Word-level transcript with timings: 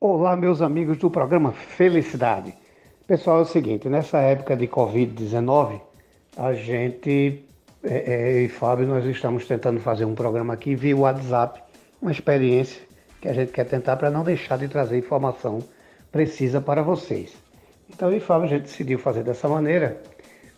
Olá, 0.00 0.36
meus 0.36 0.62
amigos 0.62 0.96
do 0.98 1.10
programa 1.10 1.50
Felicidade. 1.50 2.54
Pessoal, 3.04 3.40
é 3.40 3.42
o 3.42 3.44
seguinte: 3.44 3.88
nessa 3.88 4.18
época 4.18 4.56
de 4.56 4.68
Covid-19, 4.68 5.80
a 6.36 6.52
gente, 6.54 7.44
é, 7.82 7.96
é, 7.96 8.42
e 8.42 8.48
Fábio, 8.48 8.86
nós 8.86 9.04
estamos 9.04 9.44
tentando 9.44 9.80
fazer 9.80 10.04
um 10.04 10.14
programa 10.14 10.54
aqui 10.54 10.76
via 10.76 10.96
WhatsApp, 10.96 11.60
uma 12.00 12.12
experiência 12.12 12.80
que 13.20 13.26
a 13.26 13.32
gente 13.32 13.50
quer 13.50 13.64
tentar 13.64 13.96
para 13.96 14.08
não 14.08 14.22
deixar 14.22 14.56
de 14.56 14.68
trazer 14.68 14.96
informação 14.96 15.58
precisa 16.12 16.60
para 16.60 16.80
vocês. 16.80 17.34
Então, 17.90 18.12
e 18.12 18.20
Fábio, 18.20 18.46
a 18.46 18.50
gente 18.50 18.62
decidiu 18.66 19.00
fazer 19.00 19.24
dessa 19.24 19.48
maneira 19.48 20.00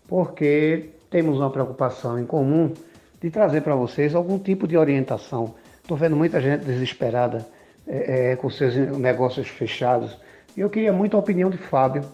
porque 0.06 0.90
temos 1.08 1.38
uma 1.38 1.48
preocupação 1.48 2.20
em 2.20 2.26
comum 2.26 2.74
de 3.18 3.30
trazer 3.30 3.62
para 3.62 3.74
vocês 3.74 4.14
algum 4.14 4.38
tipo 4.38 4.68
de 4.68 4.76
orientação. 4.76 5.54
Estou 5.80 5.96
vendo 5.96 6.14
muita 6.14 6.42
gente 6.42 6.62
desesperada 6.62 7.48
é, 7.90 8.30
é, 8.30 8.36
com 8.36 8.48
seus 8.48 8.76
negócios 8.76 9.48
fechados. 9.48 10.16
E 10.56 10.60
eu 10.60 10.70
queria 10.70 10.92
muito 10.92 11.16
a 11.16 11.20
opinião 11.20 11.50
de 11.50 11.58
Fábio 11.58 12.04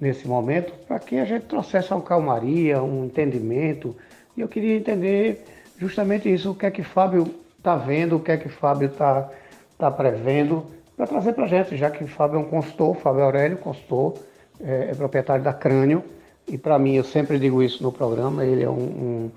nesse 0.00 0.28
momento, 0.28 0.72
para 0.86 1.00
que 1.00 1.18
a 1.18 1.24
gente 1.24 1.46
trouxesse 1.46 1.92
uma 1.92 2.00
calmaria, 2.00 2.80
um 2.80 3.06
entendimento. 3.06 3.96
E 4.36 4.40
eu 4.40 4.48
queria 4.48 4.76
entender 4.76 5.44
justamente 5.76 6.32
isso, 6.32 6.52
o 6.52 6.54
que 6.54 6.66
é 6.66 6.70
que 6.70 6.84
Fábio 6.84 7.34
está 7.58 7.74
vendo, 7.74 8.16
o 8.16 8.20
que 8.20 8.30
é 8.30 8.36
que 8.36 8.48
Fábio 8.48 8.86
está 8.86 9.28
tá 9.76 9.90
prevendo, 9.90 10.64
para 10.96 11.08
trazer 11.08 11.32
para 11.32 11.44
a 11.44 11.48
gente, 11.48 11.76
já 11.76 11.90
que 11.90 12.06
Fábio 12.06 12.36
é 12.36 12.40
um 12.40 12.44
consultor, 12.44 12.94
Fábio 12.96 13.24
Aurélio, 13.24 13.56
consultor, 13.58 14.14
é, 14.60 14.90
é 14.90 14.94
proprietário 14.94 15.42
da 15.42 15.52
Crânio, 15.52 16.04
e 16.46 16.56
para 16.56 16.78
mim, 16.78 16.94
eu 16.94 17.02
sempre 17.02 17.38
digo 17.38 17.60
isso 17.60 17.82
no 17.82 17.90
programa, 17.90 18.44
ele 18.44 18.62
é 18.62 18.70
um, 18.70 18.72
um, 18.74 19.30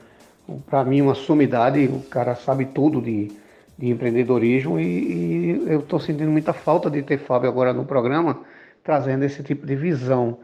um 0.50 0.60
para 0.60 0.84
mim, 0.84 1.02
uma 1.02 1.16
sumidade, 1.16 1.88
o 1.88 2.02
cara 2.02 2.36
sabe 2.36 2.66
tudo 2.66 3.02
de, 3.02 3.32
de 3.77 3.90
empreendedorismo 3.90 4.80
e, 4.80 4.86
e 4.86 5.72
eu 5.72 5.80
estou 5.80 5.99
sentindo 5.99 6.31
muita 6.31 6.52
falta 6.52 6.90
de 6.90 7.02
ter 7.04 7.20
Fábio 7.20 7.49
agora 7.49 7.73
no 7.73 7.85
programa, 7.85 8.41
trazendo 8.84 9.23
esse 9.23 9.44
tipo 9.44 9.66
de 9.66 9.76
visão. 9.76 10.40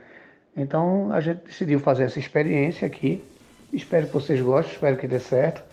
Então 0.56 1.12
a 1.12 1.20
gente 1.20 1.46
decidiu 1.46 1.80
fazer 1.80 2.04
essa 2.04 2.20
experiência 2.20 2.86
aqui. 2.86 3.24
Espero 3.72 4.06
que 4.06 4.14
vocês 4.14 4.40
gostem, 4.40 4.74
espero 4.74 4.98
que 4.98 5.08
dê 5.08 5.20
certo. 5.20 5.64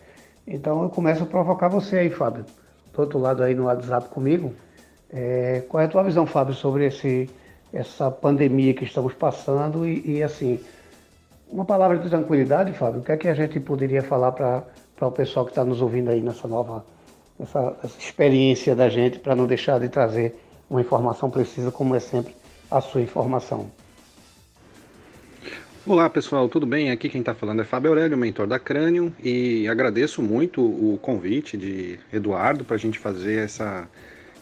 Então 0.46 0.82
eu 0.82 0.88
começo 0.88 1.22
a 1.22 1.26
provocar 1.26 1.68
você 1.68 1.98
aí, 1.98 2.10
Fábio. 2.10 2.46
Do 2.94 3.00
outro 3.00 3.18
lado 3.18 3.42
aí 3.42 3.54
no 3.54 3.64
WhatsApp 3.64 4.08
comigo. 4.08 4.54
É, 5.12 5.62
qual 5.68 5.82
é 5.82 5.86
a 5.86 5.88
tua 5.88 6.02
visão, 6.02 6.24
Fábio, 6.24 6.54
sobre 6.54 6.86
esse, 6.86 7.28
essa 7.72 8.10
pandemia 8.10 8.72
que 8.72 8.84
estamos 8.84 9.12
passando 9.12 9.86
e, 9.86 10.18
e 10.18 10.22
assim, 10.22 10.58
uma 11.48 11.64
palavra 11.64 11.98
de 11.98 12.08
tranquilidade, 12.08 12.72
Fábio, 12.72 13.00
o 13.00 13.04
que 13.04 13.12
é 13.12 13.16
que 13.16 13.28
a 13.28 13.34
gente 13.34 13.58
poderia 13.60 14.02
falar 14.02 14.32
para 14.32 14.64
o 15.00 15.10
pessoal 15.10 15.44
que 15.44 15.50
está 15.50 15.64
nos 15.64 15.82
ouvindo 15.82 16.10
aí 16.10 16.20
nessa 16.20 16.46
nova 16.48 16.84
essa, 17.42 17.76
essa 17.82 17.98
experiência 17.98 18.74
da 18.74 18.88
gente 18.88 19.18
para 19.18 19.34
não 19.34 19.46
deixar 19.46 19.80
de 19.80 19.88
trazer 19.88 20.34
uma 20.68 20.80
informação 20.80 21.30
precisa, 21.30 21.70
como 21.70 21.94
é 21.94 22.00
sempre 22.00 22.34
a 22.70 22.80
sua 22.80 23.00
informação. 23.00 23.70
Olá 25.86 26.08
pessoal, 26.10 26.48
tudo 26.48 26.66
bem? 26.66 26.90
Aqui 26.90 27.08
quem 27.08 27.20
está 27.20 27.34
falando 27.34 27.62
é 27.62 27.64
Fábio 27.64 27.90
Aurélio, 27.90 28.16
mentor 28.16 28.46
da 28.46 28.58
Crânio, 28.58 29.12
e 29.22 29.66
agradeço 29.66 30.22
muito 30.22 30.62
o 30.62 30.98
convite 31.00 31.56
de 31.56 31.98
Eduardo 32.12 32.64
para 32.64 32.76
a 32.76 32.78
gente 32.78 32.98
fazer 32.98 33.38
essa, 33.38 33.88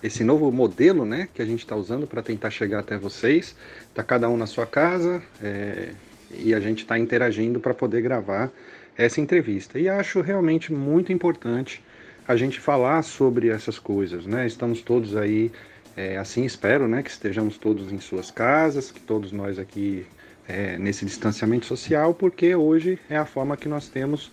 esse 0.02 0.24
novo 0.24 0.50
modelo 0.50 1.06
né, 1.06 1.28
que 1.32 1.40
a 1.40 1.46
gente 1.46 1.60
está 1.60 1.76
usando 1.76 2.06
para 2.06 2.22
tentar 2.22 2.50
chegar 2.50 2.80
até 2.80 2.98
vocês. 2.98 3.56
Está 3.88 4.02
cada 4.02 4.28
um 4.28 4.36
na 4.36 4.46
sua 4.46 4.66
casa 4.66 5.22
é, 5.40 5.90
e 6.34 6.52
a 6.52 6.60
gente 6.60 6.80
está 6.80 6.98
interagindo 6.98 7.60
para 7.60 7.72
poder 7.72 8.02
gravar 8.02 8.50
essa 8.96 9.20
entrevista. 9.20 9.78
E 9.78 9.88
acho 9.88 10.20
realmente 10.20 10.72
muito 10.72 11.12
importante 11.12 11.80
a 12.28 12.36
gente 12.36 12.60
falar 12.60 13.02
sobre 13.02 13.48
essas 13.48 13.78
coisas, 13.78 14.26
né? 14.26 14.46
Estamos 14.46 14.82
todos 14.82 15.16
aí, 15.16 15.50
é, 15.96 16.18
assim 16.18 16.44
espero, 16.44 16.86
né? 16.86 17.02
Que 17.02 17.08
estejamos 17.08 17.56
todos 17.56 17.90
em 17.90 17.98
suas 17.98 18.30
casas, 18.30 18.92
que 18.92 19.00
todos 19.00 19.32
nós 19.32 19.58
aqui 19.58 20.04
é, 20.46 20.76
nesse 20.76 21.06
distanciamento 21.06 21.64
social, 21.64 22.12
porque 22.12 22.54
hoje 22.54 22.98
é 23.08 23.16
a 23.16 23.24
forma 23.24 23.56
que 23.56 23.66
nós 23.66 23.88
temos 23.88 24.30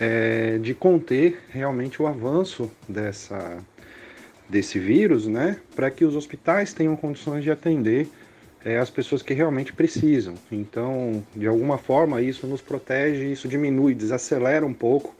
é, 0.00 0.58
de 0.58 0.74
conter 0.74 1.40
realmente 1.48 2.02
o 2.02 2.08
avanço 2.08 2.68
dessa, 2.88 3.58
desse 4.48 4.80
vírus, 4.80 5.28
né? 5.28 5.56
Para 5.76 5.88
que 5.88 6.04
os 6.04 6.16
hospitais 6.16 6.74
tenham 6.74 6.96
condições 6.96 7.44
de 7.44 7.50
atender 7.52 8.08
é, 8.64 8.76
as 8.78 8.90
pessoas 8.90 9.22
que 9.22 9.32
realmente 9.32 9.72
precisam. 9.72 10.34
Então, 10.50 11.24
de 11.32 11.46
alguma 11.46 11.78
forma, 11.78 12.20
isso 12.20 12.44
nos 12.48 12.60
protege, 12.60 13.30
isso 13.30 13.46
diminui, 13.46 13.94
desacelera 13.94 14.66
um 14.66 14.74
pouco 14.74 15.14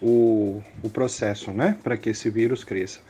o, 0.00 0.62
o 0.82 0.90
processo, 0.90 1.50
né, 1.50 1.76
para 1.82 1.96
que 1.96 2.10
esse 2.10 2.28
vírus 2.30 2.64
cresça. 2.64 3.00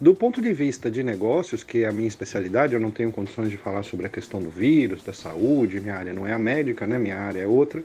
Do 0.00 0.14
ponto 0.14 0.40
de 0.40 0.52
vista 0.52 0.88
de 0.90 1.02
negócios, 1.02 1.64
que 1.64 1.82
é 1.82 1.88
a 1.88 1.92
minha 1.92 2.06
especialidade, 2.06 2.72
eu 2.72 2.80
não 2.80 2.90
tenho 2.90 3.10
condições 3.10 3.50
de 3.50 3.56
falar 3.56 3.82
sobre 3.82 4.06
a 4.06 4.08
questão 4.08 4.40
do 4.40 4.48
vírus, 4.48 5.02
da 5.02 5.12
saúde, 5.12 5.80
minha 5.80 5.96
área 5.96 6.12
não 6.12 6.26
é 6.26 6.32
a 6.32 6.38
médica, 6.38 6.86
né, 6.86 6.98
minha 6.98 7.18
área 7.18 7.40
é 7.40 7.46
outra. 7.46 7.82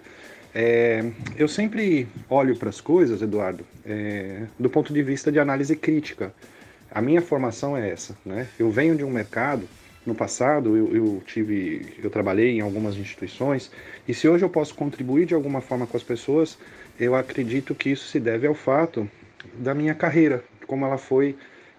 É, 0.54 1.04
eu 1.36 1.48
sempre 1.48 2.08
olho 2.30 2.56
para 2.56 2.70
as 2.70 2.80
coisas, 2.80 3.22
Eduardo, 3.24 3.66
é, 3.84 4.44
do 4.60 4.70
ponto 4.70 4.94
de 4.94 5.02
vista 5.02 5.32
de 5.32 5.40
análise 5.40 5.76
crítica. 5.76 6.32
A 6.92 7.02
minha 7.02 7.24
formação 7.24 7.76
é 7.76 7.90
essa, 7.90 8.16
né? 8.24 8.48
Eu 8.60 8.70
venho 8.70 8.96
de 8.96 9.04
um 9.04 9.10
mercado 9.10 9.68
no 10.06 10.14
passado 10.14 10.76
eu, 10.76 10.96
eu, 10.96 11.24
tive, 11.26 11.96
eu 12.04 12.10
trabalhei 12.10 12.58
em 12.58 12.62
algumas 12.62 12.96
instituições 12.98 13.72
e 14.08 14.14
se 14.14 14.28
hoje 14.28 14.44
eu 14.44 14.50
posso 14.50 14.76
contribuir 14.76 15.26
de 15.26 15.34
alguma 15.34 15.62
forma 15.62 15.88
com 15.88 15.96
as 15.96 16.04
pessoas, 16.04 16.58
eu 17.00 17.16
acredito 17.16 17.74
que 17.74 17.90
isso 17.90 18.08
se 18.08 18.20
deve 18.20 18.48
ao 18.48 18.54
fato 18.54 19.10
da 19.56 19.74
minha 19.74 19.94
carreira, 19.94 20.44
como 20.68 20.86
ela 20.86 20.98
foi 20.98 21.36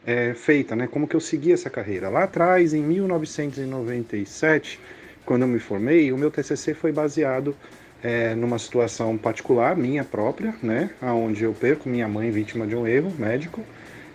é, 0.06 0.34
feita, 0.34 0.76
né? 0.76 0.86
Como 0.86 1.08
que 1.08 1.16
eu 1.16 1.20
segui 1.20 1.52
essa 1.52 1.70
carreira. 1.70 2.08
Lá 2.08 2.24
atrás, 2.24 2.74
em 2.74 2.82
1997, 2.82 4.78
quando 5.24 5.42
eu 5.42 5.48
me 5.48 5.58
formei, 5.58 6.12
o 6.12 6.18
meu 6.18 6.30
TCC 6.30 6.74
foi 6.74 6.92
baseado 6.92 7.56
é, 8.02 8.34
numa 8.34 8.58
situação 8.58 9.16
particular, 9.16 9.74
minha 9.76 10.04
própria, 10.04 10.54
né? 10.62 10.90
Onde 11.00 11.44
eu 11.44 11.54
perco 11.54 11.88
minha 11.88 12.06
mãe 12.06 12.30
vítima 12.30 12.66
de 12.66 12.76
um 12.76 12.86
erro 12.86 13.10
médico. 13.18 13.62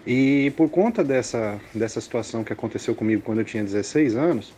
E 0.05 0.51
por 0.55 0.69
conta 0.69 1.03
dessa, 1.03 1.59
dessa 1.73 1.99
situação 1.99 2.43
que 2.43 2.53
aconteceu 2.53 2.93
comigo 2.95 3.21
quando 3.23 3.39
eu 3.39 3.45
tinha 3.45 3.63
16 3.63 4.15
anos, 4.15 4.53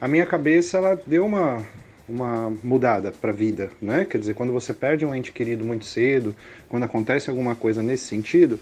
a 0.00 0.06
minha 0.06 0.24
cabeça 0.24 0.78
ela 0.78 1.00
deu 1.06 1.26
uma, 1.26 1.66
uma 2.08 2.52
mudada 2.62 3.10
para 3.12 3.30
a 3.30 3.34
vida, 3.34 3.70
né? 3.80 4.04
Quer 4.04 4.18
dizer, 4.18 4.34
quando 4.34 4.52
você 4.52 4.72
perde 4.72 5.04
um 5.04 5.14
ente 5.14 5.32
querido 5.32 5.64
muito 5.64 5.84
cedo, 5.84 6.34
quando 6.68 6.84
acontece 6.84 7.28
alguma 7.28 7.54
coisa 7.54 7.82
nesse 7.82 8.04
sentido, 8.04 8.60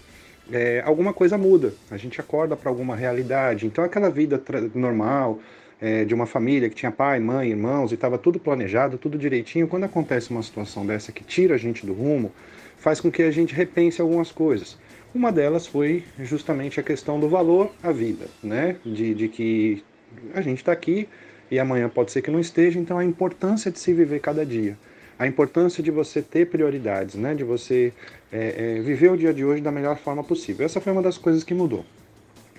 é, 0.51 0.81
alguma 0.85 1.13
coisa 1.13 1.37
muda. 1.37 1.73
A 1.89 1.97
gente 1.97 2.19
acorda 2.19 2.55
para 2.55 2.69
alguma 2.69 2.95
realidade. 2.95 3.65
Então, 3.65 3.83
aquela 3.83 4.09
vida 4.09 4.41
normal 4.73 5.39
é, 5.79 6.05
de 6.05 6.13
uma 6.13 6.25
família 6.25 6.69
que 6.69 6.75
tinha 6.75 6.91
pai, 6.91 7.19
mãe, 7.19 7.49
irmãos 7.49 7.91
e 7.91 7.95
estava 7.95 8.17
tudo 8.17 8.39
planejado, 8.39 8.97
tudo 8.97 9.17
direitinho, 9.17 9.67
quando 9.67 9.83
acontece 9.83 10.31
uma 10.31 10.41
situação 10.41 10.85
dessa 10.85 11.11
que 11.11 11.23
tira 11.23 11.55
a 11.55 11.57
gente 11.57 11.85
do 11.85 11.93
rumo, 11.93 12.31
faz 12.77 12.99
com 12.99 13.11
que 13.11 13.23
a 13.23 13.31
gente 13.31 13.53
repense 13.53 14.01
algumas 14.01 14.31
coisas. 14.31 14.77
Uma 15.13 15.31
delas 15.31 15.65
foi 15.65 16.03
justamente 16.19 16.79
a 16.79 16.83
questão 16.83 17.19
do 17.19 17.29
valor 17.29 17.71
à 17.81 17.91
vida, 17.91 18.25
né? 18.43 18.75
De, 18.85 19.13
de 19.13 19.27
que 19.29 19.83
a 20.33 20.41
gente 20.41 20.57
está 20.57 20.71
aqui 20.71 21.07
e 21.49 21.59
amanhã 21.59 21.89
pode 21.89 22.11
ser 22.11 22.21
que 22.21 22.31
não 22.31 22.39
esteja, 22.39 22.79
então 22.79 22.97
a 22.97 23.05
importância 23.05 23.71
de 23.71 23.79
se 23.79 23.93
viver 23.93 24.19
cada 24.19 24.45
dia, 24.45 24.77
a 25.17 25.27
importância 25.27 25.81
de 25.81 25.91
você 25.91 26.21
ter 26.21 26.47
prioridades, 26.47 27.15
né? 27.15 27.33
De 27.33 27.43
você 27.43 27.93
é, 28.31 28.77
é, 28.77 28.81
viver 28.81 29.11
o 29.11 29.17
dia 29.17 29.33
de 29.33 29.45
hoje 29.45 29.61
da 29.61 29.71
melhor 29.71 29.97
forma 29.97 30.23
possível. 30.23 30.65
Essa 30.65 30.81
foi 30.81 30.91
uma 30.91 31.01
das 31.01 31.17
coisas 31.17 31.43
que 31.43 31.53
mudou. 31.53 31.85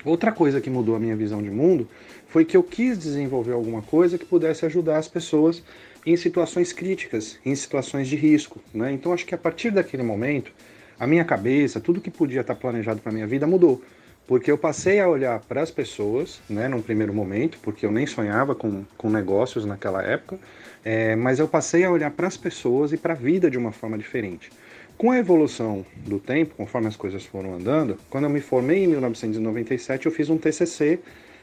Outra 0.04 0.32
coisa 0.32 0.60
que 0.60 0.70
mudou 0.70 0.94
a 0.94 1.00
minha 1.00 1.16
visão 1.16 1.42
de 1.42 1.50
mundo 1.50 1.88
foi 2.28 2.44
que 2.44 2.56
eu 2.56 2.62
quis 2.62 2.98
desenvolver 2.98 3.52
alguma 3.52 3.82
coisa 3.82 4.16
que 4.16 4.24
pudesse 4.24 4.64
ajudar 4.64 4.98
as 4.98 5.08
pessoas 5.08 5.62
em 6.06 6.16
situações 6.16 6.72
críticas, 6.72 7.38
em 7.44 7.54
situações 7.54 8.08
de 8.08 8.14
risco. 8.14 8.60
Né? 8.72 8.92
Então 8.92 9.12
acho 9.12 9.26
que 9.26 9.34
a 9.34 9.38
partir 9.38 9.70
daquele 9.70 10.04
momento, 10.04 10.52
a 10.98 11.06
minha 11.06 11.24
cabeça, 11.24 11.80
tudo 11.80 12.00
que 12.00 12.10
podia 12.10 12.40
estar 12.40 12.54
planejado 12.54 13.00
para 13.00 13.12
minha 13.12 13.26
vida 13.26 13.46
mudou 13.46 13.82
porque 14.26 14.50
eu 14.50 14.58
passei 14.58 14.98
a 14.98 15.08
olhar 15.08 15.40
para 15.40 15.62
as 15.62 15.70
pessoas, 15.70 16.40
né, 16.48 16.68
num 16.68 16.82
primeiro 16.82 17.14
momento, 17.14 17.58
porque 17.62 17.86
eu 17.86 17.92
nem 17.92 18.06
sonhava 18.06 18.54
com, 18.54 18.84
com 18.96 19.08
negócios 19.08 19.64
naquela 19.64 20.02
época, 20.02 20.38
é, 20.84 21.14
mas 21.14 21.38
eu 21.38 21.46
passei 21.46 21.84
a 21.84 21.90
olhar 21.90 22.10
para 22.10 22.26
as 22.26 22.36
pessoas 22.36 22.92
e 22.92 22.96
para 22.96 23.12
a 23.12 23.16
vida 23.16 23.50
de 23.50 23.56
uma 23.56 23.72
forma 23.72 23.96
diferente. 23.96 24.50
Com 24.98 25.10
a 25.10 25.18
evolução 25.18 25.84
do 25.96 26.18
tempo, 26.18 26.54
conforme 26.56 26.88
as 26.88 26.96
coisas 26.96 27.24
foram 27.24 27.54
andando, 27.54 27.98
quando 28.08 28.24
eu 28.24 28.30
me 28.30 28.40
formei 28.40 28.84
em 28.84 28.86
1997, 28.88 30.06
eu 30.06 30.12
fiz 30.12 30.30
um 30.30 30.38
TCC 30.38 30.98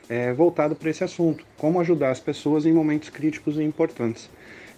é, 0.10 0.34
voltado 0.34 0.76
para 0.76 0.90
esse 0.90 1.04
assunto, 1.04 1.46
como 1.58 1.80
ajudar 1.80 2.10
as 2.10 2.20
pessoas 2.20 2.66
em 2.66 2.74
momentos 2.74 3.10
críticos 3.10 3.58
e 3.58 3.64
importantes. 3.64 4.30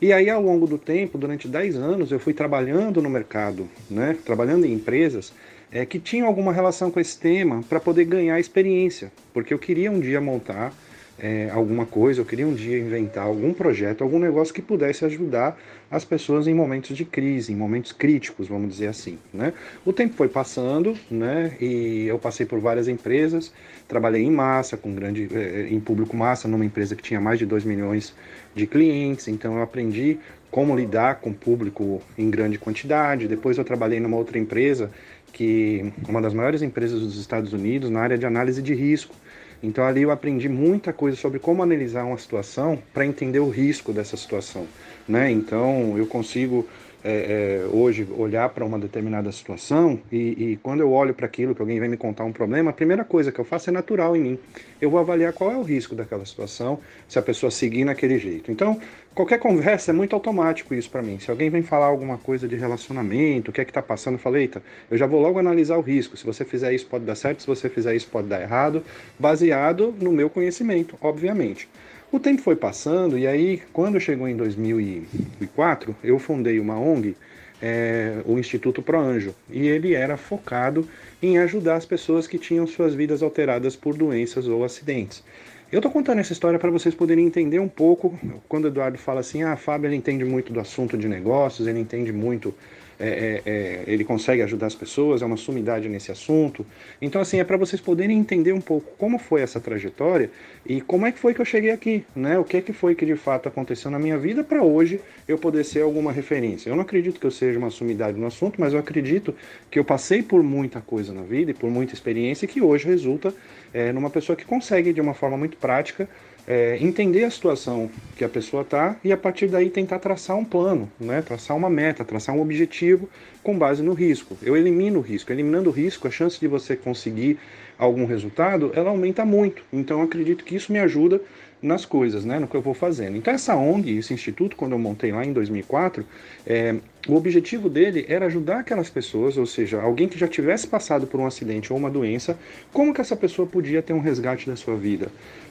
E 0.02 0.12
aí, 0.12 0.30
ao 0.30 0.42
longo 0.42 0.68
do 0.68 0.78
tempo, 0.78 1.18
durante 1.18 1.48
10 1.48 1.78
anos, 1.78 2.12
eu 2.12 2.20
fui 2.20 2.34
trabalhando 2.34 3.02
no 3.02 3.10
mercado, 3.10 3.68
né, 3.90 4.16
trabalhando 4.26 4.66
em 4.66 4.74
empresas 4.74 5.34
é, 5.72 5.86
que 5.86 6.00
tinham 6.00 6.28
alguma 6.28 6.54
relação 6.54 6.92
com 6.92 7.00
esse 7.00 7.20
tema 7.20 7.64
para 7.68 7.80
poder 7.80 8.06
ganhar 8.06 8.40
experiência, 8.40 9.12
porque 9.34 9.54
eu 9.54 9.60
queria 9.60 9.92
um 9.92 10.00
dia 10.00 10.22
montar 10.22 10.74
é, 11.18 11.50
alguma 11.50 11.86
coisa, 11.86 12.22
eu 12.22 12.26
queria 12.26 12.46
um 12.46 12.54
dia 12.54 12.78
inventar 12.78 13.26
algum 13.26 13.54
projeto, 13.54 14.04
algum 14.04 14.20
negócio 14.20 14.54
que 14.54 14.62
pudesse 14.62 15.06
ajudar 15.06 15.58
as 15.90 16.04
pessoas 16.04 16.48
em 16.48 16.54
momentos 16.54 16.96
de 16.96 17.06
crise, 17.06 17.54
em 17.54 17.56
momentos 17.56 17.92
críticos, 17.92 18.48
vamos 18.48 18.70
dizer 18.70 18.88
assim. 18.88 19.18
Né? 19.34 19.54
O 19.86 19.94
tempo 19.94 20.16
foi 20.16 20.28
passando, 20.28 20.98
né? 21.10 21.56
E 21.62 22.06
eu 22.08 22.20
passei 22.20 22.46
por 22.46 22.60
várias 22.60 22.88
empresas, 22.88 23.54
trabalhei 23.88 24.24
em 24.24 24.32
massa, 24.32 24.76
com 24.76 24.94
grande, 24.94 25.30
é, 25.32 25.68
em 25.70 25.80
público 25.80 26.18
massa, 26.18 26.48
numa 26.48 26.66
empresa 26.66 26.96
que 26.96 27.04
tinha 27.04 27.22
mais 27.22 27.40
de 27.40 27.46
2 27.46 27.64
milhões 27.64 28.14
de 28.54 28.66
clientes, 28.66 29.28
então 29.28 29.56
eu 29.56 29.62
aprendi 29.62 30.18
como 30.52 30.76
lidar 30.76 31.16
com 31.16 31.34
público 31.34 32.02
em 32.18 32.30
grande 32.30 32.58
quantidade. 32.58 33.28
Depois 33.28 33.58
eu 33.58 33.64
trabalhei 33.64 34.00
numa 34.00 34.18
outra 34.18 34.38
empresa 34.38 34.92
que 35.34 35.92
uma 36.08 36.22
das 36.22 36.34
maiores 36.34 36.62
empresas 36.62 37.02
dos 37.02 37.20
Estados 37.20 37.52
Unidos 37.52 37.90
na 37.90 38.00
área 38.00 38.18
de 38.18 38.26
análise 38.26 38.62
de 38.62 38.74
risco. 38.74 39.14
Então 39.62 39.84
ali 39.84 40.02
eu 40.02 40.12
aprendi 40.12 40.48
muita 40.48 40.94
coisa 40.94 41.18
sobre 41.18 41.40
como 41.40 41.62
analisar 41.62 42.06
uma 42.06 42.18
situação 42.18 42.82
para 42.94 43.06
entender 43.06 43.40
o 43.40 43.50
risco 43.50 43.92
dessa 43.92 44.16
situação, 44.16 44.66
né? 45.08 45.32
Então 45.32 45.98
eu 45.98 46.06
consigo 46.06 46.68
é, 47.06 47.62
é, 47.62 47.68
hoje 47.72 48.08
olhar 48.18 48.50
para 48.50 48.66
uma 48.66 48.80
determinada 48.80 49.32
situação 49.32 50.00
e, 50.12 50.18
e 50.18 50.60
quando 50.64 50.80
eu 50.80 50.92
olho 50.92 51.14
para 51.14 51.28
aquilo 51.28 51.54
que 51.54 51.62
alguém 51.62 51.80
vem 51.80 51.88
me 51.88 51.98
contar 51.98 52.24
um 52.24 52.32
problema, 52.32 52.72
a 52.72 52.74
primeira 52.74 53.04
coisa 53.06 53.32
que 53.32 53.40
eu 53.40 53.46
faço 53.46 53.70
é 53.70 53.74
natural 53.74 54.16
em 54.16 54.22
mim. 54.22 54.40
Eu 54.82 54.90
vou 54.90 55.00
avaliar 55.00 55.32
qual 55.32 55.52
é 55.52 55.56
o 55.56 55.62
risco 55.62 55.94
daquela 55.94 56.26
situação, 56.26 56.80
se 57.08 57.20
a 57.20 57.22
pessoa 57.22 57.52
seguir 57.52 57.86
naquele 57.86 58.18
jeito. 58.18 58.52
Então, 58.52 58.82
qualquer 59.14 59.38
conversa 59.38 59.92
é 59.92 59.94
muito 59.94 60.16
automático 60.16 60.74
isso 60.74 60.90
para 60.90 61.04
mim. 61.04 61.20
Se 61.20 61.30
alguém 61.30 61.48
vem 61.52 61.62
falar 61.62 61.86
alguma 61.86 62.18
coisa 62.18 62.48
de 62.48 62.56
relacionamento, 62.56 63.52
o 63.52 63.54
que 63.54 63.62
é 63.62 63.66
que 63.66 63.72
está 63.72 63.84
passando, 63.84 64.16
eu 64.16 64.20
falo, 64.20 64.38
eita, 64.38 64.64
eu 64.90 64.98
já 64.98 65.06
vou 65.06 65.22
logo 65.22 65.38
analisar 65.38 65.78
o 65.78 65.82
risco. 65.82 66.18
Se 66.18 66.26
você 66.26 66.44
fizer 66.44 66.74
isso 66.74 66.88
pode 66.88 67.06
dar 67.06 67.16
certo, 67.16 67.42
se 67.42 67.48
você 67.48 67.70
fizer 67.70 67.96
isso 67.96 68.08
pode 68.08 68.28
dar 68.28 68.42
errado, 68.42 68.84
baseado 69.20 69.94
no 70.02 70.12
meu 70.12 70.28
conhecimento, 70.28 70.98
obviamente. 71.00 71.70
O 72.12 72.20
tempo 72.20 72.42
foi 72.42 72.56
passando 72.56 73.18
e 73.18 73.28
aí, 73.28 73.62
quando 73.74 74.00
chegou 74.00 74.28
em 74.28 74.36
2004, 74.36 75.96
eu 76.04 76.20
fundei 76.20 76.60
uma 76.60 76.80
ONG, 76.80 77.16
é, 77.62 78.22
o 78.26 78.38
Instituto 78.38 78.82
Pro 78.82 79.00
Anjo, 79.00 79.34
e 79.50 79.68
ele 79.68 79.94
era 79.96 80.16
focado 80.16 80.88
em 81.22 81.38
ajudar 81.40 81.76
as 81.76 81.86
pessoas 81.86 82.28
que 82.28 82.38
tinham 82.38 82.68
suas 82.68 82.94
vidas 82.94 83.24
alteradas 83.24 83.76
por 83.76 83.98
doenças 83.98 84.48
ou 84.48 84.64
acidentes. 84.64 85.24
Eu 85.72 85.80
estou 85.80 85.92
contando 85.92 86.20
essa 86.20 86.32
história 86.32 86.60
para 86.60 86.70
vocês 86.70 86.94
poderem 86.94 87.26
entender 87.26 87.60
um 87.60 87.68
pouco, 87.68 88.18
quando 88.48 88.66
o 88.66 88.68
Eduardo 88.68 88.98
fala 88.98 89.22
assim, 89.22 89.42
ah, 89.42 89.58
Fábio 89.58 89.88
ele 89.88 89.96
entende 89.96 90.24
muito 90.24 90.54
do 90.54 90.60
assunto 90.60 90.96
de 90.96 91.08
negócios, 91.08 91.68
ele 91.68 91.80
entende 91.80 92.14
muito 92.14 92.54
é, 93.00 93.42
é, 93.46 93.50
é, 93.50 93.84
ele 93.88 94.04
consegue 94.04 94.42
ajudar 94.42 94.68
as 94.68 94.76
pessoas, 94.76 95.22
é 95.22 95.26
uma 95.26 95.38
sumidade 95.38 95.90
nesse 95.90 96.12
assunto. 96.12 96.66
Então, 97.02 97.22
assim, 97.22 97.40
é 97.40 97.44
para 97.44 97.58
vocês 97.58 97.82
poderem 97.82 98.18
entender 98.18 98.54
um 98.54 98.62
pouco 98.62 98.92
como 98.98 99.18
foi 99.18 99.42
essa 99.42 99.60
trajetória 99.60 100.30
e 100.66 100.82
como 100.82 101.06
é 101.06 101.12
que 101.12 101.20
foi 101.20 101.34
que 101.34 101.42
eu 101.42 101.46
cheguei 101.46 101.72
aqui, 101.72 102.06
né? 102.16 102.40
O 102.40 102.44
que 102.44 102.58
é 102.58 102.62
que 102.62 102.74
foi 102.74 102.96
que 102.96 103.06
de 103.06 103.16
fato 103.16 103.48
aconteceu 103.48 103.92
na 103.92 104.00
minha 104.00 104.18
vida 104.18 104.44
para 104.44 104.64
hoje 104.64 105.00
eu 105.28 105.38
poder 105.38 105.64
ser 105.64 105.82
alguma 105.82 106.12
referência. 106.12 106.70
Eu 106.70 106.76
não 106.76 106.84
acredito 106.84 107.20
que 107.20 107.26
eu 107.26 107.32
seja 107.32 107.60
uma 107.60 107.70
sumidade 107.70 108.18
no 108.18 108.28
assunto, 108.28 108.60
mas 108.60 108.74
eu 108.74 108.80
acredito 108.80 109.36
que 109.70 109.78
eu 109.78 109.84
passei 109.84 110.24
por 110.24 110.42
muita 110.42 110.80
coisa 110.82 111.14
na 111.14 111.22
vida 111.22 111.52
e 111.52 111.54
por 111.54 111.70
muita 111.70 111.94
experiência 111.94 112.48
que 112.48 112.62
hoje 112.62 112.86
resulta 112.86 113.34
é, 113.74 113.92
numa 113.92 114.10
pessoa 114.10 114.36
que 114.36 114.46
consegue, 114.46 114.94
de 114.94 115.02
uma 115.02 115.14
forma 115.14 115.38
muito 115.38 115.58
prática, 115.58 116.08
é, 116.48 116.78
entender 116.80 117.24
a 117.24 117.32
situação 117.32 117.90
que 118.16 118.24
a 118.24 118.30
pessoa 118.30 118.62
está 118.62 118.96
e 119.04 119.12
a 119.12 119.18
partir 119.18 119.48
daí 119.48 119.70
tentar 119.70 120.00
traçar 120.00 120.38
um 120.38 120.46
plano, 120.46 120.92
né? 121.00 121.22
traçar 121.22 121.58
uma 121.58 121.70
meta, 121.70 122.06
traçar 122.06 122.36
um 122.36 122.42
objetivo 122.42 123.10
com 123.42 123.58
base 123.58 123.82
no 123.82 123.94
risco. 123.94 124.38
Eu 124.42 124.56
elimino 124.56 125.00
o 125.00 125.02
risco. 125.02 125.32
Eliminando 125.32 125.70
o 125.70 125.74
risco, 125.74 126.08
a 126.08 126.12
chance 126.12 126.40
de 126.40 126.48
você 126.48 126.76
conseguir 126.76 127.40
algum 127.78 128.06
resultado, 128.06 128.72
ela 128.76 128.90
aumenta 128.90 129.26
muito. 129.26 129.64
Então 129.72 130.02
acredito 130.02 130.44
que 130.44 130.56
isso 130.56 130.72
me 130.72 130.80
ajuda 130.80 131.22
nas 131.66 131.86
coisas, 131.86 132.24
né, 132.24 132.40
no 132.40 132.48
que 132.48 132.56
eu 132.56 132.62
vou 132.62 132.74
fazendo. 132.74 133.18
Então 133.18 133.34
essa 133.34 133.56
ONG, 133.56 133.98
esse 133.98 134.14
instituto, 134.14 134.56
quando 134.56 134.74
eu 134.74 134.80
montei 134.80 135.12
lá 135.12 135.26
em 135.26 135.34
2004, 135.34 136.06
é, 136.46 136.76
o 137.08 137.16
objetivo 137.16 137.70
dele 137.70 138.06
era 138.08 138.26
ajudar 138.28 138.60
aquelas 138.60 138.90
pessoas, 138.90 139.38
ou 139.38 139.46
seja, 139.46 139.82
alguém 139.82 140.08
que 140.08 140.18
já 140.18 140.28
tivesse 140.28 140.68
passado 140.68 141.08
por 141.08 141.20
um 141.20 141.26
acidente 141.26 141.72
ou 141.72 141.80
uma 141.80 141.90
doença, 141.90 142.38
como 142.72 142.94
que 142.94 143.02
essa 143.02 143.16
pessoa 143.16 143.48
podia 143.48 143.82
ter 143.82 143.94
um 143.94 144.00
resgate 144.00 144.48
da 144.48 144.56
sua 144.56 144.76
vida? 144.76 145.08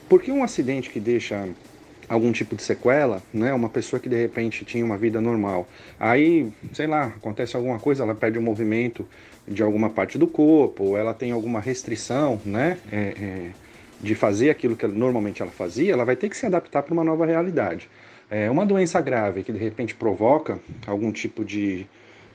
Porque 0.09 0.31
um 0.31 0.43
acidente 0.43 0.89
que 0.89 0.99
deixa 0.99 1.47
algum 2.07 2.31
tipo 2.31 2.55
de 2.55 2.61
sequela, 2.61 3.21
né? 3.33 3.53
Uma 3.53 3.69
pessoa 3.69 3.99
que 3.99 4.07
de 4.07 4.15
repente 4.15 4.63
tinha 4.63 4.85
uma 4.85 4.97
vida 4.97 5.19
normal, 5.19 5.67
aí, 5.99 6.51
sei 6.73 6.87
lá, 6.87 7.05
acontece 7.05 7.55
alguma 7.55 7.79
coisa, 7.79 8.03
ela 8.03 8.15
perde 8.15 8.37
o 8.37 8.41
movimento 8.41 9.07
de 9.47 9.61
alguma 9.61 9.89
parte 9.89 10.17
do 10.17 10.27
corpo, 10.27 10.83
ou 10.83 10.97
ela 10.97 11.13
tem 11.13 11.31
alguma 11.31 11.59
restrição, 11.59 12.39
né? 12.45 12.77
É, 12.91 12.97
é, 12.97 13.51
de 14.01 14.15
fazer 14.15 14.49
aquilo 14.49 14.75
que 14.75 14.87
normalmente 14.87 15.41
ela 15.41 15.51
fazia, 15.51 15.93
ela 15.93 16.05
vai 16.05 16.15
ter 16.15 16.29
que 16.29 16.37
se 16.37 16.45
adaptar 16.45 16.83
para 16.83 16.93
uma 16.93 17.03
nova 17.03 17.25
realidade. 17.25 17.89
É 18.29 18.49
uma 18.49 18.65
doença 18.65 18.99
grave 19.01 19.43
que 19.43 19.51
de 19.51 19.59
repente 19.59 19.93
provoca 19.93 20.59
algum 20.87 21.11
tipo 21.11 21.45
de 21.45 21.85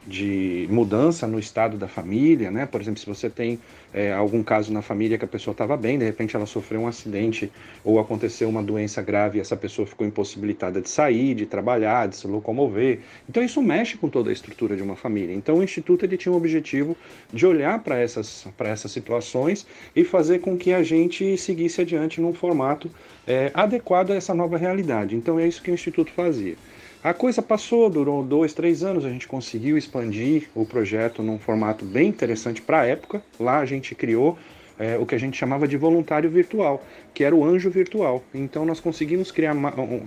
de 0.06 0.66
mudança 0.70 1.26
no 1.26 1.38
estado 1.38 1.76
da 1.76 1.86
família, 1.86 2.50
né? 2.50 2.64
Por 2.64 2.80
exemplo, 2.80 2.98
se 2.98 3.06
você 3.06 3.28
tem 3.28 3.58
é, 3.92 4.12
algum 4.12 4.42
caso 4.42 4.72
na 4.72 4.80
família 4.80 5.18
que 5.18 5.24
a 5.24 5.28
pessoa 5.28 5.52
estava 5.52 5.76
bem, 5.76 5.98
de 5.98 6.04
repente 6.04 6.34
ela 6.34 6.46
sofreu 6.46 6.80
um 6.80 6.86
acidente 6.86 7.52
ou 7.84 7.98
aconteceu 7.98 8.48
uma 8.48 8.62
doença 8.62 9.02
grave 9.02 9.38
e 9.38 9.40
essa 9.40 9.56
pessoa 9.56 9.86
ficou 9.86 10.06
impossibilitada 10.06 10.80
de 10.80 10.88
sair, 10.88 11.34
de 11.34 11.44
trabalhar, 11.44 12.08
de 12.08 12.16
se 12.16 12.26
locomover. 12.26 13.00
Então 13.28 13.42
isso 13.42 13.60
mexe 13.60 13.98
com 13.98 14.08
toda 14.08 14.30
a 14.30 14.32
estrutura 14.32 14.74
de 14.74 14.82
uma 14.82 14.96
família. 14.96 15.34
Então 15.34 15.58
o 15.58 15.62
instituto 15.62 16.04
ele 16.04 16.16
tinha 16.16 16.32
o 16.32 16.36
objetivo 16.36 16.96
de 17.32 17.46
olhar 17.46 17.78
para 17.80 17.98
essas 17.98 18.46
para 18.56 18.70
essas 18.70 18.90
situações 18.90 19.66
e 19.94 20.02
fazer 20.02 20.38
com 20.38 20.56
que 20.56 20.72
a 20.72 20.82
gente 20.82 21.36
seguisse 21.36 21.80
adiante 21.80 22.20
num 22.20 22.32
formato 22.32 22.90
é, 23.26 23.50
adequado 23.52 24.12
a 24.12 24.14
essa 24.14 24.32
nova 24.32 24.56
realidade. 24.56 25.14
Então 25.14 25.38
é 25.38 25.46
isso 25.46 25.62
que 25.62 25.70
o 25.70 25.74
instituto 25.74 26.10
fazia. 26.12 26.56
A 27.02 27.14
coisa 27.14 27.40
passou, 27.40 27.88
durou 27.88 28.22
dois, 28.22 28.52
três 28.52 28.82
anos, 28.82 29.06
a 29.06 29.08
gente 29.08 29.26
conseguiu 29.26 29.78
expandir 29.78 30.50
o 30.54 30.66
projeto 30.66 31.22
num 31.22 31.38
formato 31.38 31.82
bem 31.82 32.08
interessante 32.08 32.60
para 32.60 32.80
a 32.80 32.86
época. 32.86 33.22
Lá 33.38 33.58
a 33.58 33.64
gente 33.64 33.94
criou 33.94 34.36
é, 34.78 34.98
o 34.98 35.06
que 35.06 35.14
a 35.14 35.18
gente 35.18 35.34
chamava 35.34 35.66
de 35.66 35.78
voluntário 35.78 36.28
virtual, 36.28 36.84
que 37.14 37.24
era 37.24 37.34
o 37.34 37.42
anjo 37.42 37.70
virtual. 37.70 38.22
Então 38.34 38.66
nós 38.66 38.80
conseguimos 38.80 39.32
criar 39.32 39.54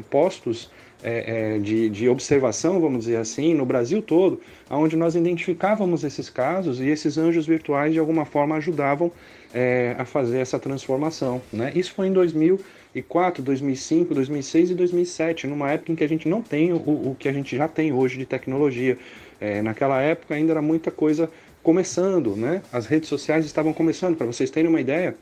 postos 0.07 0.69
é, 1.01 1.55
é, 1.55 1.59
de, 1.59 1.89
de, 1.89 2.07
observação, 2.07 2.79
vamos 2.79 3.05
dizer 3.05 3.17
assim, 3.17 3.55
no 3.55 3.65
Brasil 3.65 3.99
todo, 3.99 4.39
onde 4.69 4.95
nós 4.95 5.15
identificávamos 5.15 6.03
esses 6.03 6.29
casos 6.29 6.79
e 6.79 6.87
esses 6.87 7.17
anjos 7.17 7.47
virtuais 7.47 7.91
de 7.91 7.99
alguma 7.99 8.23
forma 8.23 8.55
ajudavam 8.55 9.11
é, 9.51 9.95
a 9.97 10.05
fazer 10.05 10.37
essa 10.37 10.59
transformação. 10.59 11.41
Né? 11.51 11.71
Isso 11.75 11.91
foi 11.93 12.07
em 12.07 12.13
2000 12.13 12.59
2004, 12.93 13.41
2005, 13.43 14.13
2006 14.13 14.69
e 14.69 14.75
2007, 14.75 15.47
numa 15.47 15.71
época 15.71 15.91
em 15.91 15.95
que 15.95 16.03
a 16.03 16.07
gente 16.07 16.29
não 16.29 16.41
tem 16.41 16.71
o, 16.71 16.77
o 16.77 17.15
que 17.17 17.27
a 17.27 17.33
gente 17.33 17.57
já 17.57 17.67
tem 17.67 17.91
hoje 17.91 18.17
de 18.17 18.25
tecnologia. 18.25 18.97
É, 19.41 19.61
naquela 19.61 19.99
época 20.01 20.35
ainda 20.35 20.53
era 20.53 20.61
muita 20.61 20.91
coisa 20.91 21.29
começando, 21.63 22.35
né? 22.35 22.61
As 22.71 22.85
redes 22.85 23.09
sociais 23.09 23.45
estavam 23.45 23.73
começando. 23.73 24.15
Para 24.15 24.27
vocês 24.27 24.51
terem 24.51 24.69
uma 24.69 24.79
ideia, 24.79 25.15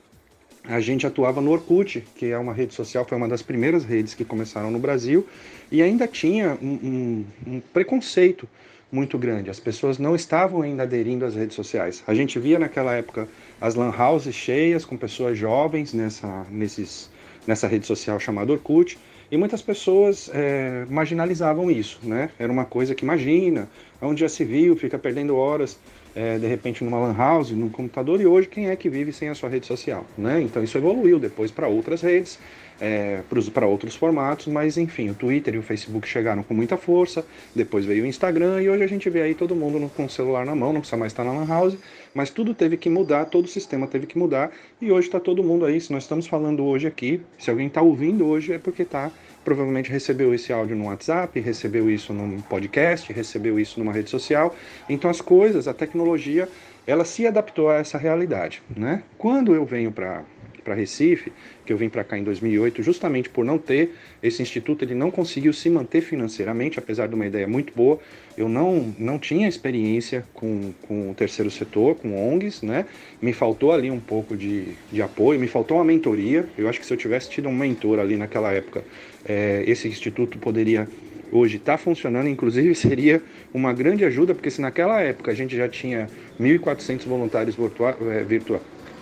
a 0.65 0.79
gente 0.81 1.07
atuava 1.07 1.39
no 1.39 1.51
Orkut, 1.51 2.03
que 2.15 2.27
é 2.27 2.37
uma 2.37 2.53
rede 2.53 2.73
social, 2.73 3.05
foi 3.05 3.17
uma 3.17 3.27
das 3.27 3.41
primeiras 3.41 3.85
redes 3.85 4.13
que 4.13 4.25
começaram 4.25 4.69
no 4.69 4.77
Brasil, 4.77 5.25
e 5.71 5.81
ainda 5.81 6.07
tinha 6.07 6.57
um, 6.61 7.25
um, 7.47 7.53
um 7.55 7.59
preconceito 7.73 8.47
muito 8.91 9.17
grande. 9.17 9.49
As 9.49 9.59
pessoas 9.59 9.97
não 9.97 10.13
estavam 10.13 10.61
ainda 10.61 10.83
aderindo 10.83 11.23
às 11.25 11.35
redes 11.35 11.55
sociais. 11.55 12.03
A 12.05 12.13
gente 12.13 12.37
via 12.37 12.59
naquela 12.59 12.93
época 12.93 13.29
as 13.61 13.75
lan 13.75 13.93
houses 13.97 14.35
cheias 14.35 14.83
com 14.83 14.97
pessoas 14.97 15.37
jovens 15.37 15.93
nessa, 15.93 16.45
nesses 16.51 17.09
nessa 17.45 17.67
rede 17.67 17.85
social 17.85 18.19
chamada 18.19 18.51
Orkut, 18.51 18.97
e 19.31 19.37
muitas 19.37 19.61
pessoas 19.61 20.29
é, 20.33 20.85
marginalizavam 20.89 21.71
isso, 21.71 21.99
né? 22.03 22.29
Era 22.37 22.51
uma 22.51 22.65
coisa 22.65 22.93
que 22.93 23.05
imagina, 23.05 23.69
onde 24.01 24.19
já 24.19 24.29
se 24.29 24.43
viu, 24.43 24.75
fica 24.75 24.99
perdendo 24.99 25.37
horas, 25.37 25.79
é, 26.13 26.37
de 26.37 26.45
repente 26.47 26.83
numa 26.83 26.99
lan 26.99 27.15
house, 27.15 27.51
num 27.51 27.69
computador, 27.69 28.19
e 28.19 28.25
hoje 28.25 28.49
quem 28.49 28.69
é 28.69 28.75
que 28.75 28.89
vive 28.89 29.13
sem 29.13 29.29
a 29.29 29.35
sua 29.35 29.47
rede 29.47 29.65
social, 29.65 30.05
né? 30.17 30.41
Então 30.41 30.61
isso 30.61 30.77
evoluiu 30.77 31.17
depois 31.17 31.49
para 31.49 31.67
outras 31.67 32.01
redes, 32.01 32.37
é, 32.81 33.21
para 33.53 33.65
outros 33.65 33.95
formatos, 33.95 34.47
mas 34.47 34.77
enfim, 34.77 35.09
o 35.09 35.13
Twitter 35.13 35.55
e 35.55 35.57
o 35.59 35.61
Facebook 35.61 36.07
chegaram 36.07 36.43
com 36.43 36.53
muita 36.53 36.75
força, 36.75 37.25
depois 37.55 37.85
veio 37.85 38.03
o 38.03 38.07
Instagram, 38.07 38.61
e 38.61 38.69
hoje 38.69 38.83
a 38.83 38.87
gente 38.87 39.09
vê 39.09 39.21
aí 39.21 39.35
todo 39.35 39.55
mundo 39.55 39.89
com 39.95 40.05
o 40.05 40.09
celular 40.09 40.45
na 40.45 40.55
mão, 40.55 40.73
não 40.73 40.81
precisa 40.81 40.97
mais 40.97 41.13
estar 41.13 41.23
na 41.23 41.31
lan 41.31 41.47
house, 41.47 41.77
mas 42.13 42.29
tudo 42.29 42.53
teve 42.53 42.77
que 42.77 42.89
mudar, 42.89 43.25
todo 43.25 43.45
o 43.45 43.47
sistema 43.47 43.87
teve 43.87 44.05
que 44.05 44.17
mudar 44.17 44.51
e 44.81 44.91
hoje 44.91 45.07
está 45.07 45.19
todo 45.19 45.43
mundo 45.43 45.65
aí. 45.65 45.79
Se 45.79 45.91
nós 45.91 46.03
estamos 46.03 46.27
falando 46.27 46.63
hoje 46.63 46.87
aqui, 46.87 47.21
se 47.37 47.49
alguém 47.49 47.67
está 47.67 47.81
ouvindo 47.81 48.25
hoje 48.25 48.53
é 48.53 48.57
porque 48.57 48.83
está 48.83 49.11
provavelmente 49.43 49.91
recebeu 49.91 50.33
esse 50.33 50.53
áudio 50.53 50.75
no 50.75 50.85
WhatsApp, 50.85 51.39
recebeu 51.39 51.89
isso 51.89 52.13
num 52.13 52.41
podcast, 52.41 53.11
recebeu 53.11 53.59
isso 53.59 53.79
numa 53.79 53.91
rede 53.91 54.09
social. 54.09 54.55
Então 54.87 55.09
as 55.09 55.19
coisas, 55.19 55.67
a 55.67 55.73
tecnologia, 55.73 56.47
ela 56.85 57.05
se 57.05 57.25
adaptou 57.25 57.69
a 57.69 57.77
essa 57.77 57.97
realidade, 57.97 58.61
né? 58.75 59.03
Quando 59.17 59.53
eu 59.53 59.65
venho 59.65 59.91
para 59.91 60.23
para 60.61 60.73
Recife, 60.73 61.31
que 61.65 61.71
eu 61.71 61.77
vim 61.77 61.89
para 61.89 62.03
cá 62.03 62.17
em 62.17 62.23
2008, 62.23 62.81
justamente 62.83 63.29
por 63.29 63.43
não 63.45 63.57
ter 63.57 63.91
esse 64.21 64.41
instituto, 64.41 64.83
ele 64.83 64.95
não 64.95 65.11
conseguiu 65.11 65.53
se 65.53 65.69
manter 65.69 66.01
financeiramente, 66.01 66.79
apesar 66.79 67.07
de 67.07 67.15
uma 67.15 67.25
ideia 67.25 67.47
muito 67.47 67.73
boa. 67.75 67.99
Eu 68.37 68.47
não, 68.47 68.93
não 68.97 69.19
tinha 69.19 69.47
experiência 69.47 70.25
com, 70.33 70.73
com 70.83 71.11
o 71.11 71.13
terceiro 71.13 71.51
setor, 71.51 71.95
com 71.95 72.33
ONGs, 72.33 72.61
né? 72.61 72.85
Me 73.21 73.33
faltou 73.33 73.71
ali 73.71 73.91
um 73.91 73.99
pouco 73.99 74.37
de, 74.37 74.69
de 74.91 75.01
apoio, 75.01 75.39
me 75.39 75.47
faltou 75.47 75.77
uma 75.77 75.83
mentoria. 75.83 76.45
Eu 76.57 76.69
acho 76.69 76.79
que 76.79 76.85
se 76.85 76.93
eu 76.93 76.97
tivesse 76.97 77.29
tido 77.29 77.49
um 77.49 77.55
mentor 77.55 77.99
ali 77.99 78.15
naquela 78.15 78.51
época, 78.51 78.83
é, 79.25 79.63
esse 79.67 79.87
instituto 79.87 80.37
poderia 80.37 80.87
hoje 81.31 81.57
estar 81.57 81.73
tá 81.73 81.77
funcionando, 81.77 82.27
inclusive 82.27 82.75
seria 82.75 83.23
uma 83.53 83.71
grande 83.71 84.03
ajuda, 84.03 84.35
porque 84.35 84.51
se 84.51 84.61
naquela 84.61 85.01
época 85.01 85.31
a 85.31 85.33
gente 85.33 85.55
já 85.55 85.67
tinha 85.67 86.07
1.400 86.39 87.05
voluntários 87.05 87.55
virtua 87.55 87.95
é, 88.01 88.23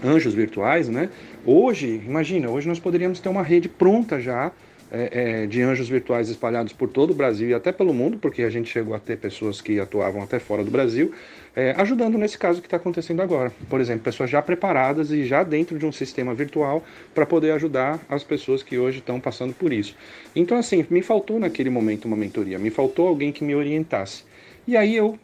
anjos 0.03 0.33
virtuais, 0.33 0.89
né? 0.89 1.09
Hoje, 1.45 2.01
imagina, 2.05 2.49
hoje 2.49 2.67
nós 2.67 2.79
poderíamos 2.79 3.19
ter 3.19 3.29
uma 3.29 3.43
rede 3.43 3.67
pronta 3.69 4.19
já 4.19 4.51
é, 4.91 5.43
é, 5.43 5.45
de 5.45 5.61
anjos 5.61 5.87
virtuais 5.87 6.29
espalhados 6.29 6.73
por 6.73 6.89
todo 6.89 7.11
o 7.11 7.13
Brasil 7.13 7.49
e 7.49 7.53
até 7.53 7.71
pelo 7.71 7.93
mundo, 7.93 8.17
porque 8.17 8.41
a 8.43 8.49
gente 8.49 8.69
chegou 8.69 8.95
a 8.95 8.99
ter 8.99 9.17
pessoas 9.17 9.61
que 9.61 9.79
atuavam 9.79 10.23
até 10.23 10.39
fora 10.39 10.63
do 10.63 10.71
Brasil, 10.71 11.13
é, 11.55 11.75
ajudando 11.77 12.17
nesse 12.17 12.37
caso 12.37 12.59
que 12.59 12.67
está 12.67 12.77
acontecendo 12.77 13.21
agora. 13.21 13.51
Por 13.69 13.79
exemplo, 13.79 14.03
pessoas 14.03 14.29
já 14.29 14.41
preparadas 14.41 15.11
e 15.11 15.25
já 15.25 15.43
dentro 15.43 15.77
de 15.77 15.85
um 15.85 15.91
sistema 15.91 16.33
virtual 16.33 16.83
para 17.13 17.25
poder 17.25 17.51
ajudar 17.51 17.99
as 18.09 18.23
pessoas 18.23 18.63
que 18.63 18.77
hoje 18.77 18.99
estão 18.99 19.19
passando 19.19 19.53
por 19.53 19.71
isso. 19.71 19.95
Então, 20.35 20.57
assim, 20.57 20.85
me 20.89 21.01
faltou 21.01 21.39
naquele 21.39 21.69
momento 21.69 22.05
uma 22.05 22.17
mentoria, 22.17 22.57
me 22.57 22.69
faltou 22.69 23.07
alguém 23.07 23.31
que 23.31 23.43
me 23.43 23.53
orientasse. 23.53 24.23
E 24.67 24.75
aí 24.75 24.95
eu 24.95 25.19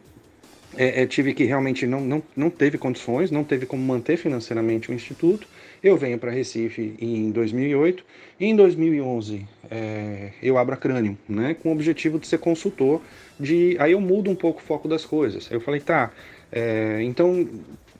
é, 0.76 1.02
é, 1.02 1.06
tive 1.06 1.32
que 1.34 1.44
realmente 1.44 1.86
não, 1.86 2.00
não, 2.00 2.22
não 2.36 2.50
teve 2.50 2.78
condições, 2.78 3.30
não 3.30 3.44
teve 3.44 3.66
como 3.66 3.82
manter 3.82 4.16
financeiramente 4.16 4.90
o 4.90 4.94
instituto. 4.94 5.46
Eu 5.82 5.96
venho 5.96 6.18
para 6.18 6.30
Recife 6.30 6.94
em 6.98 7.30
2008 7.30 8.04
e 8.40 8.46
em 8.46 8.56
2011 8.56 9.46
é, 9.70 10.30
eu 10.42 10.58
abro 10.58 10.74
a 10.74 10.76
Crânio, 10.76 11.16
né, 11.28 11.54
com 11.54 11.70
o 11.70 11.72
objetivo 11.72 12.18
de 12.18 12.26
ser 12.26 12.38
consultor. 12.38 13.00
De, 13.38 13.76
aí 13.78 13.92
eu 13.92 14.00
mudo 14.00 14.30
um 14.30 14.34
pouco 14.34 14.60
o 14.60 14.64
foco 14.64 14.88
das 14.88 15.04
coisas. 15.04 15.50
Eu 15.50 15.60
falei, 15.60 15.80
tá, 15.80 16.10
é, 16.50 17.02
então 17.02 17.48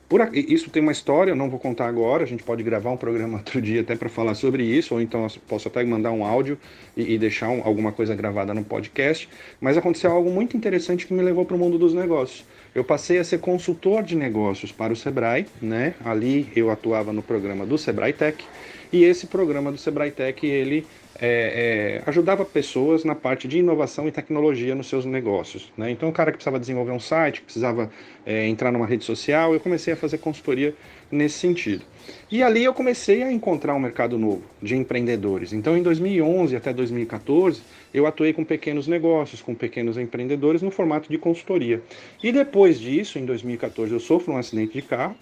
por, 0.08 0.20
isso 0.34 0.70
tem 0.70 0.82
uma 0.82 0.92
história, 0.92 1.32
eu 1.32 1.36
não 1.36 1.50
vou 1.50 1.58
contar 1.58 1.88
agora, 1.88 2.22
a 2.22 2.26
gente 2.26 2.42
pode 2.42 2.62
gravar 2.62 2.90
um 2.90 2.96
programa 2.96 3.38
outro 3.38 3.60
dia 3.60 3.80
até 3.80 3.96
para 3.96 4.08
falar 4.08 4.34
sobre 4.34 4.62
isso, 4.64 4.94
ou 4.94 5.00
então 5.00 5.26
posso 5.48 5.66
até 5.68 5.82
mandar 5.84 6.12
um 6.12 6.24
áudio 6.24 6.58
e, 6.96 7.14
e 7.14 7.18
deixar 7.18 7.48
um, 7.48 7.62
alguma 7.64 7.90
coisa 7.90 8.14
gravada 8.14 8.54
no 8.54 8.64
podcast. 8.64 9.28
Mas 9.60 9.76
aconteceu 9.76 10.12
algo 10.12 10.30
muito 10.30 10.56
interessante 10.56 11.06
que 11.06 11.12
me 11.12 11.22
levou 11.22 11.44
para 11.44 11.56
o 11.56 11.58
mundo 11.58 11.78
dos 11.78 11.92
negócios. 11.92 12.44
Eu 12.74 12.84
passei 12.84 13.18
a 13.18 13.24
ser 13.24 13.38
consultor 13.38 14.02
de 14.02 14.14
negócios 14.14 14.70
para 14.70 14.92
o 14.92 14.96
Sebrae, 14.96 15.46
né? 15.60 15.94
Ali 16.04 16.48
eu 16.54 16.70
atuava 16.70 17.12
no 17.12 17.22
programa 17.22 17.64
do 17.64 17.78
Sebrae 17.78 18.12
Tech, 18.12 18.44
e 18.92 19.02
esse 19.02 19.26
programa 19.26 19.72
do 19.72 19.78
Sebrae 19.78 20.10
Tech, 20.10 20.46
ele 20.46 20.86
é, 21.20 22.02
é, 22.04 22.10
ajudava 22.10 22.44
pessoas 22.44 23.04
na 23.04 23.14
parte 23.14 23.48
de 23.48 23.58
inovação 23.58 24.06
e 24.06 24.12
tecnologia 24.12 24.74
nos 24.74 24.88
seus 24.88 25.04
negócios. 25.04 25.72
Né? 25.76 25.90
Então, 25.90 26.08
o 26.08 26.12
cara 26.12 26.30
que 26.30 26.36
precisava 26.36 26.58
desenvolver 26.58 26.92
um 26.92 27.00
site, 27.00 27.40
que 27.40 27.44
precisava 27.46 27.90
é, 28.24 28.46
entrar 28.46 28.70
numa 28.72 28.86
rede 28.86 29.04
social, 29.04 29.54
eu 29.54 29.60
comecei 29.60 29.94
a 29.94 29.96
fazer 29.96 30.18
consultoria 30.18 30.74
nesse 31.10 31.38
sentido. 31.38 31.84
E 32.30 32.42
ali 32.42 32.64
eu 32.64 32.74
comecei 32.74 33.22
a 33.22 33.32
encontrar 33.32 33.74
um 33.74 33.80
mercado 33.80 34.18
novo 34.18 34.42
de 34.62 34.76
empreendedores. 34.76 35.52
Então, 35.52 35.76
em 35.76 35.82
2011 35.82 36.54
até 36.56 36.72
2014, 36.72 37.62
eu 37.94 38.06
atuei 38.06 38.32
com 38.32 38.44
pequenos 38.44 38.86
negócios, 38.86 39.40
com 39.40 39.54
pequenos 39.54 39.96
empreendedores 39.96 40.62
no 40.62 40.70
formato 40.70 41.08
de 41.08 41.18
consultoria. 41.18 41.82
E 42.22 42.30
depois 42.30 42.78
disso, 42.78 43.18
em 43.18 43.24
2014, 43.24 43.92
eu 43.92 44.00
sofro 44.00 44.34
um 44.34 44.36
acidente 44.36 44.74
de 44.74 44.82
carro 44.82 45.16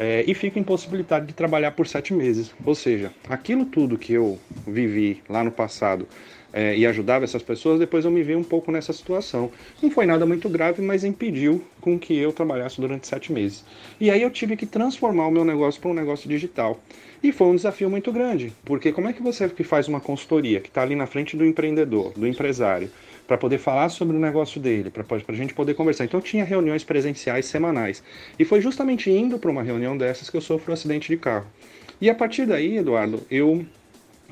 é, 0.00 0.24
e 0.26 0.32
fico 0.32 0.58
impossibilitado 0.58 1.26
de 1.26 1.34
trabalhar 1.34 1.72
por 1.72 1.86
sete 1.86 2.14
meses. 2.14 2.54
Ou 2.64 2.74
seja, 2.74 3.12
aquilo 3.28 3.66
tudo 3.66 3.98
que 3.98 4.14
eu 4.14 4.38
vivi 4.66 5.22
lá 5.28 5.44
no 5.44 5.52
passado 5.52 6.08
é, 6.54 6.74
e 6.74 6.86
ajudava 6.86 7.22
essas 7.22 7.42
pessoas, 7.42 7.78
depois 7.78 8.06
eu 8.06 8.10
me 8.10 8.22
vi 8.22 8.34
um 8.34 8.42
pouco 8.42 8.72
nessa 8.72 8.94
situação. 8.94 9.50
Não 9.82 9.90
foi 9.90 10.06
nada 10.06 10.24
muito 10.24 10.48
grave, 10.48 10.80
mas 10.80 11.04
impediu 11.04 11.62
com 11.82 11.98
que 11.98 12.16
eu 12.16 12.32
trabalhasse 12.32 12.80
durante 12.80 13.06
sete 13.06 13.30
meses. 13.30 13.62
E 14.00 14.10
aí 14.10 14.22
eu 14.22 14.30
tive 14.30 14.56
que 14.56 14.64
transformar 14.64 15.26
o 15.26 15.30
meu 15.30 15.44
negócio 15.44 15.78
para 15.78 15.90
um 15.90 15.94
negócio 15.94 16.26
digital. 16.26 16.80
E 17.22 17.30
foi 17.30 17.48
um 17.48 17.56
desafio 17.56 17.90
muito 17.90 18.10
grande, 18.10 18.50
porque 18.64 18.92
como 18.92 19.06
é 19.06 19.12
que 19.12 19.22
você 19.22 19.46
que 19.50 19.62
faz 19.62 19.86
uma 19.86 20.00
consultoria, 20.00 20.58
que 20.58 20.68
está 20.68 20.80
ali 20.80 20.96
na 20.96 21.06
frente 21.06 21.36
do 21.36 21.44
empreendedor, 21.44 22.14
do 22.14 22.26
empresário, 22.26 22.90
para 23.30 23.38
poder 23.38 23.58
falar 23.58 23.90
sobre 23.90 24.16
o 24.16 24.18
negócio 24.18 24.60
dele, 24.60 24.90
para 24.90 25.04
a 25.28 25.32
gente 25.32 25.54
poder 25.54 25.74
conversar. 25.74 26.04
Então 26.04 26.20
tinha 26.20 26.42
reuniões 26.42 26.82
presenciais 26.82 27.46
semanais. 27.46 28.02
E 28.36 28.44
foi 28.44 28.60
justamente 28.60 29.08
indo 29.08 29.38
para 29.38 29.48
uma 29.48 29.62
reunião 29.62 29.96
dessas 29.96 30.28
que 30.28 30.36
eu 30.36 30.40
sofro 30.40 30.72
um 30.72 30.74
acidente 30.74 31.06
de 31.06 31.16
carro. 31.16 31.46
E 32.00 32.10
a 32.10 32.14
partir 32.14 32.44
daí, 32.44 32.78
Eduardo, 32.78 33.24
eu 33.30 33.64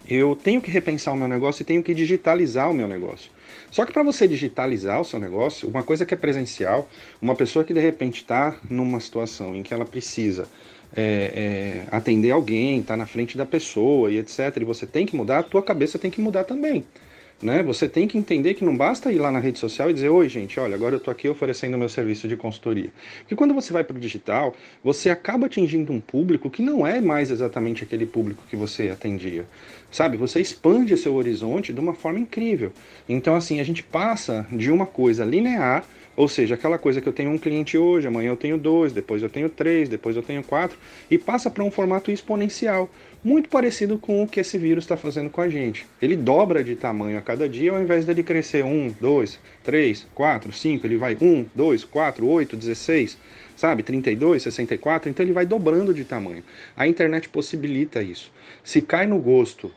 eu 0.08 0.34
tenho 0.34 0.60
que 0.60 0.68
repensar 0.68 1.14
o 1.14 1.16
meu 1.16 1.28
negócio 1.28 1.62
e 1.62 1.64
tenho 1.64 1.80
que 1.80 1.94
digitalizar 1.94 2.68
o 2.68 2.74
meu 2.74 2.88
negócio. 2.88 3.30
Só 3.70 3.86
que 3.86 3.92
para 3.92 4.02
você 4.02 4.26
digitalizar 4.26 5.00
o 5.00 5.04
seu 5.04 5.20
negócio, 5.20 5.68
uma 5.68 5.84
coisa 5.84 6.04
que 6.04 6.12
é 6.12 6.16
presencial, 6.16 6.90
uma 7.22 7.36
pessoa 7.36 7.64
que 7.64 7.72
de 7.72 7.80
repente 7.80 8.22
está 8.22 8.56
numa 8.68 8.98
situação 8.98 9.54
em 9.54 9.62
que 9.62 9.72
ela 9.72 9.84
precisa 9.84 10.48
é, 10.96 11.84
é, 11.86 11.96
atender 11.96 12.32
alguém, 12.32 12.80
está 12.80 12.96
na 12.96 13.06
frente 13.06 13.38
da 13.38 13.46
pessoa 13.46 14.10
e 14.10 14.18
etc., 14.18 14.56
e 14.60 14.64
você 14.64 14.88
tem 14.88 15.06
que 15.06 15.14
mudar, 15.14 15.38
a 15.38 15.42
tua 15.44 15.62
cabeça 15.62 16.00
tem 16.00 16.10
que 16.10 16.20
mudar 16.20 16.42
também. 16.42 16.84
Né? 17.40 17.62
Você 17.62 17.88
tem 17.88 18.08
que 18.08 18.18
entender 18.18 18.54
que 18.54 18.64
não 18.64 18.76
basta 18.76 19.12
ir 19.12 19.18
lá 19.18 19.30
na 19.30 19.38
rede 19.38 19.60
social 19.60 19.88
e 19.88 19.94
dizer, 19.94 20.08
oi 20.08 20.28
gente, 20.28 20.58
olha, 20.58 20.74
agora 20.74 20.96
eu 20.96 20.98
estou 20.98 21.12
aqui 21.12 21.28
oferecendo 21.28 21.78
meu 21.78 21.88
serviço 21.88 22.26
de 22.26 22.36
consultoria. 22.36 22.90
Porque 23.20 23.36
quando 23.36 23.54
você 23.54 23.72
vai 23.72 23.84
para 23.84 23.96
o 23.96 24.00
digital, 24.00 24.54
você 24.82 25.08
acaba 25.08 25.46
atingindo 25.46 25.92
um 25.92 26.00
público 26.00 26.50
que 26.50 26.62
não 26.62 26.84
é 26.84 27.00
mais 27.00 27.30
exatamente 27.30 27.84
aquele 27.84 28.06
público 28.06 28.42
que 28.50 28.56
você 28.56 28.90
atendia. 28.90 29.46
Sabe? 29.90 30.16
Você 30.16 30.40
expande 30.40 30.96
seu 30.96 31.14
horizonte 31.14 31.72
de 31.72 31.78
uma 31.78 31.94
forma 31.94 32.18
incrível. 32.18 32.72
Então, 33.08 33.36
assim, 33.36 33.60
a 33.60 33.64
gente 33.64 33.84
passa 33.84 34.44
de 34.50 34.70
uma 34.70 34.84
coisa 34.84 35.24
linear 35.24 35.84
ou 36.18 36.26
seja, 36.26 36.56
aquela 36.56 36.78
coisa 36.78 37.00
que 37.00 37.08
eu 37.08 37.12
tenho 37.12 37.30
um 37.30 37.38
cliente 37.38 37.78
hoje, 37.78 38.08
amanhã 38.08 38.30
eu 38.30 38.36
tenho 38.36 38.58
dois, 38.58 38.92
depois 38.92 39.22
eu 39.22 39.30
tenho 39.30 39.48
três, 39.48 39.88
depois 39.88 40.16
eu 40.16 40.22
tenho 40.22 40.42
quatro, 40.42 40.76
e 41.08 41.16
passa 41.16 41.48
para 41.48 41.62
um 41.62 41.70
formato 41.70 42.10
exponencial, 42.10 42.90
muito 43.22 43.48
parecido 43.48 43.98
com 43.98 44.22
o 44.22 44.28
que 44.28 44.40
esse 44.40 44.56
vírus 44.56 44.84
está 44.84 44.96
fazendo 44.96 45.30
com 45.30 45.40
a 45.40 45.48
gente. 45.48 45.86
Ele 46.00 46.16
dobra 46.16 46.62
de 46.62 46.76
tamanho 46.76 47.18
a 47.18 47.20
cada 47.20 47.48
dia, 47.48 47.72
ao 47.72 47.82
invés 47.82 48.04
dele 48.04 48.22
crescer 48.22 48.64
um, 48.64 48.94
dois, 49.00 49.38
três, 49.64 50.06
quatro, 50.14 50.52
cinco, 50.52 50.86
ele 50.86 50.96
vai 50.96 51.16
um, 51.20 51.44
dois, 51.54 51.84
quatro, 51.84 52.26
oito, 52.26 52.56
dezesseis, 52.56 53.18
sabe, 53.56 53.82
32, 53.82 54.44
64, 54.44 55.10
então 55.10 55.24
ele 55.24 55.32
vai 55.32 55.44
dobrando 55.44 55.92
de 55.92 56.04
tamanho. 56.04 56.44
A 56.76 56.86
internet 56.86 57.28
possibilita 57.28 58.02
isso. 58.02 58.30
Se 58.62 58.80
cai 58.80 59.06
no 59.06 59.18
gosto 59.18 59.70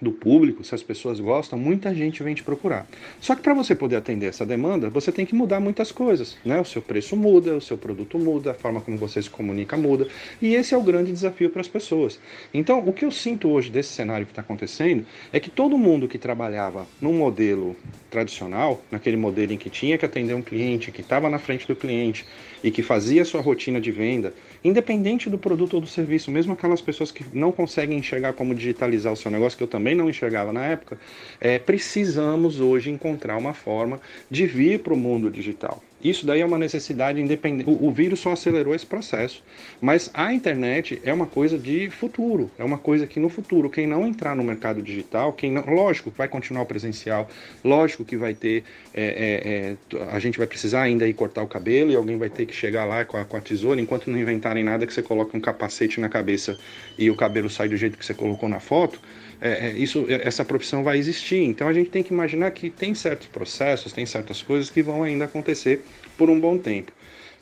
do 0.00 0.12
público, 0.12 0.62
se 0.62 0.74
as 0.74 0.82
pessoas 0.82 1.18
gostam, 1.20 1.58
muita 1.58 1.94
gente 1.94 2.22
vem 2.22 2.34
te 2.34 2.42
procurar. 2.42 2.86
Só 3.20 3.34
que 3.34 3.42
para 3.42 3.54
você 3.54 3.74
poder 3.74 3.96
atender 3.96 4.26
essa 4.26 4.46
demanda, 4.46 4.88
você 4.88 5.10
tem 5.10 5.26
que 5.26 5.34
mudar 5.34 5.60
muitas 5.60 5.90
coisas, 5.90 6.36
né? 6.44 6.60
O 6.60 6.64
seu 6.64 6.80
preço 6.80 7.16
muda, 7.16 7.56
o 7.56 7.60
seu 7.60 7.76
produto 7.76 8.18
muda, 8.18 8.52
a 8.52 8.54
forma 8.54 8.80
como 8.80 8.96
você 8.96 9.20
se 9.20 9.30
comunica 9.30 9.76
muda, 9.76 10.06
e 10.40 10.54
esse 10.54 10.74
é 10.74 10.78
o 10.78 10.82
grande 10.82 11.12
desafio 11.12 11.50
para 11.50 11.60
as 11.60 11.68
pessoas. 11.68 12.20
Então, 12.54 12.80
o 12.86 12.92
que 12.92 13.04
eu 13.04 13.10
sinto 13.10 13.48
hoje 13.48 13.70
desse 13.70 13.90
cenário 13.90 14.26
que 14.26 14.32
está 14.32 14.42
acontecendo 14.42 15.04
é 15.32 15.40
que 15.40 15.50
todo 15.50 15.76
mundo 15.76 16.08
que 16.08 16.18
trabalhava 16.18 16.86
num 17.00 17.12
modelo 17.12 17.76
tradicional, 18.10 18.82
naquele 18.90 19.16
modelo 19.16 19.52
em 19.52 19.58
que 19.58 19.68
tinha 19.68 19.98
que 19.98 20.04
atender 20.04 20.34
um 20.34 20.42
cliente, 20.42 20.90
que 20.90 21.00
estava 21.00 21.28
na 21.28 21.38
frente 21.38 21.66
do 21.66 21.76
cliente 21.76 22.24
e 22.62 22.70
que 22.70 22.82
fazia 22.82 23.24
sua 23.24 23.40
rotina 23.40 23.80
de 23.80 23.90
venda, 23.90 24.32
independente 24.62 25.30
do 25.30 25.38
produto 25.38 25.74
ou 25.74 25.80
do 25.80 25.86
serviço, 25.86 26.30
mesmo 26.30 26.52
aquelas 26.52 26.80
pessoas 26.80 27.10
que 27.10 27.24
não 27.32 27.52
conseguem 27.52 27.98
enxergar 27.98 28.32
como 28.32 28.54
digitalizar 28.54 29.12
o 29.12 29.16
seu 29.16 29.30
negócio, 29.30 29.56
que 29.56 29.64
eu 29.64 29.68
também 29.68 29.94
não 29.94 30.08
enxergava 30.08 30.52
na 30.52 30.64
época, 30.64 30.98
é, 31.40 31.58
precisamos 31.58 32.60
hoje 32.60 32.90
encontrar 32.90 33.36
uma 33.36 33.54
forma 33.54 34.00
de 34.30 34.46
vir 34.46 34.80
para 34.80 34.94
o 34.94 34.96
mundo 34.96 35.30
digital. 35.30 35.82
Isso 36.02 36.24
daí 36.24 36.40
é 36.40 36.46
uma 36.46 36.58
necessidade 36.58 37.20
independente. 37.20 37.68
O, 37.68 37.88
o, 37.88 37.90
vírus 37.90 38.20
só 38.20 38.32
acelerou 38.32 38.74
esse 38.74 38.86
processo. 38.86 39.42
Mas 39.80 40.10
a 40.14 40.32
internet 40.32 41.00
é 41.04 41.12
uma 41.12 41.26
coisa 41.26 41.58
de 41.58 41.90
futuro. 41.90 42.50
É 42.58 42.64
uma 42.64 42.78
coisa 42.78 43.06
que 43.06 43.18
no 43.18 43.28
futuro, 43.28 43.68
quem 43.68 43.86
não 43.86 44.06
entrar 44.06 44.36
no 44.36 44.44
mercado 44.44 44.80
digital, 44.80 45.32
quem 45.32 45.50
não. 45.50 45.64
Lógico, 45.66 46.12
vai 46.16 46.28
continuar 46.28 46.62
o 46.62 46.66
presencial. 46.66 47.28
Lógico 47.64 48.04
que 48.04 48.16
vai 48.16 48.32
ter. 48.32 48.62
É, 48.94 49.76
é, 49.92 49.98
é, 49.98 50.04
a 50.12 50.18
gente 50.18 50.38
vai 50.38 50.46
precisar 50.46 50.82
ainda 50.82 51.06
ir 51.06 51.14
cortar 51.14 51.42
o 51.42 51.48
cabelo 51.48 51.90
e 51.90 51.96
alguém 51.96 52.16
vai 52.16 52.30
ter 52.30 52.46
que 52.46 52.54
chegar 52.54 52.84
lá 52.84 53.04
com 53.04 53.16
a, 53.16 53.24
com 53.24 53.36
a 53.36 53.40
tesoura, 53.40 53.80
enquanto 53.80 54.10
não 54.10 54.18
inventarem 54.18 54.62
nada, 54.62 54.86
que 54.86 54.92
você 54.92 55.02
coloca 55.02 55.36
um 55.36 55.40
capacete 55.40 56.00
na 56.00 56.08
cabeça 56.08 56.56
e 56.96 57.10
o 57.10 57.16
cabelo 57.16 57.50
sai 57.50 57.68
do 57.68 57.76
jeito 57.76 57.98
que 57.98 58.04
você 58.04 58.14
colocou 58.14 58.48
na 58.48 58.60
foto 58.60 59.00
é, 59.40 59.68
é, 59.68 59.72
isso, 59.72 60.06
é, 60.08 60.26
essa 60.26 60.44
profissão 60.44 60.82
vai 60.82 60.98
existir. 60.98 61.42
Então 61.42 61.68
a 61.68 61.72
gente 61.72 61.90
tem 61.90 62.02
que 62.02 62.12
imaginar 62.12 62.50
que 62.50 62.70
tem 62.70 62.94
certos 62.94 63.26
processos, 63.28 63.92
tem 63.92 64.06
certas 64.06 64.42
coisas 64.42 64.70
que 64.70 64.82
vão 64.82 65.02
ainda 65.02 65.24
acontecer 65.24 65.84
por 66.16 66.28
um 66.28 66.38
bom 66.38 66.58
tempo. 66.58 66.92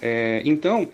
É, 0.01 0.43
então, 0.45 0.89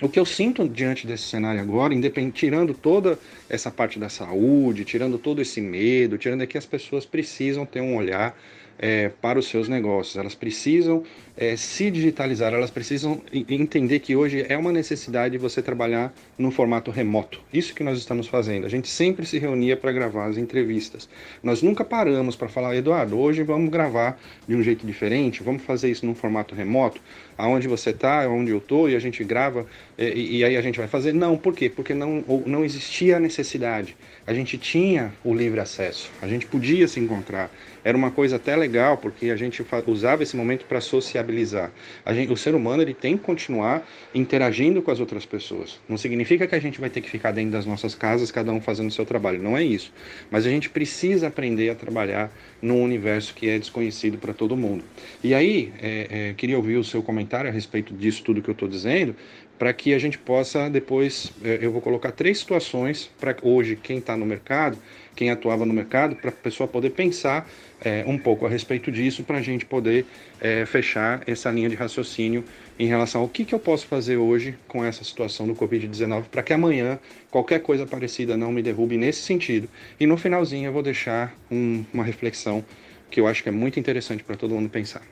o 0.00 0.08
que 0.08 0.20
eu 0.20 0.26
sinto 0.26 0.68
diante 0.68 1.06
desse 1.06 1.24
cenário 1.24 1.60
agora, 1.60 1.94
tirando 2.32 2.74
toda 2.74 3.18
essa 3.48 3.70
parte 3.70 3.98
da 3.98 4.08
saúde, 4.08 4.84
tirando 4.84 5.18
todo 5.18 5.40
esse 5.40 5.60
medo, 5.60 6.18
tirando 6.18 6.42
é 6.42 6.46
que 6.46 6.58
as 6.58 6.66
pessoas 6.66 7.04
precisam 7.06 7.64
ter 7.64 7.80
um 7.80 7.96
olhar 7.96 8.38
é, 8.78 9.08
para 9.08 9.38
os 9.38 9.46
seus 9.48 9.68
negócios. 9.68 10.16
Elas 10.16 10.34
precisam 10.34 11.02
é, 11.36 11.56
se 11.56 11.90
digitalizar, 11.90 12.54
elas 12.54 12.70
precisam 12.70 13.20
entender 13.32 14.00
que 14.00 14.16
hoje 14.16 14.44
é 14.48 14.56
uma 14.56 14.72
necessidade 14.72 15.36
você 15.36 15.60
trabalhar 15.60 16.12
no 16.38 16.50
formato 16.50 16.90
remoto. 16.90 17.40
Isso 17.52 17.74
que 17.74 17.84
nós 17.84 17.98
estamos 17.98 18.26
fazendo. 18.26 18.64
A 18.64 18.70
gente 18.70 18.88
sempre 18.88 19.26
se 19.26 19.38
reunia 19.38 19.76
para 19.76 19.92
gravar 19.92 20.26
as 20.26 20.38
entrevistas. 20.38 21.08
Nós 21.42 21.62
nunca 21.62 21.84
paramos 21.84 22.36
para 22.36 22.48
falar, 22.48 22.74
Eduardo, 22.74 23.18
hoje 23.18 23.42
vamos 23.42 23.70
gravar 23.70 24.18
de 24.48 24.54
um 24.54 24.62
jeito 24.62 24.86
diferente, 24.86 25.42
vamos 25.42 25.62
fazer 25.62 25.90
isso 25.90 26.06
num 26.06 26.14
formato 26.14 26.54
remoto, 26.54 27.00
aonde 27.36 27.68
você 27.68 27.90
está, 27.90 28.24
aonde 28.24 28.50
eu 28.50 28.58
estou, 28.58 28.88
e 28.88 28.96
a 28.96 28.98
gente 28.98 29.22
grava 29.22 29.66
e, 29.98 30.38
e, 30.38 30.44
aí 30.44 30.56
a 30.56 30.62
gente 30.62 30.78
vai 30.78 30.88
fazer. 30.88 31.12
Não, 31.12 31.36
por 31.36 31.54
quê? 31.54 31.68
Porque 31.68 31.94
não, 31.94 32.24
não 32.46 32.64
existia 32.64 33.16
a 33.16 33.20
necessidade. 33.20 33.96
A 34.26 34.34
gente 34.34 34.58
tinha 34.58 35.12
o 35.24 35.34
livre 35.34 35.60
acesso, 35.60 36.10
a 36.20 36.26
gente 36.26 36.46
podia 36.46 36.88
se 36.88 36.98
encontrar. 36.98 37.50
Era 37.86 37.96
uma 37.96 38.10
coisa 38.10 38.34
até 38.34 38.56
legal, 38.56 38.96
porque 38.96 39.30
a 39.30 39.36
gente 39.36 39.64
usava 39.86 40.20
esse 40.24 40.36
momento 40.36 40.64
para 40.64 40.80
sociabilizar. 40.80 41.70
Gente, 42.08 42.32
o 42.32 42.36
ser 42.36 42.52
humano 42.52 42.82
ele 42.82 42.92
tem 42.92 43.16
que 43.16 43.22
continuar 43.22 43.88
interagindo 44.12 44.82
com 44.82 44.90
as 44.90 44.98
outras 44.98 45.24
pessoas. 45.24 45.78
Não 45.88 45.96
significa 45.96 46.48
que 46.48 46.56
a 46.56 46.58
gente 46.58 46.80
vai 46.80 46.90
ter 46.90 47.00
que 47.00 47.08
ficar 47.08 47.30
dentro 47.30 47.52
das 47.52 47.64
nossas 47.64 47.94
casas, 47.94 48.32
cada 48.32 48.50
um 48.50 48.60
fazendo 48.60 48.88
o 48.88 48.90
seu 48.90 49.06
trabalho. 49.06 49.40
Não 49.40 49.56
é 49.56 49.62
isso. 49.62 49.92
Mas 50.32 50.44
a 50.44 50.50
gente 50.50 50.68
precisa 50.68 51.28
aprender 51.28 51.70
a 51.70 51.76
trabalhar 51.76 52.36
num 52.60 52.82
universo 52.82 53.32
que 53.32 53.48
é 53.48 53.56
desconhecido 53.56 54.18
para 54.18 54.34
todo 54.34 54.56
mundo. 54.56 54.82
E 55.22 55.32
aí, 55.32 55.72
é, 55.80 56.08
é, 56.10 56.34
queria 56.34 56.56
ouvir 56.56 56.78
o 56.78 56.82
seu 56.82 57.04
comentário 57.04 57.48
a 57.48 57.52
respeito 57.52 57.94
disso 57.94 58.20
tudo 58.24 58.42
que 58.42 58.50
eu 58.50 58.52
estou 58.52 58.68
dizendo, 58.68 59.14
para 59.58 59.72
que 59.72 59.94
a 59.94 59.98
gente 59.98 60.18
possa 60.18 60.68
depois, 60.68 61.32
é, 61.42 61.58
eu 61.62 61.70
vou 61.70 61.80
colocar 61.80 62.10
três 62.10 62.38
situações 62.38 63.10
para 63.18 63.36
hoje 63.42 63.78
quem 63.80 63.98
está 63.98 64.16
no 64.16 64.26
mercado, 64.26 64.76
quem 65.16 65.30
atuava 65.30 65.64
no 65.64 65.72
mercado, 65.72 66.14
para 66.14 66.28
a 66.28 66.32
pessoa 66.32 66.68
poder 66.68 66.90
pensar 66.90 67.48
é, 67.80 68.04
um 68.06 68.18
pouco 68.18 68.46
a 68.46 68.48
respeito 68.48 68.92
disso, 68.92 69.24
para 69.24 69.38
a 69.38 69.42
gente 69.42 69.64
poder 69.64 70.06
é, 70.40 70.64
fechar 70.66 71.22
essa 71.26 71.50
linha 71.50 71.68
de 71.68 71.74
raciocínio 71.74 72.44
em 72.78 72.86
relação 72.86 73.22
ao 73.22 73.28
que, 73.28 73.44
que 73.44 73.54
eu 73.54 73.58
posso 73.58 73.86
fazer 73.86 74.18
hoje 74.18 74.54
com 74.68 74.84
essa 74.84 75.02
situação 75.02 75.46
do 75.46 75.54
Covid-19, 75.54 76.24
para 76.30 76.42
que 76.42 76.52
amanhã 76.52 76.98
qualquer 77.30 77.60
coisa 77.60 77.86
parecida 77.86 78.36
não 78.36 78.52
me 78.52 78.62
derrube 78.62 78.96
nesse 78.96 79.22
sentido. 79.22 79.68
E 79.98 80.06
no 80.06 80.16
finalzinho 80.16 80.68
eu 80.68 80.72
vou 80.72 80.82
deixar 80.82 81.34
um, 81.50 81.84
uma 81.92 82.04
reflexão 82.04 82.62
que 83.10 83.18
eu 83.18 83.26
acho 83.26 83.42
que 83.42 83.48
é 83.48 83.52
muito 83.52 83.80
interessante 83.80 84.22
para 84.22 84.36
todo 84.36 84.54
mundo 84.54 84.68
pensar. 84.68 85.02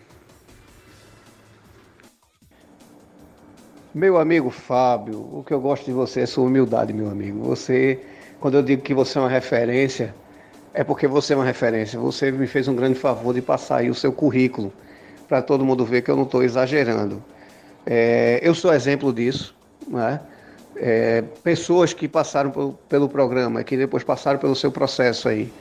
Meu 3.94 4.18
amigo 4.18 4.50
Fábio, 4.50 5.20
o 5.20 5.44
que 5.44 5.54
eu 5.54 5.60
gosto 5.60 5.84
de 5.84 5.92
você 5.92 6.22
é 6.22 6.26
sua 6.26 6.44
humildade, 6.44 6.92
meu 6.92 7.08
amigo. 7.08 7.44
Você, 7.44 8.00
quando 8.40 8.56
eu 8.56 8.62
digo 8.62 8.82
que 8.82 8.94
você 8.94 9.18
é 9.18 9.20
uma 9.20 9.30
referência, 9.30 10.14
é 10.72 10.82
porque 10.82 11.06
você 11.06 11.32
é 11.32 11.36
uma 11.36 11.44
referência. 11.44 11.98
Você 11.98 12.30
me 12.30 12.46
fez 12.46 12.68
um 12.68 12.74
grande 12.74 12.98
favor 12.98 13.32
de 13.32 13.40
passar 13.40 13.78
aí 13.78 13.90
o 13.90 13.94
seu 13.94 14.12
currículo 14.12 14.72
para 15.28 15.40
todo 15.40 15.64
mundo 15.64 15.84
ver 15.84 16.02
que 16.02 16.10
eu 16.10 16.16
não 16.16 16.24
estou 16.24 16.42
exagerando. 16.42 17.22
É, 17.86 18.40
eu 18.42 18.54
sou 18.54 18.72
exemplo 18.72 19.12
disso, 19.12 19.54
né? 19.88 20.20
É, 20.76 21.22
pessoas 21.44 21.92
que 21.92 22.08
passaram 22.08 22.50
pelo, 22.50 22.72
pelo 22.88 23.08
programa, 23.08 23.62
que 23.62 23.76
depois 23.76 24.02
passaram 24.02 24.40
pelo 24.40 24.56
seu 24.56 24.72
processo 24.72 25.28
aí 25.28 25.52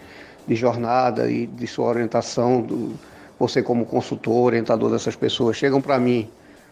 de 0.48 0.56
jornada 0.56 1.30
e 1.30 1.46
de 1.46 1.68
sua 1.68 1.86
orientação, 1.86 2.62
do, 2.62 2.94
você 3.38 3.62
como 3.62 3.86
consultor, 3.86 4.46
orientador 4.46 4.90
dessas 4.90 5.16
pessoas, 5.16 5.58
chegam 5.58 5.82
para 5.82 6.00
mim, 6.00 6.30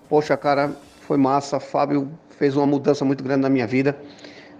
poxa, 0.09 0.35
cara, 0.35 0.71
foi 1.01 1.17
massa. 1.17 1.59
Fábio 1.59 2.09
fez 2.37 2.55
uma 2.55 2.65
mudança 2.65 3.05
muito 3.05 3.23
grande 3.23 3.41
na 3.41 3.49
minha 3.49 3.67
vida. 3.67 3.95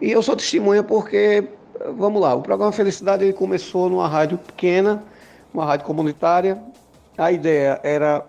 E 0.02 0.12
eu 0.12 0.24
sou 0.24 0.36
testemunha 0.36 0.82
porque, 0.82 1.44
vamos 1.96 2.20
lá, 2.20 2.34
o 2.34 2.42
programa 2.42 2.72
Felicidade 2.72 3.24
ele 3.24 3.34
começou 3.34 3.88
numa 3.88 4.08
rádio 4.08 4.36
pequena, 4.40 5.04
uma 5.54 5.64
rádio 5.64 5.86
comunitária. 5.86 6.58
A 7.16 7.32
ideia 7.32 7.80
era 7.84 8.26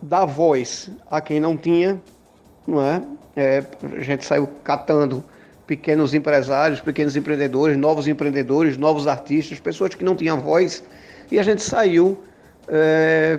dar 0.00 0.24
voz 0.24 0.90
a 1.10 1.20
quem 1.20 1.38
não 1.38 1.58
tinha, 1.58 2.00
não 2.66 2.80
é? 2.80 3.02
é 3.36 3.62
a 3.98 4.00
gente 4.00 4.24
saiu 4.24 4.48
catando 4.64 5.22
pequenos 5.66 6.14
empresários, 6.14 6.80
pequenos 6.80 7.16
empreendedores, 7.16 7.76
novos 7.76 8.08
empreendedores, 8.08 8.78
novos 8.78 9.06
artistas, 9.06 9.60
pessoas 9.60 9.94
que 9.94 10.02
não 10.02 10.16
tinham 10.16 10.40
voz, 10.40 10.82
e 11.30 11.38
a 11.38 11.42
gente 11.42 11.62
saiu 11.62 12.18
é, 12.66 13.38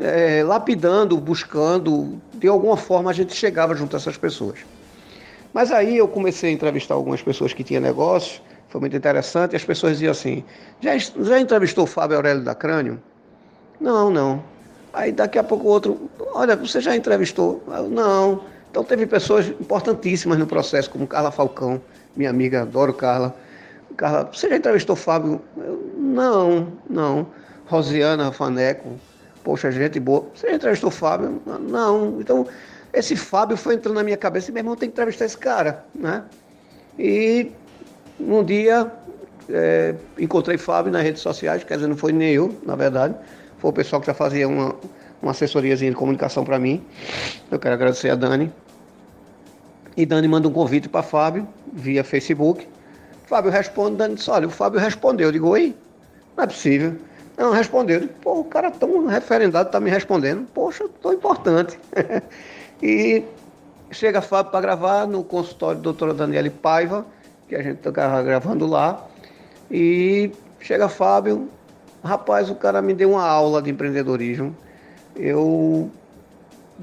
é, 0.00 0.44
lapidando, 0.44 1.16
buscando, 1.16 2.20
de 2.34 2.46
alguma 2.46 2.76
forma 2.76 3.10
a 3.10 3.12
gente 3.12 3.34
chegava 3.34 3.74
junto 3.74 3.96
a 3.96 3.98
essas 3.98 4.16
pessoas. 4.16 4.60
Mas 5.52 5.72
aí 5.72 5.96
eu 5.96 6.06
comecei 6.06 6.50
a 6.50 6.52
entrevistar 6.52 6.94
algumas 6.94 7.22
pessoas 7.22 7.52
que 7.52 7.64
tinham 7.64 7.80
negócio, 7.80 8.40
foi 8.68 8.80
muito 8.80 8.96
interessante, 8.96 9.52
e 9.52 9.56
as 9.56 9.64
pessoas 9.64 9.94
diziam 9.94 10.12
assim, 10.12 10.44
já, 10.80 10.96
já 10.98 11.40
entrevistou 11.40 11.84
o 11.84 11.86
Fábio 11.86 12.16
Aurélio 12.16 12.42
da 12.42 12.54
Crânio? 12.54 13.00
Não, 13.80 14.10
não. 14.10 14.42
Aí 14.92 15.12
daqui 15.12 15.38
a 15.38 15.44
pouco 15.44 15.66
o 15.66 15.68
outro, 15.68 16.10
olha, 16.34 16.56
você 16.56 16.80
já 16.80 16.94
entrevistou? 16.94 17.62
Eu, 17.68 17.88
não. 17.88 18.42
Então 18.70 18.84
teve 18.84 19.06
pessoas 19.06 19.48
importantíssimas 19.48 20.38
no 20.38 20.46
processo, 20.46 20.90
como 20.90 21.06
Carla 21.06 21.30
Falcão, 21.30 21.80
minha 22.14 22.30
amiga, 22.30 22.62
adoro 22.62 22.92
Carla. 22.92 23.34
Carla, 23.96 24.28
você 24.32 24.48
já 24.48 24.56
entrevistou 24.56 24.94
Fábio? 24.94 25.40
Eu, 25.56 25.92
não, 25.96 26.68
não. 26.88 27.26
Rosiana 27.66 28.32
Faneco, 28.32 28.98
poxa, 29.42 29.70
gente 29.70 29.98
boa. 30.00 30.26
Você 30.34 30.48
já 30.48 30.56
entrevistou 30.56 30.90
Fábio? 30.90 31.40
Não. 31.46 32.20
Então, 32.20 32.46
esse 32.92 33.16
Fábio 33.16 33.56
foi 33.56 33.74
entrando 33.74 33.96
na 33.96 34.02
minha 34.02 34.16
cabeça 34.16 34.50
e 34.50 34.54
meu 34.54 34.60
irmão 34.60 34.76
tem 34.76 34.88
que 34.88 34.94
entrevistar 34.94 35.24
esse 35.24 35.36
cara, 35.36 35.84
né? 35.94 36.24
E 36.98 37.50
um 38.18 38.42
dia 38.42 38.90
é, 39.48 39.94
encontrei 40.18 40.58
Fábio 40.58 40.92
nas 40.92 41.02
redes 41.02 41.22
sociais, 41.22 41.64
quer 41.64 41.74
dizer, 41.74 41.86
não 41.86 41.96
foi 41.96 42.12
nem 42.12 42.32
eu, 42.32 42.56
na 42.64 42.74
verdade. 42.74 43.14
Foi 43.58 43.70
o 43.70 43.72
pessoal 43.72 44.00
que 44.00 44.06
já 44.06 44.14
fazia 44.14 44.46
uma, 44.48 44.74
uma 45.22 45.32
assessoriazinha 45.32 45.90
de 45.90 45.96
comunicação 45.96 46.44
para 46.44 46.58
mim. 46.58 46.84
Eu 47.50 47.58
quero 47.58 47.74
agradecer 47.74 48.10
a 48.10 48.14
Dani. 48.14 48.52
E 49.96 50.06
Dani 50.06 50.28
manda 50.28 50.48
um 50.48 50.52
convite 50.52 50.88
para 50.88 51.02
Fábio 51.02 51.46
via 51.72 52.04
Facebook. 52.04 52.66
Fábio 53.26 53.50
responde, 53.50 53.96
Dani 53.96 54.14
disse, 54.14 54.30
olha, 54.30 54.46
o 54.46 54.50
Fábio 54.50 54.80
respondeu. 54.80 55.28
Eu 55.28 55.32
digo, 55.32 55.48
oi? 55.48 55.74
Não 56.36 56.44
é 56.44 56.46
possível. 56.46 56.96
Não, 57.36 57.52
respondeu. 57.52 58.08
Pô, 58.22 58.40
o 58.40 58.44
cara 58.44 58.70
tão 58.70 59.06
referendado 59.06 59.70
tá 59.70 59.78
me 59.78 59.90
respondendo. 59.90 60.46
Poxa, 60.54 60.88
tão 61.00 61.12
importante. 61.12 61.78
e 62.82 63.24
chega 63.90 64.20
Fábio 64.20 64.50
para 64.50 64.60
gravar 64.60 65.06
no 65.06 65.24
consultório 65.24 65.76
da 65.76 65.84
doutora 65.84 66.14
Daniele 66.14 66.50
Paiva, 66.50 67.06
que 67.48 67.56
a 67.56 67.62
gente 67.62 67.78
estava 67.78 68.22
gravando 68.22 68.66
lá. 68.66 69.06
E 69.70 70.30
chega 70.60 70.88
Fábio, 70.88 71.48
rapaz, 72.02 72.50
o 72.50 72.54
cara 72.54 72.80
me 72.80 72.94
deu 72.94 73.12
uma 73.12 73.26
aula 73.26 73.60
de 73.60 73.70
empreendedorismo. 73.70 74.56
Eu 75.16 75.90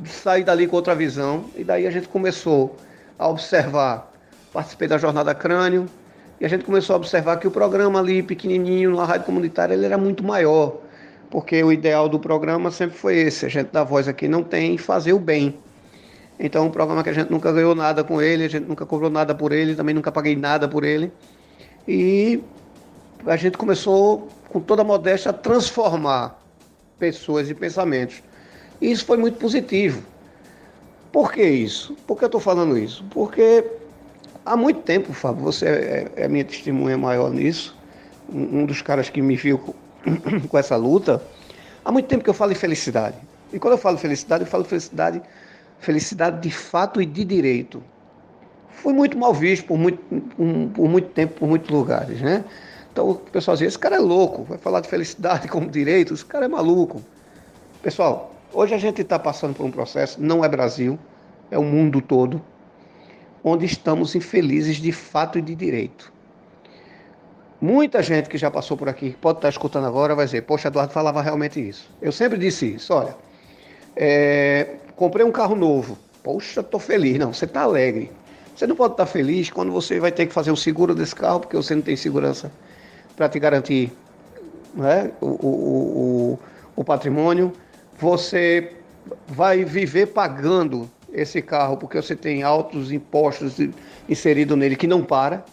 saí 0.06 0.44
dali 0.44 0.68
com 0.68 0.76
outra 0.76 0.94
visão 0.94 1.46
e 1.56 1.64
daí 1.64 1.88
a 1.88 1.92
gente 1.92 2.08
começou 2.08 2.76
a 3.18 3.28
observar. 3.28 4.12
Participei 4.52 4.88
da 4.88 4.98
jornada 4.98 5.34
crânio, 5.36 5.88
e 6.40 6.46
a 6.46 6.50
gente 6.50 6.66
começou 6.66 6.96
a 6.96 6.98
observar 6.98 7.38
que 7.38 7.48
o 7.48 7.52
programa 7.52 8.00
ali, 8.00 8.22
pequenininho, 8.22 8.96
na 8.96 9.06
rádio 9.06 9.26
comunitária, 9.26 9.74
ele 9.74 9.86
era 9.86 9.98
muito 9.98 10.24
maior. 10.24 10.78
Porque 11.30 11.64
o 11.64 11.72
ideal 11.72 12.10
do 12.10 12.20
programa 12.20 12.72
sempre 12.72 12.98
foi 12.98 13.18
esse: 13.18 13.46
a 13.46 13.50
gente 13.50 13.70
dá 13.72 13.84
voz 13.84 14.08
aqui 14.08 14.28
não 14.28 14.44
tem 14.44 14.78
fazer 14.78 15.14
o 15.14 15.20
bem. 15.20 15.58
Então, 16.40 16.66
um 16.68 16.72
programa 16.72 17.04
que 17.04 17.10
a 17.10 17.14
gente 17.14 17.32
nunca 17.32 17.52
ganhou 17.52 17.74
nada 17.74 18.04
com 18.04 18.22
ele, 18.22 18.46
a 18.46 18.50
gente 18.50 18.66
nunca 18.66 18.86
cobrou 18.86 19.10
nada 19.10 19.34
por 19.34 19.52
ele, 19.52 19.76
também 19.76 19.96
nunca 19.96 20.12
paguei 20.12 20.36
nada 20.36 20.68
por 20.68 20.84
ele. 20.84 21.12
E 21.88 22.44
a 23.26 23.36
gente 23.38 23.58
começou, 23.58 24.28
com 24.50 24.60
toda 24.60 24.82
a 24.82 24.86
modéstia, 24.86 25.32
a 25.32 25.34
transformar 25.34 26.40
pessoas 27.00 27.50
e 27.50 27.54
pensamentos. 27.54 28.22
E 28.82 28.92
isso 28.92 29.06
foi 29.06 29.18
muito 29.18 29.38
positivo. 29.38 30.04
Por 31.12 31.32
que 31.32 31.44
isso? 31.44 31.96
Por 32.06 32.18
que 32.18 32.26
eu 32.26 32.28
estou 32.28 32.42
falando 32.42 32.78
isso? 32.78 33.06
Porque 33.10 33.64
Há 34.46 34.56
muito 34.56 34.82
tempo, 34.82 35.12
Fábio, 35.12 35.44
você 35.44 35.66
é, 35.66 36.12
é 36.18 36.28
minha 36.28 36.46
testemunha 36.46 36.96
maior 36.96 37.32
nisso, 37.32 37.76
um, 38.32 38.64
dos 38.64 38.80
caras 38.80 39.10
que 39.10 39.20
me 39.20 39.36
viu 39.36 39.58
com, 39.58 39.74
com 40.48 40.58
essa 40.58 40.76
luta. 40.76 41.20
Há 41.84 41.92
muito 41.92 42.06
tempo 42.06 42.24
que 42.24 42.30
eu 42.30 42.34
falo 42.34 42.52
em 42.52 42.56
felicidade. 42.56 43.18
E 43.52 43.58
quando 43.58 43.74
eu 43.74 43.78
falo 43.80 43.98
felicidade, 43.98 44.44
eu 44.44 44.48
falo 44.48 44.64
felicidade, 44.64 45.20
felicidade 45.86 46.42
de 46.42 46.52
fato 46.52 47.02
e 47.02 47.06
de 47.06 47.24
direito. 47.24 47.84
Fui 48.70 48.94
muito 48.94 49.18
mal 49.18 49.34
visto 49.34 49.66
por 49.66 49.78
muito, 49.78 50.00
por, 50.74 50.90
muito 50.90 51.10
tempo, 51.10 51.40
por 51.40 51.48
muitos 51.48 51.70
lugares, 51.70 52.22
né? 52.22 52.44
Então 52.92 53.12
o 53.12 53.16
pessoal 53.16 53.56
dizia, 53.56 53.68
esse 53.68 53.80
cara 53.80 53.96
é 53.96 54.00
louco, 54.00 54.44
vai 54.44 54.58
falar 54.58 54.82
de 54.82 54.88
felicidade 54.88 55.48
como 55.50 55.70
direito, 55.70 56.14
esse 56.14 56.26
cara 56.26 56.46
é 56.46 56.48
maluco. 56.48 57.02
Pessoal, 57.82 58.34
hoje 58.52 58.74
a 58.74 58.78
gente 58.78 59.02
está 59.02 59.20
passando 59.20 59.54
por 59.54 59.66
um 59.66 59.72
processo, 59.72 60.22
não 60.22 60.44
é 60.44 60.50
Brasil, 60.50 60.98
é 61.52 61.58
o 61.58 61.64
mundo 61.64 62.02
todo 62.02 62.42
onde 63.48 63.64
estamos 63.64 64.16
infelizes 64.16 64.78
de 64.78 64.92
fato 64.92 65.38
e 65.38 65.42
de 65.42 65.54
direito. 65.54 66.12
Muita 67.62 68.02
gente 68.02 68.28
que 68.28 68.40
já 68.40 68.50
passou 68.50 68.76
por 68.76 68.90
aqui, 68.90 69.16
pode 69.22 69.38
estar 69.38 69.50
escutando 69.50 69.86
agora, 69.86 70.16
vai 70.16 70.26
dizer: 70.26 70.42
Poxa, 70.42 70.68
Eduardo 70.68 70.92
falava 70.92 71.22
realmente 71.22 71.60
isso. 71.60 71.90
Eu 72.02 72.12
sempre 72.12 72.40
disse 72.40 72.74
isso: 72.74 72.94
olha, 72.94 73.16
é, 73.96 74.76
comprei 74.96 75.26
um 75.26 75.32
carro 75.32 75.56
novo. 75.56 75.98
Poxa, 76.24 76.62
estou 76.62 76.80
feliz. 76.80 77.18
Não, 77.18 77.34
você 77.34 77.46
está 77.46 77.62
alegre. 77.62 78.12
Você 78.56 78.66
não 78.66 78.76
pode 78.76 78.94
estar 78.94 79.06
feliz 79.06 79.50
quando 79.50 79.72
você 79.72 80.00
vai 80.00 80.12
ter 80.12 80.26
que 80.26 80.34
fazer 80.34 80.52
o 80.52 80.56
seguro 80.56 80.96
desse 80.96 81.14
carro, 81.14 81.42
porque 81.42 81.58
você 81.58 81.76
não 81.76 81.82
tem 81.82 81.96
segurança 81.96 82.52
para 83.16 83.28
te 83.28 83.38
garantir 83.38 83.92
né, 84.74 85.12
o, 85.22 85.28
o, 85.28 85.30
o, 85.48 86.40
o 86.78 86.84
patrimônio, 86.84 87.52
você 87.98 88.74
vai 89.28 89.64
viver 89.64 90.08
pagando 90.08 90.90
esse 91.14 91.42
carro 91.42 91.78
porque 91.78 92.02
você 92.02 92.16
tem 92.16 92.44
altos 92.44 92.92
impostos 92.92 93.56
inseridos 94.08 94.58
nele 94.58 94.76
que 94.76 94.88
não 94.88 95.04
para. 95.04 95.46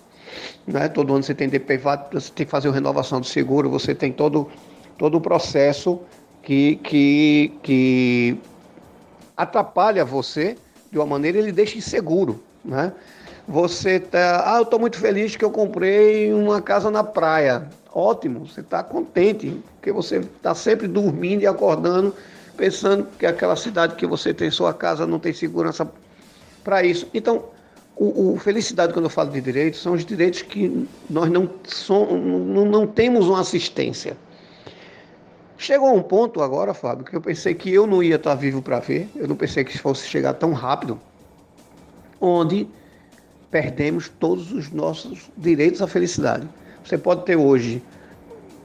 Né? 0.67 0.89
Todo 0.89 1.15
ano 1.15 1.23
você 1.23 1.35
tem 1.35 1.49
DPVAT, 1.49 2.13
você 2.13 2.33
tem 2.33 2.47
que 2.47 2.51
fazer 2.51 2.69
a 2.69 2.73
renovação 2.73 3.21
do 3.21 3.27
seguro, 3.27 3.71
você 3.71 3.95
tem 3.95 4.13
todo, 4.13 4.49
todo 4.99 5.19
o 5.19 5.21
processo 5.21 6.01
que, 6.43 6.77
que, 6.77 7.53
que 7.63 8.39
atrapalha 9.37 10.05
você 10.05 10.57
de 10.91 10.99
uma 10.99 11.07
maneira, 11.07 11.39
ele 11.39 11.53
deixa 11.53 11.79
inseguro. 11.79 12.43
Né? 12.65 12.93
Você 13.49 13.99
tá, 13.99 14.55
ah, 14.55 14.59
eu 14.59 14.63
estou 14.63 14.79
muito 14.79 14.99
feliz 14.99 15.37
que 15.37 15.45
eu 15.45 15.51
comprei 15.51 16.33
uma 16.33 16.61
casa 16.61 16.91
na 16.91 17.03
praia. 17.03 17.69
Ótimo, 17.93 18.47
você 18.47 18.61
está 18.61 18.83
contente, 18.83 19.61
porque 19.75 19.93
você 19.93 20.19
está 20.19 20.55
sempre 20.55 20.87
dormindo 20.87 21.43
e 21.43 21.47
acordando 21.47 22.15
pensando 22.57 23.07
que 23.19 23.27
aquela 23.27 23.57
cidade 23.57 23.95
que 23.97 24.07
você 24.07 24.33
tem 24.33 24.51
sua 24.51 24.73
casa 24.73 25.07
não 25.07 25.19
tem 25.19 25.33
segurança 25.33 25.91
para 26.63 26.85
isso. 26.85 27.09
Então, 27.13 27.45
o, 27.97 28.35
o, 28.35 28.39
felicidade, 28.39 28.93
quando 28.93 29.07
eu 29.07 29.11
falo 29.11 29.31
de 29.31 29.41
direitos, 29.41 29.83
são 29.83 29.95
os 29.95 30.05
direitos 30.05 30.43
que 30.43 30.87
nós 31.09 31.31
não, 31.31 31.51
som, 31.65 32.07
não, 32.17 32.65
não 32.65 32.87
temos 32.87 33.27
uma 33.27 33.41
assistência. 33.41 34.17
Chegou 35.63 35.91
a 35.91 35.93
um 35.93 36.03
ponto 36.03 36.43
agora, 36.43 36.75
Fábio, 36.75 37.05
que 37.05 37.15
eu 37.15 37.21
pensei 37.21 37.55
que 37.55 37.73
eu 37.73 37.87
não 37.87 38.03
ia 38.03 38.17
estar 38.17 38.35
vivo 38.35 38.61
para 38.61 38.81
ver, 38.81 39.09
eu 39.15 39.29
não 39.29 39.37
pensei 39.37 39.63
que 39.63 39.79
fosse 39.79 40.09
chegar 40.09 40.35
tão 40.35 40.53
rápido, 40.53 40.99
onde 42.21 42.67
perdemos 43.49 44.09
todos 44.09 44.51
os 44.51 44.73
nossos 44.73 45.31
direitos 45.37 45.81
à 45.81 45.87
felicidade. 45.87 46.49
Você 46.85 46.99
pode 46.99 47.25
ter 47.25 47.37
hoje 47.37 47.81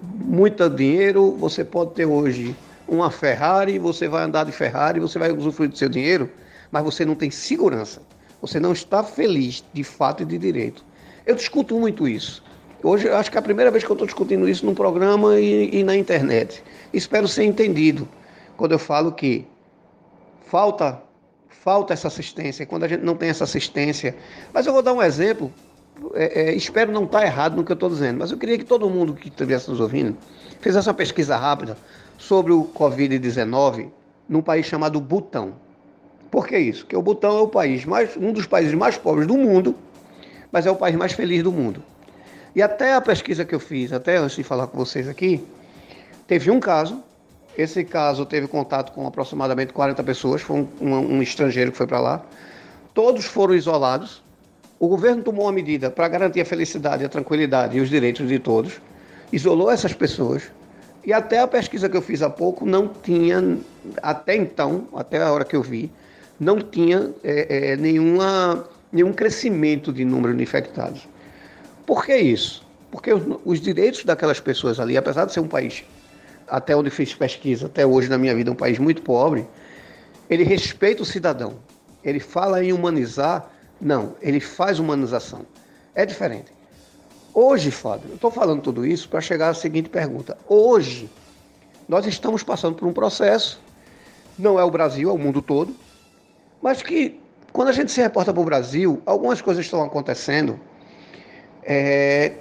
muito 0.01 0.67
dinheiro, 0.71 1.33
você 1.33 1.63
pode 1.63 1.91
ter 1.91 2.07
hoje 2.07 2.55
uma 2.87 3.11
Ferrari, 3.11 3.77
você 3.77 4.07
vai 4.07 4.23
andar 4.23 4.45
de 4.45 4.51
Ferrari, 4.51 4.99
você 4.99 5.19
vai 5.19 5.31
usufruir 5.31 5.69
do 5.69 5.77
seu 5.77 5.89
dinheiro, 5.89 6.27
mas 6.71 6.83
você 6.83 7.05
não 7.05 7.13
tem 7.13 7.29
segurança. 7.29 8.01
Você 8.41 8.59
não 8.59 8.73
está 8.73 9.03
feliz 9.03 9.63
de 9.71 9.83
fato 9.83 10.23
e 10.23 10.25
de 10.25 10.39
direito. 10.39 10.83
Eu 11.27 11.35
discuto 11.35 11.79
muito 11.79 12.07
isso. 12.07 12.43
Hoje 12.83 13.09
acho 13.09 13.31
que 13.31 13.37
é 13.37 13.39
a 13.39 13.43
primeira 13.43 13.71
vez 13.71 13.83
que 13.83 13.89
eu 13.89 13.95
estou 13.95 14.05
discutindo 14.05 14.47
isso 14.47 14.65
num 14.65 14.75
programa 14.75 15.39
e, 15.39 15.79
e 15.79 15.83
na 15.83 15.95
internet. 15.95 16.63
Espero 16.93 17.27
ser 17.27 17.43
entendido 17.43 18.07
quando 18.55 18.73
eu 18.73 18.79
falo 18.79 19.11
que 19.11 19.45
falta 20.45 21.01
falta 21.49 21.93
essa 21.93 22.07
assistência, 22.07 22.65
quando 22.65 22.85
a 22.85 22.87
gente 22.87 23.03
não 23.03 23.15
tem 23.15 23.27
essa 23.27 23.43
assistência. 23.43 24.15
Mas 24.53 24.65
eu 24.65 24.71
vou 24.71 24.81
dar 24.81 24.93
um 24.93 25.01
exemplo, 25.01 25.51
é, 26.13 26.43
é, 26.43 26.53
espero 26.53 26.93
não 26.93 27.03
estar 27.03 27.25
errado 27.25 27.57
no 27.57 27.63
que 27.65 27.71
eu 27.71 27.73
estou 27.73 27.89
dizendo, 27.89 28.19
mas 28.19 28.31
eu 28.31 28.37
queria 28.37 28.57
que 28.57 28.63
todo 28.63 28.89
mundo 28.89 29.13
que 29.13 29.27
estivesse 29.27 29.69
nos 29.69 29.81
ouvindo 29.81 30.15
fizesse 30.61 30.87
uma 30.87 30.93
pesquisa 30.93 31.35
rápida 31.35 31.75
sobre 32.17 32.53
o 32.53 32.63
Covid-19 32.73 33.89
num 34.29 34.41
país 34.41 34.65
chamado 34.65 35.01
Butão. 35.01 35.55
Por 36.31 36.47
que 36.47 36.57
isso? 36.57 36.83
Porque 36.83 36.95
o 36.95 37.01
Butão 37.01 37.37
é 37.37 37.41
o 37.41 37.47
país 37.47 37.83
mais, 37.83 38.15
um 38.15 38.31
dos 38.31 38.45
países 38.45 38.73
mais 38.73 38.97
pobres 38.97 39.27
do 39.27 39.37
mundo, 39.37 39.75
mas 40.51 40.65
é 40.65 40.71
o 40.71 40.75
país 40.75 40.95
mais 40.95 41.11
feliz 41.11 41.43
do 41.43 41.51
mundo. 41.51 41.83
E 42.57 42.61
até 42.63 42.95
a 42.95 42.99
pesquisa 42.99 43.45
que 43.45 43.53
eu 43.53 43.59
fiz, 43.59 43.93
até 43.93 44.17
antes 44.17 44.35
de 44.35 44.41
falar 44.41 44.65
com 44.65 44.79
vocês 44.79 45.07
aqui, 45.07 45.45
teve 46.25 46.49
um 46.49 46.59
caso. 46.59 47.03
Esse 47.55 47.83
caso 47.83 48.25
teve 48.25 48.47
contato 48.47 48.93
com 48.93 49.05
aproximadamente 49.05 49.71
40 49.71 50.03
pessoas, 50.03 50.41
foi 50.41 50.61
um, 50.61 50.67
um, 50.81 50.93
um 50.95 51.21
estrangeiro 51.21 51.71
que 51.71 51.77
foi 51.77 51.85
para 51.85 51.99
lá. 51.99 52.25
Todos 52.95 53.25
foram 53.25 53.53
isolados. 53.53 54.23
O 54.79 54.87
governo 54.87 55.21
tomou 55.21 55.45
uma 55.45 55.51
medida 55.51 55.91
para 55.91 56.07
garantir 56.07 56.41
a 56.41 56.45
felicidade, 56.45 57.05
a 57.05 57.09
tranquilidade 57.09 57.77
e 57.77 57.79
os 57.79 57.89
direitos 57.89 58.27
de 58.27 58.39
todos. 58.39 58.81
Isolou 59.31 59.69
essas 59.69 59.93
pessoas, 59.93 60.49
e 61.05 61.13
até 61.13 61.37
a 61.37 61.47
pesquisa 61.47 61.87
que 61.87 61.95
eu 61.95 62.01
fiz 62.01 62.23
há 62.23 62.29
pouco 62.29 62.65
não 62.65 62.87
tinha, 62.87 63.59
até 64.01 64.35
então, 64.35 64.87
até 64.95 65.21
a 65.21 65.31
hora 65.31 65.45
que 65.45 65.55
eu 65.55 65.61
vi, 65.61 65.91
não 66.39 66.59
tinha 66.59 67.11
é, 67.23 67.73
é, 67.73 67.77
nenhuma, 67.77 68.67
nenhum 68.91 69.13
crescimento 69.13 69.93
de 69.93 70.03
número 70.03 70.35
de 70.35 70.41
infectados. 70.41 71.07
Por 71.87 72.05
que 72.05 72.15
isso? 72.17 72.67
Porque 72.91 73.13
os, 73.13 73.23
os, 73.45 73.61
direitos 73.61 74.03
daquelas 74.03 74.41
pessoas 74.41 74.77
ali, 74.77 74.97
apesar 74.97 75.23
de 75.23 75.31
ser 75.31 75.39
um 75.39 75.47
país, 75.47 75.85
até 76.45 76.75
onde 76.75 76.89
fiz 76.89 77.13
pesquisa, 77.13 77.67
até 77.67 77.85
hoje 77.85 78.09
na 78.09 78.17
minha 78.17 78.35
vida, 78.35 78.51
um 78.51 78.55
país 78.55 78.77
muito 78.77 79.01
pobre, 79.01 79.47
ele 80.29 80.43
respeita 80.43 81.01
o 81.01 81.05
cidadão. 81.05 81.59
Ele 82.03 82.19
fala 82.19 82.61
em 82.61 82.73
humanizar, 82.73 83.49
não, 83.79 84.15
ele 84.21 84.41
faz 84.41 84.79
humanização. 84.79 85.45
É 85.95 86.05
diferente. 86.05 86.51
Hoje, 87.33 87.71
Fábio, 87.71 88.09
eu 88.09 88.15
estou 88.15 88.31
falando 88.31 88.61
tudo 88.61 88.85
isso 88.85 89.07
para 89.07 89.21
chegar 89.21 89.49
à 89.49 89.53
seguinte 89.53 89.87
pergunta. 89.87 90.37
Hoje, 90.45 91.09
nós 91.87 92.05
estamos 92.05 92.43
passando 92.43 92.75
por 92.75 92.85
um 92.85 92.91
processo, 92.93 93.61
não 94.37 94.59
é 94.59 94.63
o 94.63 94.69
Brasil, 94.69 95.09
é 95.09 95.13
o 95.13 95.17
mundo 95.17 95.41
todo, 95.41 95.73
mas 96.61 96.81
que, 96.81 97.17
quando 97.53 97.69
a 97.69 97.71
gente 97.71 97.93
se 97.93 98.01
reporta 98.01 98.33
para 98.33 98.41
o 98.41 98.45
Brasil, 98.45 99.01
algumas 99.05 99.41
coisas 99.41 99.63
estão 99.63 99.81
acontecendo. 99.81 100.59
É, 101.69 102.31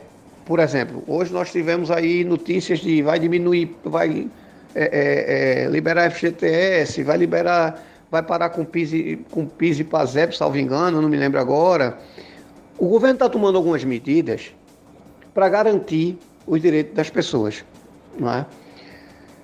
por 0.45 0.61
exemplo, 0.61 1.03
hoje 1.09 1.33
nós 1.33 1.51
tivemos 1.51 1.91
aí 1.91 2.23
notícias 2.23 2.79
de 2.79 3.03
vai 3.03 3.19
diminuir, 3.19 3.77
vai 3.85 4.29
é, 4.73 4.85
é, 4.85 5.65
é 5.65 5.69
liberar 5.69 6.09
FGTS, 6.13 7.03
vai 7.03 7.17
liberar, 7.17 7.85
vai 8.09 8.23
parar 8.23 8.51
com 8.51 8.65
PIS, 8.65 9.19
com 9.33 9.45
PIS 9.45 9.81
e 9.81 9.85
PASEP, 9.85 10.37
salvo 10.37 10.57
engano, 10.57 11.03
não 11.03 11.09
me 11.09 11.17
lembro 11.17 11.41
agora. 11.41 11.99
O 12.79 12.87
governo 12.87 13.15
está 13.15 13.29
tomando 13.29 13.59
algumas 13.59 13.83
medidas 13.83 14.55
para 15.35 15.49
garantir 15.49 16.17
os 16.47 16.63
direitos 16.63 16.95
das 16.95 17.11
pessoas. 17.11 17.65
Não 18.17 18.33
é? 18.33 18.47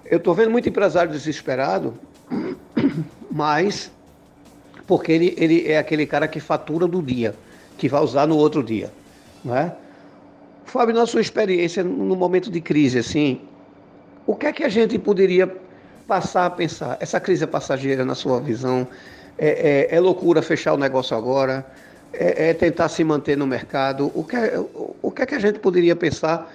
Eu 0.05 0.19
estou 0.19 0.33
vendo 0.33 0.53
muito 0.53 0.69
empresário 0.69 1.11
desesperado, 1.11 1.95
mas 3.29 3.91
porque 4.87 5.11
ele, 5.11 5.35
ele 5.37 5.67
é 5.67 5.79
aquele 5.79 6.07
cara 6.07 6.29
que 6.29 6.39
fatura 6.39 6.87
do 6.87 7.03
dia, 7.03 7.35
que 7.77 7.89
vai 7.89 8.01
usar 8.01 8.29
no 8.29 8.37
outro 8.37 8.63
dia. 8.63 8.93
É? 9.51 9.73
Fábio, 10.65 10.95
na 10.95 11.07
sua 11.07 11.21
experiência 11.21 11.83
no 11.83 12.15
momento 12.15 12.51
de 12.51 12.61
crise, 12.61 12.99
assim, 12.99 13.41
o 14.27 14.37
que 14.37 14.47
é 14.47 14.53
que 14.53 14.65
a 14.65 14.69
gente 14.69 14.99
poderia 14.99 15.53
passar 16.07 16.47
a 16.47 16.51
pensar? 16.51 16.97
Essa 17.01 17.19
crise 17.19 17.45
é 17.45 17.47
passageira, 17.47 18.05
na 18.05 18.15
sua 18.15 18.41
visão? 18.41 18.87
É, 19.37 19.89
é, 19.91 19.97
é 19.97 20.01
loucura 20.01 20.43
fechar 20.43 20.75
o 20.75 20.77
negócio 20.77 21.17
agora? 21.17 21.67
é, 22.13 22.51
é, 22.51 22.55
tentar 22.55 22.89
se 22.89 23.03
manter 23.03 23.37
no 23.37 23.47
mercado. 23.47 24.11
O 24.15 24.25
que, 24.25 24.37
é, 24.37 24.59
o, 24.59 24.97
o 25.03 25.11
que 25.11 25.23
é 25.23 25.27
que 25.27 25.35
a 25.35 25.39
gente 25.39 25.59
poderia 25.59 25.97
pensar? 25.97 26.53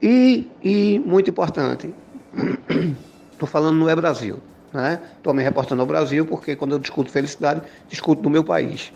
E, 0.00 0.50
e 0.62 0.98
muito 1.04 1.30
importante, 1.30 1.94
estou 3.32 3.46
falando 3.46 3.78
não 3.78 3.88
é 3.88 3.94
Brasil, 3.94 4.40
né? 4.72 5.00
Estou 5.16 5.32
me 5.32 5.42
reportando 5.42 5.80
ao 5.80 5.86
Brasil 5.86 6.26
porque 6.26 6.56
quando 6.56 6.72
eu 6.72 6.78
discuto 6.78 7.10
felicidade, 7.10 7.62
discuto 7.88 8.22
no 8.22 8.30
meu 8.30 8.42
país. 8.42 8.92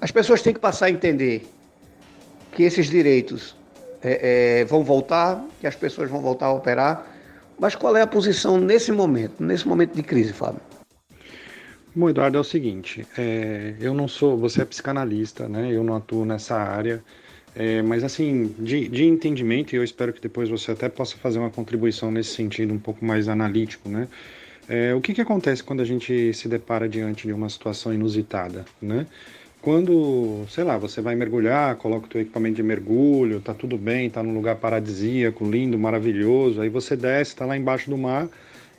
As 0.00 0.10
pessoas 0.10 0.40
têm 0.40 0.54
que 0.54 0.60
passar 0.60 0.86
a 0.86 0.90
entender 0.90 1.46
que 2.52 2.62
esses 2.62 2.88
direitos 2.88 3.56
é, 4.02 4.60
é, 4.60 4.64
vão 4.64 4.82
voltar, 4.82 5.44
que 5.60 5.66
as 5.66 5.74
pessoas 5.74 6.10
vão 6.10 6.20
voltar 6.20 6.46
a 6.46 6.52
operar, 6.52 7.06
mas 7.58 7.74
qual 7.74 7.96
é 7.96 8.02
a 8.02 8.06
posição 8.06 8.58
nesse 8.58 8.90
momento, 8.90 9.42
nesse 9.42 9.68
momento 9.68 9.94
de 9.94 10.02
crise, 10.02 10.32
Fábio? 10.32 10.60
Bom, 11.94 12.08
Eduardo, 12.08 12.38
é 12.38 12.40
o 12.40 12.44
seguinte, 12.44 13.06
é, 13.18 13.74
eu 13.80 13.92
não 13.92 14.06
sou, 14.06 14.38
você 14.38 14.62
é 14.62 14.64
psicanalista, 14.64 15.48
né? 15.48 15.72
Eu 15.72 15.82
não 15.82 15.96
atuo 15.96 16.24
nessa 16.24 16.56
área, 16.56 17.02
é, 17.54 17.82
mas 17.82 18.04
assim, 18.04 18.54
de, 18.58 18.88
de 18.88 19.04
entendimento, 19.04 19.74
e 19.74 19.76
eu 19.76 19.82
espero 19.82 20.12
que 20.12 20.20
depois 20.20 20.48
você 20.48 20.70
até 20.70 20.88
possa 20.88 21.16
fazer 21.16 21.40
uma 21.40 21.50
contribuição 21.50 22.10
nesse 22.10 22.30
sentido 22.30 22.72
um 22.72 22.78
pouco 22.78 23.04
mais 23.04 23.28
analítico, 23.28 23.88
né? 23.88 24.06
É, 24.68 24.94
o 24.94 25.00
que, 25.00 25.12
que 25.12 25.20
acontece 25.20 25.64
quando 25.64 25.80
a 25.80 25.84
gente 25.84 26.32
se 26.32 26.48
depara 26.48 26.88
diante 26.88 27.26
de 27.26 27.32
uma 27.32 27.48
situação 27.48 27.92
inusitada, 27.92 28.64
né? 28.80 29.04
Quando, 29.62 30.46
sei 30.48 30.64
lá, 30.64 30.78
você 30.78 31.02
vai 31.02 31.14
mergulhar, 31.14 31.76
coloca 31.76 32.06
o 32.06 32.08
teu 32.08 32.22
equipamento 32.22 32.56
de 32.56 32.62
mergulho, 32.62 33.40
tá 33.40 33.52
tudo 33.52 33.76
bem, 33.76 34.08
tá 34.08 34.22
num 34.22 34.32
lugar 34.32 34.56
paradisíaco, 34.56 35.44
lindo, 35.44 35.78
maravilhoso, 35.78 36.62
aí 36.62 36.70
você 36.70 36.96
desce, 36.96 37.36
tá 37.36 37.44
lá 37.44 37.54
embaixo 37.58 37.90
do 37.90 37.98
mar, 37.98 38.26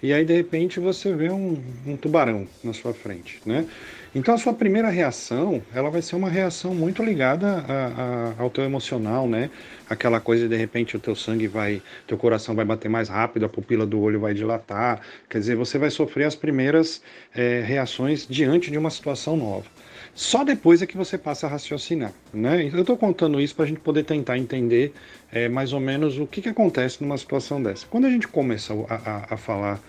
e 0.01 0.11
aí 0.11 0.25
de 0.25 0.33
repente 0.33 0.79
você 0.79 1.13
vê 1.13 1.29
um, 1.29 1.61
um, 1.85 1.95
tubarão 1.95 2.47
na 2.63 2.73
sua 2.73 2.95
frente, 2.95 3.39
né? 3.45 3.67
Então 4.15 4.33
a 4.33 4.39
sua 4.39 4.53
primeira 4.53 4.89
reação, 4.89 5.61
ela 5.71 5.91
vai 5.91 6.01
ser 6.01 6.15
uma 6.15 6.29
reação 6.29 6.73
muito 6.73 7.03
ligada 7.03 7.63
a, 7.67 8.33
a, 8.39 8.41
ao 8.41 8.49
teu 8.49 8.63
emocional, 8.63 9.27
né? 9.27 9.51
Aquela 9.87 10.19
coisa 10.19 10.45
de, 10.45 10.49
de 10.49 10.55
repente 10.55 10.97
o 10.97 10.99
teu 10.99 11.15
sangue 11.15 11.47
vai, 11.47 11.79
teu 12.07 12.17
coração 12.17 12.55
vai 12.55 12.65
bater 12.65 12.89
mais 12.89 13.07
rápido, 13.07 13.45
a 13.45 13.49
pupila 13.49 13.85
do 13.85 14.01
olho 14.01 14.19
vai 14.19 14.33
dilatar, 14.33 15.01
quer 15.29 15.37
dizer, 15.37 15.55
você 15.55 15.77
vai 15.77 15.91
sofrer 15.91 16.25
as 16.25 16.35
primeiras 16.35 17.03
é, 17.35 17.61
reações 17.61 18.25
diante 18.27 18.71
de 18.71 18.79
uma 18.79 18.89
situação 18.89 19.37
nova. 19.37 19.65
Só 20.13 20.43
depois 20.43 20.81
é 20.81 20.85
que 20.85 20.97
você 20.97 21.17
passa 21.17 21.47
a 21.47 21.49
raciocinar. 21.49 22.13
Né? 22.33 22.69
Eu 22.73 22.81
estou 22.81 22.97
contando 22.97 23.39
isso 23.39 23.55
para 23.55 23.65
a 23.65 23.67
gente 23.67 23.79
poder 23.79 24.03
tentar 24.03 24.37
entender 24.37 24.93
é, 25.31 25.47
mais 25.47 25.73
ou 25.73 25.79
menos 25.79 26.17
o 26.17 26.27
que, 26.27 26.41
que 26.41 26.49
acontece 26.49 27.01
numa 27.01 27.17
situação 27.17 27.61
dessa. 27.61 27.85
Quando 27.89 28.05
a 28.05 28.09
gente 28.09 28.27
começa 28.27 28.73
a, 28.73 28.95
a, 28.95 29.33
a 29.35 29.37
falar 29.37 29.79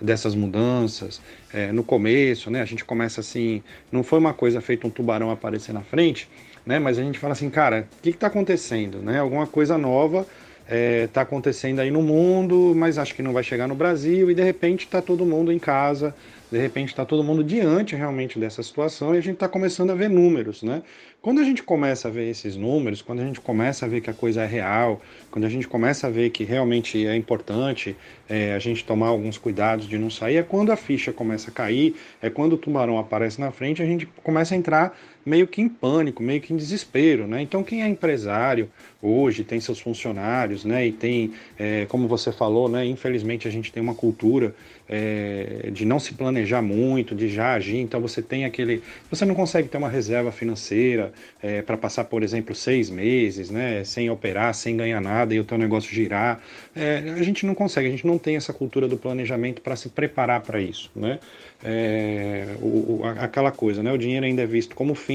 dessas 0.00 0.34
mudanças, 0.34 1.20
é, 1.52 1.72
no 1.72 1.84
começo, 1.84 2.50
né, 2.50 2.60
a 2.60 2.64
gente 2.64 2.84
começa 2.84 3.20
assim, 3.20 3.62
não 3.90 4.02
foi 4.02 4.18
uma 4.18 4.34
coisa 4.34 4.60
feita 4.60 4.86
um 4.86 4.90
tubarão 4.90 5.30
aparecer 5.30 5.72
na 5.72 5.82
frente, 5.82 6.28
né, 6.66 6.78
mas 6.78 6.98
a 6.98 7.02
gente 7.02 7.18
fala 7.18 7.32
assim, 7.32 7.48
cara, 7.48 7.88
o 7.98 8.02
que 8.02 8.10
está 8.10 8.26
acontecendo? 8.26 8.98
Né? 8.98 9.20
Alguma 9.20 9.46
coisa 9.46 9.78
nova 9.78 10.26
está 10.62 10.74
é, 10.74 11.06
tá 11.06 11.20
acontecendo 11.22 11.80
aí 11.80 11.90
no 11.90 12.02
mundo, 12.02 12.72
mas 12.74 12.98
acho 12.98 13.14
que 13.14 13.22
não 13.22 13.32
vai 13.32 13.42
chegar 13.42 13.68
no 13.68 13.74
Brasil, 13.74 14.30
e 14.30 14.34
de 14.34 14.42
repente 14.42 14.84
está 14.84 15.02
todo 15.02 15.24
mundo 15.24 15.52
em 15.52 15.58
casa, 15.58 16.14
de 16.52 16.58
repente 16.58 16.90
está 16.90 17.06
todo 17.06 17.24
mundo 17.24 17.42
diante 17.42 17.96
realmente 17.96 18.38
dessa 18.38 18.62
situação 18.62 19.14
e 19.14 19.18
a 19.18 19.22
gente 19.22 19.36
está 19.36 19.48
começando 19.48 19.88
a 19.88 19.94
ver 19.94 20.10
números, 20.10 20.62
né? 20.62 20.82
Quando 21.22 21.40
a 21.40 21.44
gente 21.44 21.62
começa 21.62 22.08
a 22.08 22.10
ver 22.10 22.28
esses 22.28 22.56
números, 22.56 23.00
quando 23.00 23.20
a 23.20 23.24
gente 23.24 23.40
começa 23.40 23.86
a 23.86 23.88
ver 23.88 24.02
que 24.02 24.10
a 24.10 24.12
coisa 24.12 24.42
é 24.42 24.46
real, 24.46 25.00
quando 25.30 25.46
a 25.46 25.48
gente 25.48 25.66
começa 25.66 26.08
a 26.08 26.10
ver 26.10 26.28
que 26.28 26.44
realmente 26.44 27.06
é 27.06 27.16
importante 27.16 27.96
é, 28.28 28.52
a 28.52 28.58
gente 28.58 28.84
tomar 28.84 29.06
alguns 29.06 29.38
cuidados 29.38 29.88
de 29.88 29.96
não 29.96 30.10
sair, 30.10 30.36
é 30.36 30.42
quando 30.42 30.70
a 30.70 30.76
ficha 30.76 31.10
começa 31.10 31.50
a 31.50 31.54
cair, 31.54 31.96
é 32.20 32.28
quando 32.28 32.52
o 32.52 32.58
tubarão 32.58 32.98
aparece 32.98 33.40
na 33.40 33.50
frente, 33.50 33.82
a 33.82 33.86
gente 33.86 34.04
começa 34.22 34.54
a 34.54 34.58
entrar 34.58 34.98
meio 35.24 35.46
que 35.46 35.60
em 35.60 35.68
pânico, 35.68 36.22
meio 36.22 36.40
que 36.40 36.52
em 36.52 36.56
desespero, 36.56 37.26
né? 37.26 37.42
Então 37.42 37.62
quem 37.62 37.82
é 37.82 37.88
empresário 37.88 38.70
hoje 39.00 39.44
tem 39.44 39.60
seus 39.60 39.80
funcionários, 39.80 40.64
né? 40.64 40.86
E 40.86 40.92
tem, 40.92 41.32
é, 41.58 41.86
como 41.86 42.06
você 42.06 42.32
falou, 42.32 42.68
né? 42.68 42.84
Infelizmente 42.86 43.48
a 43.48 43.50
gente 43.50 43.72
tem 43.72 43.82
uma 43.82 43.94
cultura 43.94 44.54
é, 44.88 45.70
de 45.72 45.84
não 45.84 45.98
se 45.98 46.14
planejar 46.14 46.62
muito, 46.62 47.14
de 47.14 47.28
já 47.28 47.54
agir. 47.54 47.78
Então 47.78 48.00
você 48.00 48.20
tem 48.20 48.44
aquele, 48.44 48.82
você 49.10 49.24
não 49.24 49.34
consegue 49.34 49.68
ter 49.68 49.78
uma 49.78 49.88
reserva 49.88 50.30
financeira 50.30 51.12
é, 51.42 51.62
para 51.62 51.76
passar, 51.76 52.04
por 52.04 52.22
exemplo, 52.22 52.54
seis 52.54 52.90
meses, 52.90 53.50
né? 53.50 53.82
Sem 53.84 54.10
operar, 54.10 54.54
sem 54.54 54.76
ganhar 54.76 55.00
nada 55.00 55.34
e 55.34 55.40
o 55.40 55.44
teu 55.44 55.58
negócio 55.58 55.92
girar. 55.92 56.40
É, 56.74 56.98
a 57.18 57.22
gente 57.22 57.46
não 57.46 57.54
consegue, 57.54 57.88
a 57.88 57.90
gente 57.90 58.06
não 58.06 58.18
tem 58.18 58.36
essa 58.36 58.52
cultura 58.52 58.86
do 58.86 58.96
planejamento 58.96 59.62
para 59.62 59.76
se 59.76 59.88
preparar 59.88 60.40
para 60.40 60.60
isso, 60.60 60.90
né? 60.94 61.18
é, 61.64 62.56
o, 62.60 63.02
aquela 63.18 63.52
coisa, 63.52 63.82
né? 63.82 63.92
O 63.92 63.98
dinheiro 63.98 64.26
ainda 64.26 64.42
é 64.42 64.46
visto 64.46 64.74
como 64.74 64.94
fim 64.94 65.11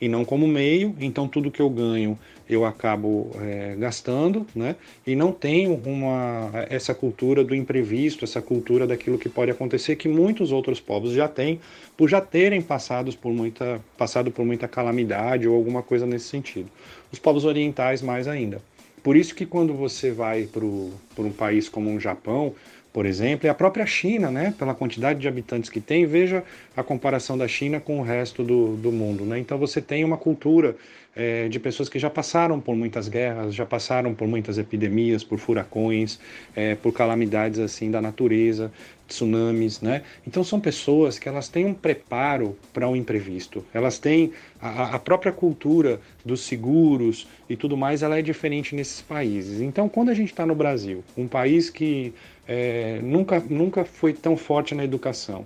e 0.00 0.08
não 0.08 0.24
como 0.24 0.46
meio, 0.46 0.94
então 1.00 1.26
tudo 1.26 1.50
que 1.50 1.60
eu 1.60 1.70
ganho 1.70 2.18
eu 2.50 2.64
acabo 2.64 3.30
é, 3.40 3.76
gastando, 3.78 4.44
né? 4.56 4.74
E 5.06 5.14
não 5.14 5.30
tenho 5.30 5.80
uma 5.86 6.50
essa 6.68 6.92
cultura 6.92 7.44
do 7.44 7.54
imprevisto, 7.54 8.24
essa 8.24 8.42
cultura 8.42 8.88
daquilo 8.88 9.16
que 9.16 9.28
pode 9.28 9.52
acontecer 9.52 9.94
que 9.94 10.08
muitos 10.08 10.50
outros 10.50 10.80
povos 10.80 11.12
já 11.12 11.28
têm, 11.28 11.60
por 11.96 12.08
já 12.08 12.20
terem 12.20 12.60
passados 12.60 13.14
por 13.14 13.32
muita 13.32 13.80
passado 13.96 14.32
por 14.32 14.44
muita 14.44 14.66
calamidade 14.66 15.46
ou 15.46 15.54
alguma 15.54 15.80
coisa 15.80 16.04
nesse 16.04 16.26
sentido. 16.26 16.68
Os 17.12 17.20
povos 17.20 17.44
orientais 17.44 18.02
mais 18.02 18.26
ainda. 18.26 18.60
Por 19.00 19.16
isso 19.16 19.34
que 19.34 19.46
quando 19.46 19.72
você 19.72 20.10
vai 20.10 20.48
para 20.52 20.64
um 20.64 21.32
país 21.32 21.68
como 21.68 21.94
o 21.94 22.00
Japão, 22.00 22.52
por 22.92 23.06
exemplo, 23.06 23.46
e 23.46 23.48
a 23.48 23.54
própria 23.54 23.86
China, 23.86 24.30
né, 24.30 24.52
pela 24.58 24.74
quantidade 24.74 25.20
de 25.20 25.28
habitantes 25.28 25.70
que 25.70 25.80
tem, 25.80 26.04
veja 26.04 26.42
a 26.80 26.84
comparação 26.84 27.36
da 27.36 27.46
China 27.46 27.80
com 27.80 28.00
o 28.00 28.02
resto 28.02 28.42
do, 28.42 28.76
do 28.76 28.90
mundo. 28.90 29.24
Né? 29.24 29.38
Então 29.38 29.58
você 29.58 29.80
tem 29.80 30.04
uma 30.04 30.16
cultura 30.16 30.76
é, 31.14 31.48
de 31.48 31.58
pessoas 31.58 31.88
que 31.88 31.98
já 31.98 32.08
passaram 32.08 32.60
por 32.60 32.76
muitas 32.76 33.08
guerras, 33.08 33.54
já 33.54 33.66
passaram 33.66 34.14
por 34.14 34.28
muitas 34.28 34.58
epidemias, 34.58 35.24
por 35.24 35.38
furacões, 35.38 36.18
é, 36.54 36.74
por 36.74 36.92
calamidades 36.92 37.58
assim 37.58 37.90
da 37.90 38.00
natureza, 38.00 38.72
tsunamis, 39.08 39.80
né? 39.80 40.02
Então 40.24 40.44
são 40.44 40.60
pessoas 40.60 41.18
que 41.18 41.28
elas 41.28 41.48
têm 41.48 41.66
um 41.66 41.74
preparo 41.74 42.56
para 42.72 42.86
o 42.86 42.92
um 42.92 42.96
imprevisto. 42.96 43.64
Elas 43.74 43.98
têm 43.98 44.32
a, 44.60 44.94
a, 44.94 44.98
própria 44.98 45.32
cultura 45.32 46.00
dos 46.24 46.42
seguros 46.42 47.26
e 47.48 47.56
tudo 47.56 47.76
mais, 47.76 48.02
ela 48.02 48.18
é 48.18 48.22
diferente 48.22 48.74
nesses 48.74 49.02
países. 49.02 49.60
Então 49.60 49.88
quando 49.88 50.10
a 50.10 50.14
gente 50.14 50.30
está 50.30 50.46
no 50.46 50.54
Brasil, 50.54 51.02
um 51.16 51.26
país 51.26 51.68
que 51.68 52.14
é, 52.46 53.00
nunca, 53.02 53.40
nunca 53.40 53.84
foi 53.84 54.12
tão 54.12 54.36
forte 54.36 54.74
na 54.74 54.84
educação 54.84 55.44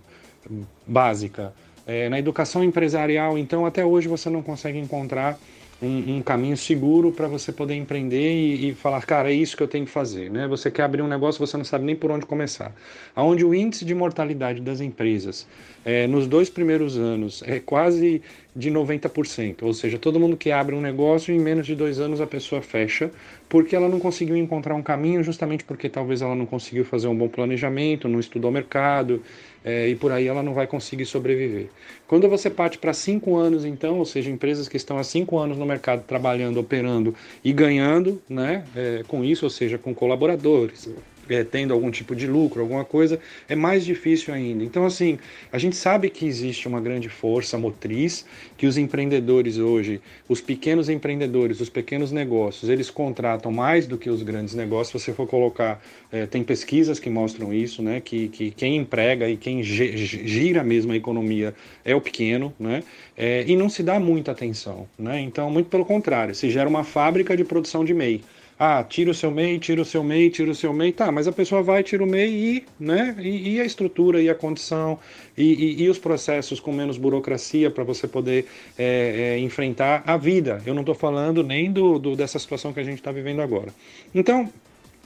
básica. 0.86 1.52
É, 1.86 2.08
na 2.08 2.18
educação 2.18 2.64
empresarial, 2.64 3.36
então, 3.36 3.66
até 3.66 3.84
hoje 3.84 4.08
você 4.08 4.30
não 4.30 4.42
consegue 4.42 4.78
encontrar 4.78 5.38
um, 5.82 6.16
um 6.16 6.22
caminho 6.22 6.56
seguro 6.56 7.12
para 7.12 7.28
você 7.28 7.52
poder 7.52 7.74
empreender 7.74 8.32
e, 8.32 8.70
e, 8.70 8.74
falar, 8.74 9.04
cara, 9.04 9.30
é 9.30 9.34
isso 9.34 9.56
que 9.56 9.62
eu 9.62 9.68
tenho 9.68 9.84
que 9.84 9.90
fazer. 9.90 10.30
Né? 10.30 10.46
Você 10.48 10.70
quer 10.70 10.82
abrir 10.82 11.02
um 11.02 11.08
negócio, 11.08 11.44
você 11.44 11.56
não 11.56 11.64
sabe 11.64 11.84
nem 11.84 11.96
por 11.96 12.10
onde 12.10 12.26
começar. 12.26 12.74
Onde 13.16 13.44
o 13.44 13.54
índice 13.54 13.84
de 13.84 13.94
mortalidade 13.94 14.60
das 14.60 14.80
empresas 14.80 15.46
é, 15.84 16.06
nos 16.06 16.26
dois 16.26 16.48
primeiros 16.48 16.96
anos 16.96 17.42
é 17.46 17.60
quase 17.60 18.22
de 18.56 18.70
90%. 18.70 19.62
Ou 19.62 19.74
seja, 19.74 19.98
todo 19.98 20.18
mundo 20.18 20.36
que 20.36 20.50
abre 20.50 20.74
um 20.74 20.80
negócio, 20.80 21.34
em 21.34 21.38
menos 21.38 21.66
de 21.66 21.74
dois 21.74 21.98
anos 21.98 22.20
a 22.20 22.26
pessoa 22.26 22.62
fecha, 22.62 23.10
porque 23.48 23.74
ela 23.76 23.88
não 23.88 24.00
conseguiu 24.00 24.36
encontrar 24.36 24.74
um 24.74 24.82
caminho, 24.82 25.22
justamente 25.22 25.64
porque 25.64 25.88
talvez 25.88 26.22
ela 26.22 26.34
não 26.34 26.46
conseguiu 26.46 26.84
fazer 26.84 27.08
um 27.08 27.16
bom 27.16 27.28
planejamento, 27.28 28.08
não 28.08 28.20
estudou 28.20 28.50
o 28.50 28.54
mercado, 28.54 29.22
é, 29.64 29.88
e 29.88 29.94
por 29.96 30.12
aí 30.12 30.26
ela 30.26 30.42
não 30.42 30.52
vai 30.52 30.66
conseguir 30.66 31.06
sobreviver. 31.06 31.68
Quando 32.06 32.28
você 32.28 32.50
parte 32.50 32.76
para 32.76 32.92
cinco 32.92 33.36
anos, 33.36 33.64
então, 33.64 33.98
ou 33.98 34.04
seja, 34.04 34.30
empresas 34.30 34.68
que 34.68 34.76
estão 34.76 34.98
há 34.98 35.04
cinco 35.04 35.38
anos 35.38 35.56
no 35.56 35.64
mercado 35.64 36.04
trabalhando, 36.06 36.60
operando 36.60 37.14
e 37.42 37.52
ganhando 37.52 38.22
né, 38.28 38.64
é, 38.76 39.02
com 39.08 39.24
isso, 39.24 39.46
ou 39.46 39.50
seja, 39.50 39.78
com 39.78 39.94
colaboradores, 39.94 40.88
é, 41.28 41.44
tendo 41.44 41.72
algum 41.72 41.90
tipo 41.90 42.14
de 42.14 42.26
lucro, 42.26 42.60
alguma 42.60 42.84
coisa, 42.84 43.18
é 43.48 43.54
mais 43.54 43.84
difícil 43.84 44.32
ainda. 44.32 44.64
Então, 44.64 44.84
assim, 44.84 45.18
a 45.52 45.58
gente 45.58 45.76
sabe 45.76 46.10
que 46.10 46.26
existe 46.26 46.68
uma 46.68 46.80
grande 46.80 47.08
força 47.08 47.58
motriz, 47.58 48.26
que 48.56 48.66
os 48.66 48.76
empreendedores 48.76 49.58
hoje, 49.58 50.00
os 50.28 50.40
pequenos 50.40 50.88
empreendedores, 50.88 51.60
os 51.60 51.68
pequenos 51.68 52.12
negócios, 52.12 52.70
eles 52.70 52.90
contratam 52.90 53.52
mais 53.52 53.86
do 53.86 53.96
que 53.96 54.10
os 54.10 54.22
grandes 54.22 54.54
negócios. 54.54 55.02
Se 55.02 55.06
você 55.06 55.12
for 55.12 55.26
colocar, 55.26 55.82
é, 56.10 56.26
tem 56.26 56.42
pesquisas 56.42 56.98
que 56.98 57.10
mostram 57.10 57.52
isso, 57.52 57.82
né? 57.82 58.00
Que, 58.00 58.28
que 58.28 58.50
quem 58.50 58.76
emprega 58.76 59.28
e 59.28 59.36
quem 59.36 59.62
gira 59.62 60.62
mesmo 60.62 60.92
a 60.92 60.96
economia 60.96 61.54
é 61.84 61.94
o 61.94 62.00
pequeno, 62.00 62.52
né? 62.58 62.82
É, 63.16 63.44
e 63.46 63.56
não 63.56 63.68
se 63.68 63.82
dá 63.82 63.98
muita 63.98 64.32
atenção, 64.32 64.88
né? 64.98 65.20
Então, 65.20 65.50
muito 65.50 65.68
pelo 65.68 65.84
contrário, 65.84 66.34
se 66.34 66.50
gera 66.50 66.68
uma 66.68 66.84
fábrica 66.84 67.36
de 67.36 67.44
produção 67.44 67.84
de 67.84 67.94
MEI. 67.94 68.22
Ah, 68.58 68.84
tira 68.84 69.10
o 69.10 69.14
seu 69.14 69.30
MEI, 69.30 69.58
tira 69.58 69.82
o 69.82 69.84
seu 69.84 70.04
MEI, 70.04 70.30
tira 70.30 70.50
o 70.50 70.54
seu 70.54 70.72
MEI. 70.72 70.92
Tá, 70.92 71.10
mas 71.10 71.26
a 71.26 71.32
pessoa 71.32 71.62
vai, 71.62 71.82
tira 71.82 72.04
o 72.04 72.06
MEI 72.06 72.30
e, 72.30 72.64
né, 72.78 73.16
e, 73.18 73.54
e 73.54 73.60
a 73.60 73.64
estrutura 73.64 74.22
e 74.22 74.30
a 74.30 74.34
condição 74.34 74.98
e, 75.36 75.42
e, 75.42 75.82
e 75.82 75.88
os 75.88 75.98
processos 75.98 76.60
com 76.60 76.72
menos 76.72 76.96
burocracia 76.96 77.70
para 77.70 77.82
você 77.82 78.06
poder 78.06 78.46
é, 78.78 79.34
é, 79.34 79.38
enfrentar 79.38 80.02
a 80.06 80.16
vida. 80.16 80.62
Eu 80.64 80.74
não 80.74 80.82
estou 80.82 80.94
falando 80.94 81.42
nem 81.42 81.72
do, 81.72 81.98
do, 81.98 82.14
dessa 82.14 82.38
situação 82.38 82.72
que 82.72 82.80
a 82.80 82.84
gente 82.84 82.98
está 82.98 83.10
vivendo 83.10 83.42
agora. 83.42 83.74
Então, 84.14 84.48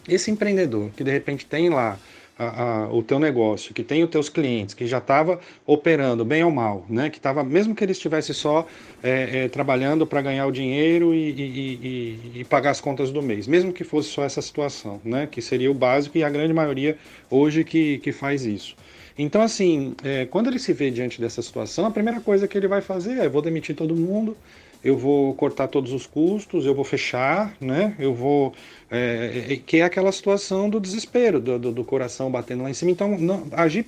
esse 0.07 0.31
empreendedor 0.31 0.91
que 0.97 1.03
de 1.03 1.11
repente 1.11 1.47
tem 1.47 1.71
lá 1.71 1.99
a, 2.39 2.85
a, 2.85 2.93
o 2.93 3.03
teu 3.03 3.19
negócio, 3.19 3.75
que 3.75 3.83
tem 3.83 4.05
os 4.05 4.11
teus 4.11 4.29
clientes, 4.29 4.75
que 4.75 4.87
já 4.87 4.99
estava 4.99 5.41
operando 5.67 6.25
bem 6.25 6.45
ou 6.45 6.51
mal, 6.51 6.87
né? 6.89 7.11
Que 7.11 7.19
estava, 7.19 7.43
mesmo 7.43 7.75
que 7.75 7.85
ele 7.85 7.93
estivesse 7.93 8.33
só 8.33 8.67
é, 9.03 9.45
é, 9.45 9.49
trabalhando 9.49 10.07
para 10.07 10.23
ganhar 10.23 10.47
o 10.47 10.53
dinheiro 10.53 11.13
e, 11.15 11.31
e, 11.31 11.41
e, 11.43 12.41
e, 12.41 12.45
pagar 12.45 12.71
as 12.71 12.81
contas 12.81 13.11
do 13.11 13.21
mês, 13.21 13.49
mesmo 13.49 13.73
que 13.73 13.83
fosse 13.83 14.09
só 14.11 14.23
essa 14.23 14.41
situação, 14.41 15.01
né? 15.05 15.27
Que 15.31 15.43
seria 15.43 15.71
o 15.71 15.75
básico 15.75 16.17
e 16.17 16.23
a 16.23 16.31
grande 16.31 16.55
maioria 16.55 16.97
hoje 17.29 17.65
que, 17.65 17.99
que 17.99 18.13
faz 18.13 18.45
isso. 18.45 18.77
Então, 19.19 19.43
assim, 19.43 19.97
é, 20.05 20.27
quando 20.27 20.47
ele 20.47 20.61
se 20.61 20.73
vê 20.73 20.93
diante 20.93 21.21
dessa 21.21 21.43
situação, 21.43 21.87
a 21.87 21.91
primeira 21.91 22.21
coisa 22.21 22.47
que 22.47 22.57
ele 22.57 22.69
vai 22.69 22.81
fazer 22.81 23.19
é: 23.19 23.29
vou 23.29 23.43
demitir 23.43 23.75
todo 23.75 23.97
mundo, 23.97 24.37
eu 24.83 24.97
vou 24.97 25.35
cortar 25.35 25.69
todos 25.69 25.93
os 25.93 26.07
custos, 26.07 26.65
eu 26.65 26.75
vou 26.75 26.85
fechar, 26.85 27.55
né? 27.61 27.95
Eu 27.99 28.15
vou. 28.15 28.55
É, 28.91 29.47
é, 29.51 29.57
que 29.57 29.79
é 29.79 29.83
aquela 29.83 30.13
situação 30.13 30.71
do 30.71 30.81
desespero, 30.81 31.41
do, 31.41 31.59
do, 31.59 31.73
do, 31.73 31.85
coração 31.85 32.31
batendo 32.31 32.63
lá 32.63 32.71
em 32.71 32.75
cima. 32.75 32.91
Então, 32.91 33.19
não, 33.19 33.47
agir 33.53 33.85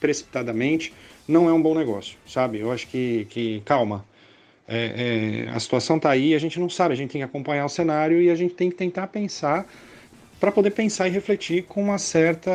precipitadamente 0.00 0.92
não 1.28 1.48
é 1.48 1.52
um 1.52 1.62
bom 1.62 1.74
negócio, 1.74 2.16
sabe? 2.26 2.58
Eu 2.58 2.72
acho 2.72 2.86
que, 2.88 3.26
que 3.30 3.62
calma. 3.64 4.04
É, 4.66 5.46
é, 5.46 5.50
a 5.50 5.58
situação 5.58 5.96
está 5.96 6.10
aí, 6.10 6.34
a 6.34 6.38
gente 6.38 6.58
não 6.58 6.70
sabe, 6.70 6.94
a 6.94 6.96
gente 6.96 7.10
tem 7.10 7.20
que 7.20 7.24
acompanhar 7.24 7.64
o 7.64 7.68
cenário 7.68 8.22
e 8.22 8.30
a 8.30 8.34
gente 8.34 8.54
tem 8.54 8.70
que 8.70 8.76
tentar 8.76 9.08
pensar 9.08 9.66
para 10.38 10.50
poder 10.50 10.70
pensar 10.70 11.06
e 11.06 11.10
refletir 11.10 11.64
com 11.64 11.82
uma 11.82 11.98
certa 11.98 12.50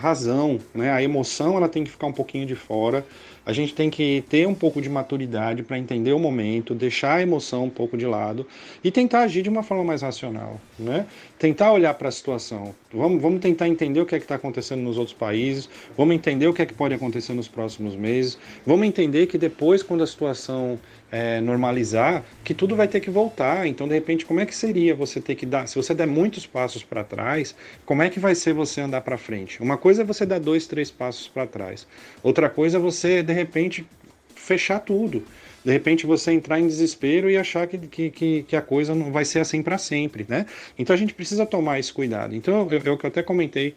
razão, 0.00 0.58
né? 0.74 0.90
A 0.90 1.02
emoção 1.02 1.56
ela 1.56 1.68
tem 1.68 1.84
que 1.84 1.90
ficar 1.90 2.06
um 2.06 2.12
pouquinho 2.12 2.46
de 2.46 2.56
fora 2.56 3.04
a 3.50 3.52
gente 3.52 3.74
tem 3.74 3.90
que 3.90 4.22
ter 4.28 4.46
um 4.46 4.54
pouco 4.54 4.80
de 4.80 4.88
maturidade 4.88 5.64
para 5.64 5.76
entender 5.76 6.12
o 6.12 6.20
momento, 6.20 6.72
deixar 6.72 7.14
a 7.14 7.22
emoção 7.22 7.64
um 7.64 7.68
pouco 7.68 7.98
de 7.98 8.06
lado 8.06 8.46
e 8.82 8.92
tentar 8.92 9.22
agir 9.22 9.42
de 9.42 9.48
uma 9.48 9.64
forma 9.64 9.82
mais 9.82 10.02
racional, 10.02 10.60
né? 10.78 11.04
Tentar 11.36 11.72
olhar 11.72 11.92
para 11.94 12.08
a 12.08 12.12
situação. 12.12 12.72
Vamos, 12.94 13.20
vamos 13.20 13.40
tentar 13.40 13.66
entender 13.66 14.00
o 14.00 14.06
que 14.06 14.14
é 14.14 14.18
que 14.18 14.24
está 14.24 14.36
acontecendo 14.36 14.82
nos 14.82 14.96
outros 14.96 15.16
países, 15.16 15.68
vamos 15.98 16.14
entender 16.14 16.46
o 16.46 16.54
que 16.54 16.62
é 16.62 16.66
que 16.66 16.74
pode 16.74 16.94
acontecer 16.94 17.32
nos 17.32 17.48
próximos 17.48 17.96
meses, 17.96 18.38
vamos 18.64 18.86
entender 18.86 19.26
que 19.26 19.36
depois, 19.36 19.82
quando 19.82 20.04
a 20.04 20.06
situação 20.06 20.78
é, 21.10 21.40
normalizar, 21.40 22.24
que 22.44 22.54
tudo 22.54 22.76
vai 22.76 22.86
ter 22.86 23.00
que 23.00 23.10
voltar. 23.10 23.66
Então, 23.66 23.88
de 23.88 23.94
repente, 23.94 24.24
como 24.24 24.40
é 24.40 24.46
que 24.46 24.54
seria 24.54 24.94
você 24.94 25.20
ter 25.20 25.34
que 25.34 25.46
dar, 25.46 25.66
se 25.66 25.76
você 25.76 25.94
der 25.94 26.06
muitos 26.06 26.46
passos 26.46 26.82
para 26.82 27.02
trás, 27.02 27.54
como 27.84 28.02
é 28.02 28.08
que 28.08 28.20
vai 28.20 28.34
ser 28.34 28.52
você 28.52 28.80
andar 28.80 29.00
para 29.00 29.18
frente? 29.18 29.62
Uma 29.62 29.76
coisa 29.76 30.02
é 30.02 30.04
você 30.04 30.24
dar 30.24 30.38
dois, 30.38 30.66
três 30.66 30.90
passos 30.90 31.28
para 31.28 31.46
trás. 31.46 31.86
Outra 32.22 32.48
coisa 32.48 32.78
é 32.78 32.80
você, 32.80 33.22
de 33.22 33.32
repente, 33.32 33.86
fechar 34.34 34.80
tudo. 34.80 35.24
De 35.64 35.70
repente 35.70 36.06
você 36.06 36.32
entrar 36.32 36.58
em 36.58 36.66
desespero 36.66 37.30
e 37.30 37.36
achar 37.36 37.66
que, 37.66 38.10
que, 38.10 38.42
que 38.44 38.56
a 38.56 38.62
coisa 38.62 38.94
não 38.94 39.12
vai 39.12 39.26
ser 39.26 39.40
assim 39.40 39.62
para 39.62 39.76
sempre, 39.76 40.24
né? 40.26 40.46
Então 40.78 40.94
a 40.94 40.96
gente 40.96 41.12
precisa 41.12 41.44
tomar 41.44 41.78
esse 41.78 41.92
cuidado. 41.92 42.34
Então, 42.34 42.66
eu, 42.70 42.80
eu, 42.82 42.98
até 43.02 43.22
comentei 43.22 43.74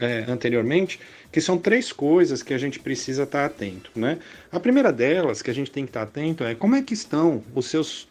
é, 0.00 0.24
anteriormente, 0.28 1.00
que 1.30 1.40
são 1.40 1.58
três 1.58 1.92
coisas 1.92 2.42
que 2.42 2.54
a 2.54 2.58
gente 2.58 2.78
precisa 2.78 3.24
estar 3.24 3.44
atento, 3.44 3.90
né? 3.94 4.18
A 4.50 4.60
primeira 4.60 4.92
delas 4.92 5.42
que 5.42 5.50
a 5.50 5.54
gente 5.54 5.70
tem 5.70 5.84
que 5.84 5.90
estar 5.90 6.02
atento 6.02 6.44
é 6.44 6.54
como 6.54 6.76
é 6.76 6.82
que 6.82 6.94
estão 6.94 7.42
os 7.54 7.66
seus 7.66 8.08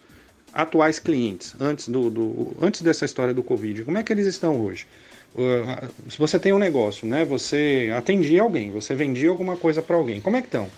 atuais 0.54 1.00
clientes, 1.00 1.56
antes, 1.60 1.88
do, 1.88 2.10
do, 2.10 2.56
antes 2.62 2.82
dessa 2.82 3.06
história 3.06 3.34
do 3.34 3.42
Covid, 3.42 3.84
como 3.84 3.98
é 3.98 4.04
que 4.04 4.14
eles 4.14 4.28
estão 4.28 4.62
hoje? 4.62 4.86
Uh, 5.34 5.90
se 6.12 6.18
você 6.18 6.38
tem 6.38 6.54
um 6.54 6.60
negócio, 6.60 7.08
né? 7.08 7.26
Você 7.26 7.92
atendia 7.96 8.44
alguém, 8.44 8.70
você 8.70 8.94
vendia 8.94 9.30
alguma 9.30 9.58
coisa 9.58 9.82
para 9.82 9.96
alguém, 9.96 10.22
como 10.22 10.38
é 10.38 10.42
que 10.42 10.48
estão 10.48 10.70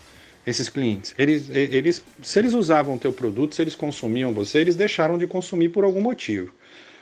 esses 0.48 0.70
clientes? 0.70 1.14
Eles, 1.18 1.50
eles, 1.50 2.02
se 2.22 2.40
eles 2.40 2.54
usavam 2.54 2.96
o 2.96 3.00
teu 3.00 3.12
produto, 3.12 3.54
se 3.54 3.62
eles 3.62 3.76
consumiam 3.76 4.34
você, 4.34 4.60
eles 4.60 4.76
deixaram 4.76 5.18
de 5.18 5.28
consumir 5.28 5.70
por 5.70 5.84
algum 5.84 6.02
motivo. 6.02 6.54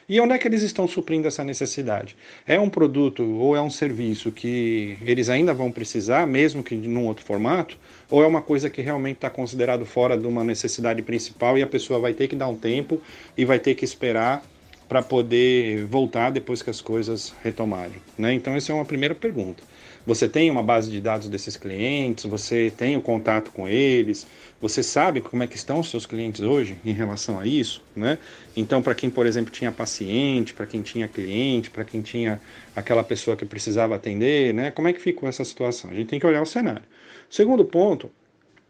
E 0.08 0.20
onde 0.20 0.34
é 0.34 0.38
que 0.38 0.48
eles 0.48 0.62
estão 0.62 0.88
suprindo 0.88 1.28
essa 1.28 1.44
necessidade? 1.44 2.16
É 2.46 2.60
um 2.60 2.70
produto 2.70 3.24
ou 3.24 3.56
é 3.56 3.62
um 3.62 3.70
serviço 3.70 4.32
que 4.32 4.98
eles 5.02 5.30
ainda 5.30 5.54
vão 5.54 5.72
precisar, 5.72 6.28
mesmo 6.28 6.64
que 6.64 6.76
num 6.76 7.08
outro 7.08 7.26
formato? 7.26 7.78
Ou 8.10 8.22
é 8.22 8.28
uma 8.28 8.42
coisa 8.42 8.70
que 8.70 8.82
realmente 8.82 9.18
está 9.18 9.30
considerado 9.30 9.86
fora 9.86 10.18
de 10.18 10.28
uma 10.28 10.44
necessidade 10.44 11.02
principal 11.02 11.58
e 11.58 11.64
a 11.64 11.68
pessoa 11.68 12.00
vai 12.00 12.14
ter 12.14 12.28
que 12.28 12.36
dar 12.36 12.48
um 12.48 12.56
tempo 12.56 13.02
e 13.38 13.46
vai 13.46 13.60
ter 13.60 13.76
que 13.76 13.86
esperar 13.86 14.44
para 14.90 15.02
poder 15.02 15.86
voltar 15.86 16.30
depois 16.30 16.62
que 16.62 16.70
as 16.70 16.82
coisas 16.82 17.34
retomarem? 17.44 17.96
Né? 18.18 18.34
Então, 18.34 18.54
essa 18.54 18.72
é 18.72 18.76
uma 18.76 18.86
primeira 18.86 19.16
pergunta. 19.16 19.64
Você 20.06 20.28
tem 20.28 20.52
uma 20.52 20.62
base 20.62 20.92
de 20.92 21.00
dados 21.00 21.30
desses 21.30 21.56
clientes, 21.56 22.26
você 22.26 22.72
tem 22.76 22.98
o 22.98 23.02
contato 23.02 23.52
com 23.52 23.68
eles, 23.68 24.28
você 24.62 24.84
sabe 24.84 25.22
como 25.22 25.44
é 25.44 25.48
que 25.48 25.56
estão 25.56 25.80
os 25.80 25.90
seus 25.90 26.06
clientes 26.06 26.42
hoje 26.42 26.78
em 26.86 26.92
relação 26.92 27.40
a 27.40 27.46
isso, 27.46 27.82
né? 27.96 28.18
Então, 28.56 28.82
para 28.82 28.96
quem, 28.96 29.10
por 29.10 29.26
exemplo, 29.26 29.52
tinha 29.52 29.72
paciente, 29.72 30.54
para 30.54 30.66
quem 30.66 30.82
tinha 30.82 31.08
cliente, 31.08 31.70
para 31.70 31.86
quem 31.86 32.02
tinha 32.02 32.42
aquela 32.76 33.04
pessoa 33.04 33.38
que 33.38 33.46
precisava 33.46 33.96
atender, 33.96 34.54
né? 34.54 34.72
Como 34.72 34.88
é 34.88 34.94
que 34.94 35.02
ficou 35.02 35.28
essa 35.28 35.44
situação? 35.46 35.92
A 35.92 35.94
gente 35.94 36.08
tem 36.08 36.20
que 36.20 36.26
olhar 36.26 36.42
o 36.42 36.46
cenário. 36.46 36.84
Segundo 37.30 37.66
ponto 37.66 38.12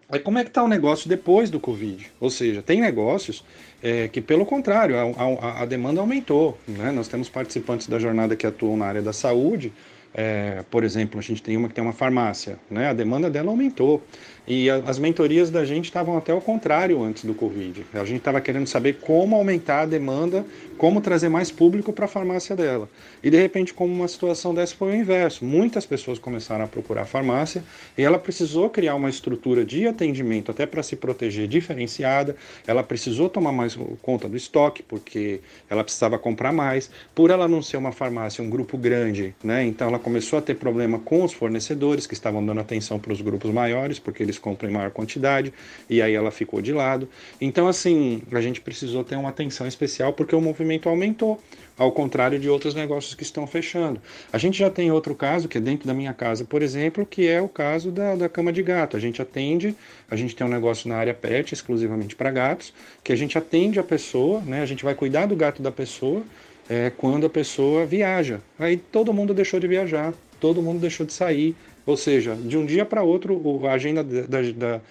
é 0.09 0.19
como 0.19 0.37
é 0.37 0.43
que 0.43 0.49
está 0.49 0.63
o 0.63 0.67
negócio 0.67 1.09
depois 1.09 1.49
do 1.49 1.59
Covid. 1.59 2.11
Ou 2.19 2.29
seja, 2.29 2.61
tem 2.61 2.79
negócios 2.79 3.43
é, 3.81 4.07
que, 4.07 4.21
pelo 4.21 4.45
contrário, 4.45 4.95
a, 4.97 5.01
a, 5.01 5.61
a 5.63 5.65
demanda 5.65 5.99
aumentou. 5.99 6.57
Né? 6.67 6.91
Nós 6.91 7.07
temos 7.07 7.29
participantes 7.29 7.87
da 7.87 7.97
jornada 7.97 8.35
que 8.35 8.45
atuam 8.45 8.77
na 8.77 8.85
área 8.85 9.01
da 9.01 9.13
saúde, 9.13 9.73
é, 10.13 10.63
por 10.69 10.83
exemplo, 10.83 11.19
a 11.19 11.23
gente 11.23 11.41
tem 11.41 11.57
uma 11.57 11.67
que 11.67 11.73
tem 11.73 11.83
uma 11.83 11.93
farmácia, 11.93 12.59
né? 12.69 12.89
A 12.89 12.93
demanda 12.93 13.29
dela 13.29 13.49
aumentou. 13.49 14.01
E 14.45 14.69
as 14.69 14.99
mentorias 14.99 15.49
da 15.49 15.63
gente 15.63 15.85
estavam 15.85 16.17
até 16.17 16.33
ao 16.33 16.41
contrário 16.41 17.01
antes 17.01 17.23
do 17.23 17.33
Covid. 17.33 17.85
A 17.93 18.03
gente 18.03 18.17
estava 18.17 18.41
querendo 18.41 18.67
saber 18.67 18.97
como 18.99 19.37
aumentar 19.37 19.81
a 19.81 19.85
demanda, 19.85 20.45
como 20.77 20.99
trazer 20.99 21.29
mais 21.29 21.49
público 21.49 21.93
para 21.93 22.05
a 22.05 22.07
farmácia 22.09 22.53
dela. 22.53 22.89
E 23.23 23.29
de 23.29 23.37
repente, 23.37 23.73
como 23.73 23.93
uma 23.93 24.07
situação 24.07 24.53
dessa 24.53 24.75
foi 24.75 24.91
o 24.91 24.95
inverso. 24.95 25.45
Muitas 25.45 25.85
pessoas 25.85 26.19
começaram 26.19 26.65
a 26.65 26.67
procurar 26.67 27.03
a 27.03 27.05
farmácia 27.05 27.63
e 27.97 28.03
ela 28.03 28.19
precisou 28.19 28.69
criar 28.69 28.95
uma 28.95 29.09
estrutura 29.09 29.63
de 29.63 29.87
atendimento 29.87 30.51
até 30.51 30.65
para 30.65 30.83
se 30.83 30.97
proteger 30.97 31.47
diferenciada. 31.47 32.35
Ela 32.67 32.83
precisou 32.83 33.29
tomar 33.29 33.53
mais 33.53 33.77
conta 34.01 34.27
do 34.27 34.35
estoque, 34.35 34.83
porque 34.83 35.39
ela 35.69 35.85
precisava 35.85 36.19
comprar 36.19 36.51
mais. 36.51 36.89
Por 37.15 37.29
ela 37.29 37.47
não 37.47 37.61
ser 37.61 37.77
uma 37.77 37.93
farmácia, 37.93 38.43
um 38.43 38.49
grupo 38.49 38.77
grande, 38.77 39.33
né? 39.41 39.63
Então 39.63 39.87
ela 39.87 39.99
começou 39.99 40.37
a 40.37 40.41
ter 40.41 40.55
problema 40.55 40.99
com 40.99 41.23
os 41.23 41.31
fornecedores 41.31 42.05
que 42.05 42.13
estavam 42.13 42.45
dando 42.45 42.59
atenção 42.59 42.99
para 42.99 43.13
os 43.13 43.21
grupos 43.21 43.51
maiores, 43.51 43.99
porque 43.99 44.21
eles 44.21 44.32
eles 44.33 44.39
compram 44.39 44.69
em 44.69 44.73
maior 44.73 44.91
quantidade, 44.91 45.53
e 45.89 46.01
aí 46.01 46.13
ela 46.13 46.31
ficou 46.31 46.61
de 46.61 46.73
lado. 46.73 47.07
Então, 47.39 47.67
assim, 47.67 48.21
a 48.31 48.41
gente 48.41 48.59
precisou 48.59 49.03
ter 49.03 49.15
uma 49.15 49.29
atenção 49.29 49.67
especial 49.67 50.13
porque 50.13 50.35
o 50.35 50.41
movimento 50.41 50.89
aumentou, 50.89 51.39
ao 51.77 51.91
contrário 51.91 52.39
de 52.39 52.47
outros 52.49 52.75
negócios 52.75 53.15
que 53.15 53.23
estão 53.23 53.47
fechando. 53.47 53.99
A 54.31 54.37
gente 54.37 54.57
já 54.59 54.69
tem 54.69 54.91
outro 54.91 55.15
caso, 55.15 55.47
que 55.47 55.57
é 55.57 55.61
dentro 55.61 55.87
da 55.87 55.93
minha 55.93 56.13
casa, 56.13 56.45
por 56.45 56.61
exemplo, 56.61 57.05
que 57.05 57.27
é 57.27 57.41
o 57.41 57.49
caso 57.49 57.91
da, 57.91 58.15
da 58.15 58.29
cama 58.29 58.53
de 58.53 58.61
gato. 58.61 58.95
A 58.95 58.99
gente 58.99 59.21
atende, 59.21 59.75
a 60.09 60.15
gente 60.15 60.35
tem 60.35 60.45
um 60.45 60.49
negócio 60.49 60.87
na 60.87 60.95
área 60.95 61.13
pet, 61.13 61.53
exclusivamente 61.53 62.15
para 62.15 62.29
gatos, 62.29 62.73
que 63.03 63.11
a 63.11 63.15
gente 63.15 63.37
atende 63.37 63.79
a 63.79 63.83
pessoa, 63.83 64.41
né? 64.41 64.61
A 64.61 64.65
gente 64.65 64.83
vai 64.83 64.93
cuidar 64.93 65.25
do 65.25 65.35
gato 65.35 65.63
da 65.63 65.71
pessoa 65.71 66.21
é, 66.69 66.91
quando 66.95 67.25
a 67.25 67.29
pessoa 67.29 67.85
viaja. 67.85 68.39
Aí 68.59 68.77
todo 68.77 69.11
mundo 69.11 69.33
deixou 69.33 69.59
de 69.59 69.67
viajar, 69.67 70.13
todo 70.39 70.61
mundo 70.61 70.79
deixou 70.79 71.05
de 71.05 71.13
sair, 71.13 71.55
ou 71.85 71.97
seja, 71.97 72.35
de 72.35 72.57
um 72.57 72.65
dia 72.65 72.85
para 72.85 73.03
outro, 73.03 73.65
a 73.67 73.73
agenda 73.73 74.03
da, 74.03 74.41
da 74.41 74.81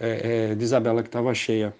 é, 0.00 0.50
é, 0.50 0.54
de 0.54 0.64
Isabela 0.64 1.02
que 1.02 1.08
estava 1.08 1.32
cheia 1.34 1.74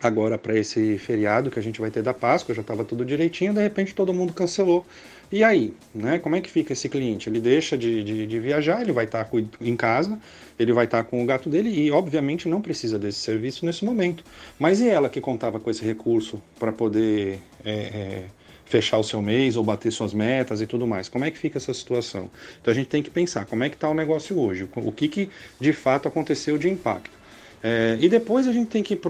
agora 0.00 0.38
para 0.38 0.56
esse 0.56 0.96
feriado 0.98 1.50
que 1.50 1.58
a 1.58 1.62
gente 1.62 1.80
vai 1.80 1.90
ter 1.90 2.02
da 2.02 2.14
Páscoa, 2.14 2.54
já 2.54 2.60
estava 2.60 2.84
tudo 2.84 3.04
direitinho, 3.04 3.52
de 3.52 3.60
repente 3.60 3.94
todo 3.94 4.14
mundo 4.14 4.32
cancelou. 4.32 4.86
E 5.30 5.44
aí, 5.44 5.74
né? 5.94 6.18
Como 6.18 6.36
é 6.36 6.40
que 6.40 6.50
fica 6.50 6.72
esse 6.72 6.88
cliente? 6.88 7.28
Ele 7.28 7.38
deixa 7.38 7.76
de, 7.76 8.02
de, 8.02 8.26
de 8.26 8.40
viajar, 8.40 8.80
ele 8.80 8.92
vai 8.92 9.04
estar 9.04 9.24
tá 9.24 9.38
em 9.60 9.76
casa, 9.76 10.18
ele 10.58 10.72
vai 10.72 10.86
estar 10.86 11.04
tá 11.04 11.04
com 11.04 11.22
o 11.22 11.26
gato 11.26 11.50
dele 11.50 11.68
e, 11.68 11.90
obviamente, 11.90 12.48
não 12.48 12.62
precisa 12.62 12.98
desse 12.98 13.18
serviço 13.18 13.66
nesse 13.66 13.84
momento. 13.84 14.24
Mas 14.58 14.80
e 14.80 14.88
ela 14.88 15.10
que 15.10 15.20
contava 15.20 15.60
com 15.60 15.68
esse 15.70 15.84
recurso 15.84 16.40
para 16.58 16.72
poder 16.72 17.40
é, 17.62 17.72
é, 17.72 18.24
fechar 18.68 18.98
o 18.98 19.02
seu 19.02 19.22
mês 19.22 19.56
ou 19.56 19.64
bater 19.64 19.90
suas 19.90 20.12
metas 20.12 20.60
e 20.60 20.66
tudo 20.66 20.86
mais. 20.86 21.08
Como 21.08 21.24
é 21.24 21.30
que 21.30 21.38
fica 21.38 21.58
essa 21.58 21.72
situação? 21.72 22.30
Então 22.60 22.70
a 22.70 22.74
gente 22.74 22.88
tem 22.88 23.02
que 23.02 23.10
pensar 23.10 23.46
como 23.46 23.64
é 23.64 23.68
que 23.68 23.74
está 23.76 23.88
o 23.88 23.94
negócio 23.94 24.38
hoje, 24.38 24.68
o 24.74 24.92
que, 24.92 25.08
que 25.08 25.30
de 25.58 25.72
fato 25.72 26.06
aconteceu 26.06 26.58
de 26.58 26.68
impacto. 26.68 27.17
É, 27.62 27.96
e 28.00 28.08
depois 28.08 28.46
a 28.46 28.52
gente 28.52 28.68
tem 28.68 28.82
que 28.82 28.94
ir 28.94 29.00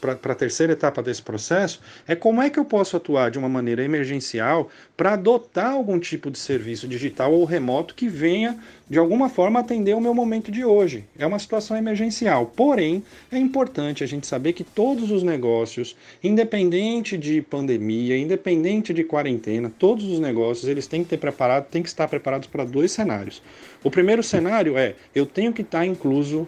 para 0.00 0.32
a 0.32 0.34
terceira 0.34 0.72
etapa 0.72 1.02
desse 1.02 1.22
processo, 1.22 1.80
é 2.08 2.14
como 2.14 2.40
é 2.40 2.48
que 2.48 2.58
eu 2.58 2.64
posso 2.64 2.96
atuar 2.96 3.30
de 3.30 3.38
uma 3.38 3.48
maneira 3.48 3.84
emergencial 3.84 4.70
para 4.96 5.12
adotar 5.12 5.72
algum 5.72 5.98
tipo 5.98 6.30
de 6.30 6.38
serviço 6.38 6.88
digital 6.88 7.32
ou 7.32 7.44
remoto 7.44 7.94
que 7.94 8.08
venha, 8.08 8.58
de 8.88 8.98
alguma 8.98 9.28
forma, 9.28 9.60
atender 9.60 9.94
o 9.94 10.00
meu 10.00 10.14
momento 10.14 10.50
de 10.50 10.64
hoje. 10.64 11.04
É 11.18 11.26
uma 11.26 11.38
situação 11.38 11.76
emergencial. 11.76 12.46
Porém, 12.46 13.02
é 13.30 13.38
importante 13.38 14.02
a 14.02 14.06
gente 14.06 14.26
saber 14.26 14.52
que 14.52 14.64
todos 14.64 15.10
os 15.10 15.22
negócios, 15.22 15.96
independente 16.22 17.16
de 17.16 17.42
pandemia, 17.42 18.16
independente 18.16 18.92
de 18.92 19.04
quarentena, 19.04 19.70
todos 19.78 20.04
os 20.04 20.18
negócios, 20.18 20.68
eles 20.68 20.86
têm 20.86 21.02
que 21.02 21.10
ter 21.10 21.18
preparado, 21.18 21.66
têm 21.66 21.82
que 21.82 21.88
estar 21.88 22.08
preparados 22.08 22.48
para 22.48 22.64
dois 22.64 22.90
cenários. 22.90 23.42
O 23.82 23.90
primeiro 23.90 24.22
cenário 24.22 24.76
é, 24.76 24.94
eu 25.14 25.24
tenho 25.24 25.52
que 25.52 25.62
estar 25.62 25.86
incluso 25.86 26.46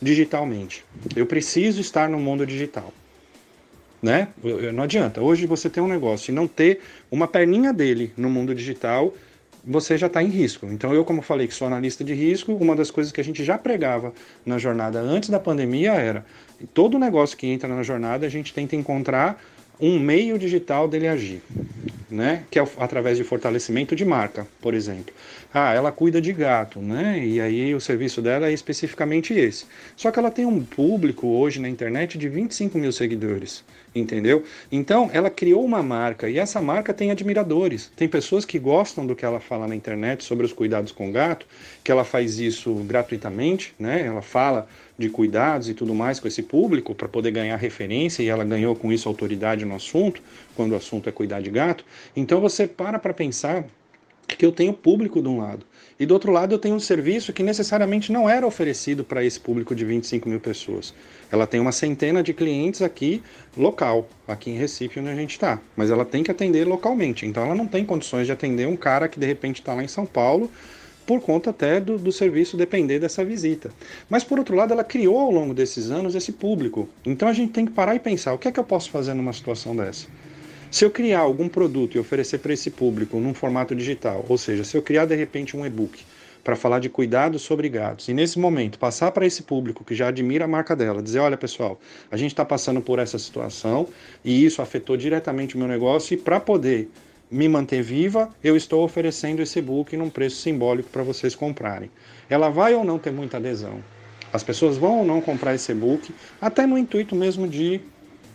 digitalmente. 0.00 0.84
Eu 1.14 1.26
preciso 1.26 1.80
estar 1.80 2.08
no 2.08 2.18
mundo 2.18 2.46
digital. 2.46 2.92
Né? 4.02 4.28
Não 4.74 4.84
adianta. 4.84 5.20
Hoje 5.20 5.46
você 5.46 5.70
tem 5.70 5.82
um 5.82 5.88
negócio 5.88 6.30
e 6.30 6.34
não 6.34 6.46
ter 6.46 6.80
uma 7.10 7.26
perninha 7.26 7.72
dele 7.72 8.12
no 8.16 8.28
mundo 8.28 8.54
digital, 8.54 9.12
você 9.64 9.98
já 9.98 10.06
está 10.06 10.22
em 10.22 10.28
risco. 10.28 10.66
Então, 10.66 10.94
eu, 10.94 11.04
como 11.04 11.22
falei 11.22 11.48
que 11.48 11.54
sou 11.54 11.66
analista 11.66 12.04
de 12.04 12.14
risco, 12.14 12.52
uma 12.52 12.76
das 12.76 12.90
coisas 12.90 13.12
que 13.12 13.20
a 13.20 13.24
gente 13.24 13.42
já 13.42 13.58
pregava 13.58 14.12
na 14.44 14.58
jornada 14.58 15.00
antes 15.00 15.28
da 15.28 15.40
pandemia 15.40 15.92
era 15.92 16.24
todo 16.72 16.98
negócio 16.98 17.36
que 17.36 17.46
entra 17.48 17.68
na 17.68 17.82
jornada, 17.82 18.24
a 18.26 18.28
gente 18.28 18.54
tenta 18.54 18.76
encontrar 18.76 19.42
um 19.80 19.98
meio 19.98 20.38
digital 20.38 20.88
dele 20.88 21.08
agir, 21.08 21.42
né? 22.10 22.44
Que 22.50 22.58
é 22.58 22.64
através 22.78 23.16
de 23.16 23.24
fortalecimento 23.24 23.96
de 23.96 24.04
marca, 24.04 24.46
por 24.60 24.74
exemplo. 24.74 25.14
Ah, 25.52 25.72
ela 25.74 25.90
cuida 25.90 26.20
de 26.20 26.32
gato, 26.32 26.80
né? 26.80 27.24
E 27.24 27.40
aí 27.40 27.74
o 27.74 27.80
serviço 27.80 28.20
dela 28.22 28.48
é 28.48 28.52
especificamente 28.52 29.32
esse. 29.34 29.66
Só 29.96 30.10
que 30.10 30.18
ela 30.18 30.30
tem 30.30 30.44
um 30.44 30.62
público 30.62 31.26
hoje 31.26 31.60
na 31.60 31.68
internet 31.68 32.18
de 32.18 32.28
25 32.28 32.78
mil 32.78 32.92
seguidores, 32.92 33.64
entendeu? 34.00 34.44
Então 34.70 35.10
ela 35.12 35.30
criou 35.30 35.64
uma 35.64 35.82
marca 35.82 36.28
e 36.28 36.38
essa 36.38 36.60
marca 36.60 36.92
tem 36.92 37.10
admiradores. 37.10 37.90
Tem 37.96 38.08
pessoas 38.08 38.44
que 38.44 38.58
gostam 38.58 39.06
do 39.06 39.16
que 39.16 39.24
ela 39.24 39.40
fala 39.40 39.66
na 39.66 39.74
internet 39.74 40.24
sobre 40.24 40.44
os 40.44 40.52
cuidados 40.52 40.92
com 40.92 41.10
gato, 41.10 41.46
que 41.82 41.90
ela 41.90 42.04
faz 42.04 42.38
isso 42.38 42.74
gratuitamente, 42.84 43.74
né? 43.78 44.06
Ela 44.06 44.22
fala 44.22 44.68
de 44.98 45.08
cuidados 45.10 45.68
e 45.68 45.74
tudo 45.74 45.94
mais 45.94 46.18
com 46.18 46.28
esse 46.28 46.42
público 46.42 46.94
para 46.94 47.08
poder 47.08 47.30
ganhar 47.30 47.56
referência 47.56 48.22
e 48.22 48.28
ela 48.28 48.44
ganhou 48.44 48.74
com 48.74 48.92
isso 48.92 49.08
autoridade 49.08 49.64
no 49.64 49.74
assunto, 49.74 50.22
quando 50.54 50.72
o 50.72 50.76
assunto 50.76 51.08
é 51.08 51.12
cuidar 51.12 51.40
de 51.40 51.50
gato. 51.50 51.84
Então 52.14 52.40
você 52.40 52.66
para 52.66 52.98
para 52.98 53.12
pensar 53.12 53.64
que 54.26 54.44
eu 54.44 54.52
tenho 54.52 54.72
público 54.72 55.22
de 55.22 55.28
um 55.28 55.38
lado. 55.38 55.64
E 55.98 56.04
do 56.04 56.12
outro 56.12 56.30
lado 56.30 56.54
eu 56.54 56.58
tenho 56.58 56.74
um 56.74 56.80
serviço 56.80 57.32
que 57.32 57.42
necessariamente 57.42 58.12
não 58.12 58.28
era 58.28 58.46
oferecido 58.46 59.02
para 59.02 59.24
esse 59.24 59.40
público 59.40 59.74
de 59.74 59.82
25 59.82 60.28
mil 60.28 60.38
pessoas. 60.38 60.92
Ela 61.32 61.46
tem 61.46 61.58
uma 61.58 61.72
centena 61.72 62.22
de 62.22 62.34
clientes 62.34 62.82
aqui 62.82 63.22
local, 63.56 64.06
aqui 64.28 64.50
em 64.50 64.58
Recife, 64.58 65.00
onde 65.00 65.08
a 65.08 65.14
gente 65.14 65.30
está. 65.30 65.58
Mas 65.74 65.90
ela 65.90 66.04
tem 66.04 66.22
que 66.22 66.30
atender 66.30 66.66
localmente. 66.66 67.24
Então 67.24 67.42
ela 67.44 67.54
não 67.54 67.66
tem 67.66 67.82
condições 67.82 68.26
de 68.26 68.32
atender 68.32 68.68
um 68.68 68.76
cara 68.76 69.08
que 69.08 69.18
de 69.18 69.24
repente 69.24 69.62
está 69.62 69.72
lá 69.72 69.82
em 69.82 69.88
São 69.88 70.04
Paulo 70.04 70.50
por 71.06 71.20
conta 71.20 71.48
até 71.48 71.80
do, 71.80 71.96
do 71.96 72.12
serviço 72.12 72.58
depender 72.58 72.98
dessa 72.98 73.24
visita. 73.24 73.70
Mas 74.10 74.22
por 74.22 74.38
outro 74.38 74.54
lado, 74.54 74.74
ela 74.74 74.84
criou 74.84 75.18
ao 75.18 75.30
longo 75.30 75.54
desses 75.54 75.90
anos 75.90 76.14
esse 76.14 76.32
público. 76.32 76.88
Então 77.06 77.26
a 77.26 77.32
gente 77.32 77.52
tem 77.52 77.64
que 77.64 77.72
parar 77.72 77.94
e 77.94 78.00
pensar: 78.00 78.34
o 78.34 78.38
que 78.38 78.48
é 78.48 78.52
que 78.52 78.60
eu 78.60 78.64
posso 78.64 78.90
fazer 78.90 79.14
numa 79.14 79.32
situação 79.32 79.74
dessa? 79.74 80.08
Se 80.70 80.84
eu 80.84 80.90
criar 80.90 81.20
algum 81.20 81.48
produto 81.48 81.94
e 81.94 81.98
oferecer 81.98 82.38
para 82.38 82.52
esse 82.52 82.70
público 82.70 83.18
num 83.18 83.32
formato 83.32 83.74
digital, 83.74 84.24
ou 84.28 84.36
seja, 84.36 84.64
se 84.64 84.76
eu 84.76 84.82
criar 84.82 85.06
de 85.06 85.14
repente 85.14 85.56
um 85.56 85.64
e-book 85.64 86.04
para 86.42 86.54
falar 86.54 86.78
de 86.78 86.88
cuidados 86.88 87.42
sobre 87.42 87.68
gatos. 87.68 88.08
E 88.08 88.14
nesse 88.14 88.38
momento, 88.38 88.78
passar 88.78 89.10
para 89.10 89.26
esse 89.26 89.42
público 89.42 89.84
que 89.84 89.94
já 89.94 90.08
admira 90.08 90.44
a 90.44 90.48
marca 90.48 90.76
dela, 90.76 91.02
dizer: 91.02 91.18
olha 91.18 91.36
pessoal, 91.36 91.80
a 92.10 92.16
gente 92.16 92.32
está 92.32 92.44
passando 92.44 92.80
por 92.80 92.98
essa 92.98 93.18
situação 93.18 93.88
e 94.24 94.44
isso 94.44 94.62
afetou 94.62 94.96
diretamente 94.96 95.56
o 95.56 95.58
meu 95.58 95.66
negócio, 95.66 96.14
e 96.14 96.16
para 96.16 96.38
poder 96.38 96.88
me 97.28 97.48
manter 97.48 97.82
viva, 97.82 98.30
eu 98.44 98.56
estou 98.56 98.84
oferecendo 98.84 99.42
esse 99.42 99.60
book 99.60 99.96
num 99.96 100.10
preço 100.10 100.36
simbólico 100.36 100.88
para 100.90 101.02
vocês 101.02 101.34
comprarem. 101.34 101.90
Ela 102.30 102.48
vai 102.48 102.74
ou 102.74 102.84
não 102.84 102.98
ter 102.98 103.10
muita 103.10 103.38
adesão? 103.38 103.82
As 104.32 104.44
pessoas 104.44 104.76
vão 104.76 104.98
ou 104.98 105.04
não 105.04 105.20
comprar 105.20 105.54
esse 105.54 105.74
book, 105.74 106.14
até 106.40 106.66
no 106.66 106.78
intuito 106.78 107.16
mesmo 107.16 107.48
de 107.48 107.80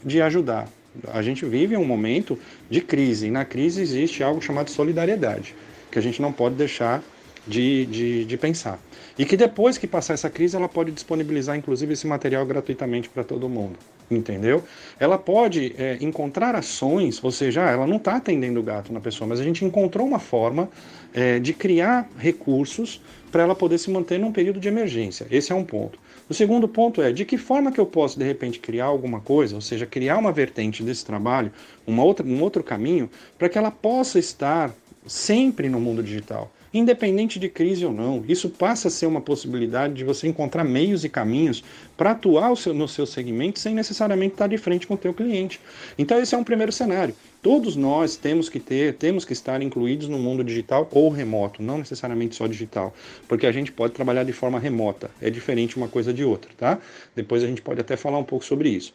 de 0.03 0.21
ajudar. 0.21 0.67
A 1.07 1.21
gente 1.21 1.45
vive 1.45 1.77
um 1.77 1.85
momento 1.85 2.37
de 2.69 2.81
crise, 2.81 3.27
e 3.27 3.31
na 3.31 3.45
crise 3.45 3.81
existe 3.81 4.23
algo 4.23 4.41
chamado 4.41 4.69
solidariedade, 4.69 5.55
que 5.89 5.97
a 5.97 6.01
gente 6.01 6.21
não 6.21 6.31
pode 6.31 6.55
deixar 6.55 7.03
de, 7.47 7.85
de, 7.85 8.25
de 8.25 8.37
pensar. 8.37 8.79
E 9.17 9.25
que 9.25 9.35
depois 9.35 9.77
que 9.77 9.87
passar 9.87 10.13
essa 10.13 10.29
crise, 10.29 10.55
ela 10.55 10.69
pode 10.69 10.91
disponibilizar, 10.91 11.55
inclusive, 11.57 11.93
esse 11.93 12.07
material 12.07 12.45
gratuitamente 12.45 13.09
para 13.09 13.23
todo 13.23 13.47
mundo. 13.49 13.77
Entendeu? 14.09 14.63
Ela 14.99 15.17
pode 15.17 15.73
é, 15.77 15.97
encontrar 16.01 16.53
ações, 16.53 17.23
ou 17.23 17.31
seja, 17.31 17.61
ela 17.61 17.87
não 17.87 17.95
está 17.95 18.17
atendendo 18.17 18.59
o 18.59 18.63
gato 18.63 18.91
na 18.91 18.99
pessoa, 18.99 19.25
mas 19.27 19.39
a 19.39 19.43
gente 19.43 19.63
encontrou 19.63 20.05
uma 20.05 20.19
forma 20.19 20.69
é, 21.13 21.39
de 21.39 21.53
criar 21.53 22.09
recursos 22.17 23.01
para 23.31 23.43
ela 23.43 23.55
poder 23.55 23.77
se 23.77 23.89
manter 23.89 24.19
num 24.19 24.31
período 24.31 24.59
de 24.59 24.67
emergência. 24.67 25.25
Esse 25.31 25.53
é 25.53 25.55
um 25.55 25.63
ponto. 25.63 25.97
O 26.31 26.33
segundo 26.33 26.65
ponto 26.65 27.01
é 27.01 27.11
de 27.11 27.25
que 27.25 27.37
forma 27.37 27.73
que 27.73 27.79
eu 27.81 27.85
posso, 27.85 28.17
de 28.17 28.23
repente, 28.23 28.57
criar 28.57 28.85
alguma 28.85 29.19
coisa, 29.19 29.53
ou 29.53 29.59
seja, 29.59 29.85
criar 29.85 30.17
uma 30.17 30.31
vertente 30.31 30.81
desse 30.81 31.05
trabalho, 31.05 31.51
uma 31.85 32.05
outra, 32.05 32.25
um 32.25 32.41
outro 32.41 32.63
caminho, 32.63 33.09
para 33.37 33.49
que 33.49 33.57
ela 33.57 33.69
possa 33.69 34.17
estar 34.17 34.73
sempre 35.05 35.67
no 35.67 35.77
mundo 35.77 36.01
digital 36.01 36.49
independente 36.73 37.39
de 37.39 37.49
crise 37.49 37.85
ou 37.85 37.91
não. 37.91 38.23
Isso 38.27 38.49
passa 38.49 38.87
a 38.87 38.91
ser 38.91 39.05
uma 39.05 39.21
possibilidade 39.21 39.93
de 39.93 40.03
você 40.03 40.27
encontrar 40.27 40.63
meios 40.63 41.03
e 41.03 41.09
caminhos 41.09 41.63
para 41.97 42.11
atuar 42.11 42.51
no 42.73 42.87
seu 42.87 43.05
segmento 43.05 43.59
sem 43.59 43.75
necessariamente 43.75 44.33
estar 44.33 44.47
de 44.47 44.57
frente 44.57 44.87
com 44.87 44.93
o 44.93 44.97
teu 44.97 45.13
cliente. 45.13 45.59
Então 45.97 46.19
esse 46.19 46.33
é 46.33 46.37
um 46.37 46.43
primeiro 46.43 46.71
cenário. 46.71 47.15
Todos 47.41 47.75
nós 47.75 48.15
temos 48.15 48.49
que 48.49 48.59
ter, 48.59 48.93
temos 48.95 49.25
que 49.25 49.33
estar 49.33 49.61
incluídos 49.61 50.07
no 50.07 50.19
mundo 50.19 50.43
digital 50.43 50.87
ou 50.91 51.09
remoto, 51.09 51.63
não 51.63 51.79
necessariamente 51.79 52.35
só 52.35 52.45
digital, 52.45 52.93
porque 53.27 53.47
a 53.47 53.51
gente 53.51 53.71
pode 53.71 53.93
trabalhar 53.93 54.23
de 54.23 54.31
forma 54.31 54.59
remota. 54.59 55.09
É 55.19 55.29
diferente 55.29 55.75
uma 55.75 55.87
coisa 55.87 56.13
de 56.13 56.23
outra, 56.23 56.51
tá? 56.55 56.79
Depois 57.15 57.43
a 57.43 57.47
gente 57.47 57.61
pode 57.61 57.81
até 57.81 57.97
falar 57.97 58.19
um 58.19 58.23
pouco 58.23 58.45
sobre 58.45 58.69
isso. 58.69 58.93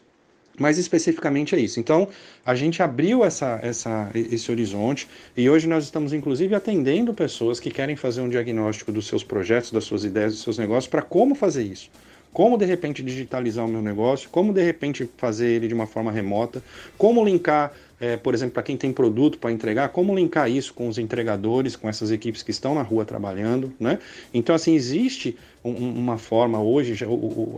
Mas 0.59 0.77
especificamente 0.77 1.55
é 1.55 1.59
isso. 1.59 1.79
Então, 1.79 2.07
a 2.45 2.55
gente 2.55 2.81
abriu 2.81 3.23
essa, 3.23 3.59
essa, 3.61 4.09
esse 4.13 4.51
horizonte 4.51 5.07
e 5.35 5.47
hoje 5.49 5.67
nós 5.67 5.83
estamos, 5.83 6.13
inclusive, 6.13 6.55
atendendo 6.55 7.13
pessoas 7.13 7.59
que 7.59 7.69
querem 7.69 7.95
fazer 7.95 8.21
um 8.21 8.29
diagnóstico 8.29 8.91
dos 8.91 9.05
seus 9.05 9.23
projetos, 9.23 9.71
das 9.71 9.83
suas 9.83 10.03
ideias, 10.03 10.33
dos 10.33 10.41
seus 10.41 10.57
negócios, 10.57 10.87
para 10.87 11.03
como 11.03 11.35
fazer 11.35 11.63
isso. 11.63 11.89
Como 12.33 12.57
de 12.57 12.65
repente 12.65 13.01
digitalizar 13.01 13.65
o 13.65 13.67
meu 13.67 13.81
negócio, 13.81 14.29
como 14.29 14.53
de 14.53 14.61
repente 14.61 15.09
fazer 15.17 15.47
ele 15.47 15.67
de 15.67 15.73
uma 15.73 15.87
forma 15.87 16.11
remota, 16.11 16.61
como 16.97 17.23
linkar 17.23 17.73
é, 17.99 18.15
por 18.15 18.33
exemplo, 18.33 18.53
para 18.53 18.63
quem 18.63 18.77
tem 18.77 18.93
produto 18.93 19.39
para 19.39 19.51
entregar, 19.51 19.89
como 19.89 20.15
linkar 20.15 20.49
isso 20.49 20.73
com 20.73 20.87
os 20.87 20.97
entregadores, 20.97 21.75
com 21.75 21.89
essas 21.89 22.11
equipes 22.11 22.43
que 22.43 22.51
estão 22.51 22.75
na 22.75 22.81
rua 22.81 23.03
trabalhando, 23.03 23.73
né? 23.79 23.97
Então, 24.33 24.55
assim, 24.55 24.75
existe 24.75 25.35
uma 25.69 26.17
forma 26.17 26.61
hoje, 26.61 26.97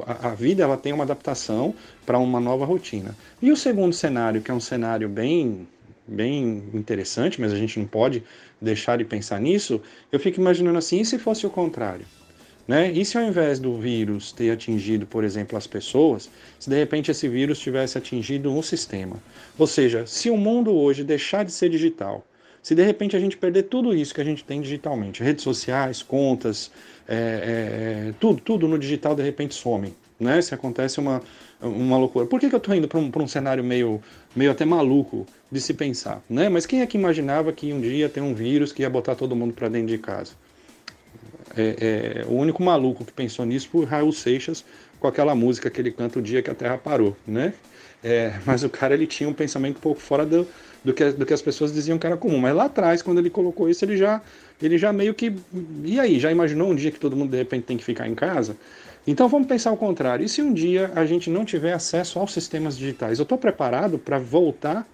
a, 0.05 0.29
vida 0.35 0.63
ela 0.63 0.77
tem 0.77 0.93
uma 0.93 1.03
adaptação 1.03 1.73
para 2.05 2.17
uma 2.17 2.39
nova 2.39 2.65
rotina. 2.65 3.15
E 3.41 3.51
o 3.51 3.57
segundo 3.57 3.93
cenário, 3.93 4.41
que 4.41 4.51
é 4.51 4.53
um 4.53 4.59
cenário 4.59 5.07
bem, 5.07 5.67
bem 6.07 6.63
interessante, 6.73 7.39
mas 7.39 7.53
a 7.53 7.55
gente 7.55 7.79
não 7.79 7.85
pode 7.85 8.23
deixar 8.61 8.97
de 8.97 9.05
pensar 9.05 9.39
nisso, 9.39 9.81
eu 10.11 10.19
fico 10.19 10.39
imaginando 10.39 10.77
assim, 10.77 11.01
e 11.01 11.05
se 11.05 11.17
fosse 11.17 11.45
o 11.45 11.49
contrário? 11.49 12.05
Né? 12.67 12.91
E 12.91 13.03
se 13.03 13.17
ao 13.17 13.23
invés 13.23 13.57
do 13.59 13.79
vírus 13.79 14.31
ter 14.31 14.51
atingido, 14.51 15.07
por 15.07 15.23
exemplo, 15.23 15.57
as 15.57 15.65
pessoas, 15.65 16.29
se 16.59 16.69
de 16.69 16.75
repente 16.75 17.09
esse 17.09 17.27
vírus 17.27 17.57
tivesse 17.59 17.97
atingido 17.97 18.51
um 18.51 18.61
sistema? 18.61 19.15
Ou 19.57 19.65
seja, 19.65 20.05
se 20.05 20.29
o 20.29 20.37
mundo 20.37 20.71
hoje 20.71 21.03
deixar 21.03 21.43
de 21.43 21.51
ser 21.51 21.69
digital, 21.69 22.23
se 22.61 22.75
de 22.75 22.83
repente 22.83 23.15
a 23.15 23.19
gente 23.19 23.37
perder 23.37 23.63
tudo 23.63 23.95
isso 23.95 24.13
que 24.13 24.21
a 24.21 24.23
gente 24.23 24.43
tem 24.43 24.61
digitalmente, 24.61 25.23
redes 25.23 25.43
sociais, 25.43 26.01
contas, 26.01 26.71
é, 27.07 27.15
é, 27.15 28.09
é 28.09 28.13
tudo, 28.19 28.41
tudo 28.41 28.67
no 28.67 28.77
digital 28.77 29.15
de 29.15 29.23
repente 29.23 29.55
some, 29.55 29.93
né? 30.19 30.41
Se 30.41 30.53
acontece 30.53 30.99
uma, 30.99 31.21
uma 31.61 31.97
loucura. 31.97 32.25
Por 32.25 32.39
que, 32.39 32.49
que 32.49 32.55
eu 32.55 32.59
estou 32.59 32.75
indo 32.75 32.87
para 32.87 32.99
um, 32.99 33.11
um 33.15 33.27
cenário 33.27 33.63
meio, 33.63 34.01
meio 34.35 34.51
até 34.51 34.65
maluco 34.65 35.25
de 35.51 35.59
se 35.59 35.73
pensar, 35.73 36.21
né? 36.29 36.49
Mas 36.49 36.65
quem 36.65 36.81
é 36.81 36.87
que 36.87 36.97
imaginava 36.97 37.51
que 37.51 37.71
um 37.73 37.81
dia 37.81 38.09
tem 38.09 38.21
um 38.21 38.33
vírus 38.33 38.71
que 38.71 38.81
ia 38.81 38.89
botar 38.89 39.15
todo 39.15 39.35
mundo 39.35 39.53
para 39.53 39.69
dentro 39.69 39.87
de 39.87 39.97
casa? 39.97 40.33
É, 41.57 42.21
é, 42.21 42.25
o 42.27 42.33
único 42.33 42.61
maluco 42.61 43.03
que 43.03 43.11
pensou 43.11 43.45
nisso 43.45 43.69
foi 43.69 43.85
Raul 43.85 44.11
Seixas 44.11 44.63
com 44.99 45.07
aquela 45.07 45.33
música 45.33 45.69
que 45.69 45.81
ele 45.81 45.91
canta 45.91 46.19
o 46.19 46.21
dia 46.21 46.41
que 46.41 46.49
a 46.49 46.55
Terra 46.55 46.77
parou, 46.77 47.17
né? 47.25 47.53
É, 48.03 48.33
mas 48.45 48.63
o 48.63 48.69
cara 48.69 48.93
ele 48.93 49.05
tinha 49.05 49.27
um 49.29 49.33
pensamento 49.33 49.77
um 49.77 49.81
pouco 49.81 49.99
fora 49.99 50.25
do, 50.25 50.47
do, 50.83 50.93
que, 50.93 51.11
do 51.11 51.25
que 51.25 51.33
as 51.33 51.41
pessoas 51.41 51.73
diziam 51.73 51.97
que 51.97 52.07
era 52.07 52.15
comum. 52.15 52.39
Mas 52.39 52.55
lá 52.55 52.65
atrás, 52.65 53.01
quando 53.01 53.17
ele 53.17 53.29
colocou 53.29 53.69
isso, 53.69 53.83
ele 53.83 53.97
já, 53.97 54.21
ele 54.61 54.77
já 54.77 54.93
meio 54.93 55.13
que. 55.13 55.35
E 55.83 55.99
aí, 55.99 56.19
já 56.19 56.31
imaginou 56.31 56.71
um 56.71 56.75
dia 56.75 56.91
que 56.91 56.99
todo 56.99 57.15
mundo 57.15 57.31
de 57.31 57.37
repente 57.37 57.63
tem 57.63 57.77
que 57.77 57.83
ficar 57.83 58.07
em 58.07 58.15
casa? 58.15 58.55
Então 59.05 59.27
vamos 59.27 59.47
pensar 59.47 59.71
o 59.71 59.77
contrário. 59.77 60.25
E 60.25 60.29
se 60.29 60.41
um 60.41 60.53
dia 60.53 60.91
a 60.95 61.05
gente 61.05 61.29
não 61.29 61.43
tiver 61.43 61.73
acesso 61.73 62.19
aos 62.19 62.31
sistemas 62.31 62.77
digitais? 62.77 63.19
Eu 63.19 63.23
estou 63.23 63.37
preparado 63.37 63.97
para 63.97 64.19
voltar 64.19 64.87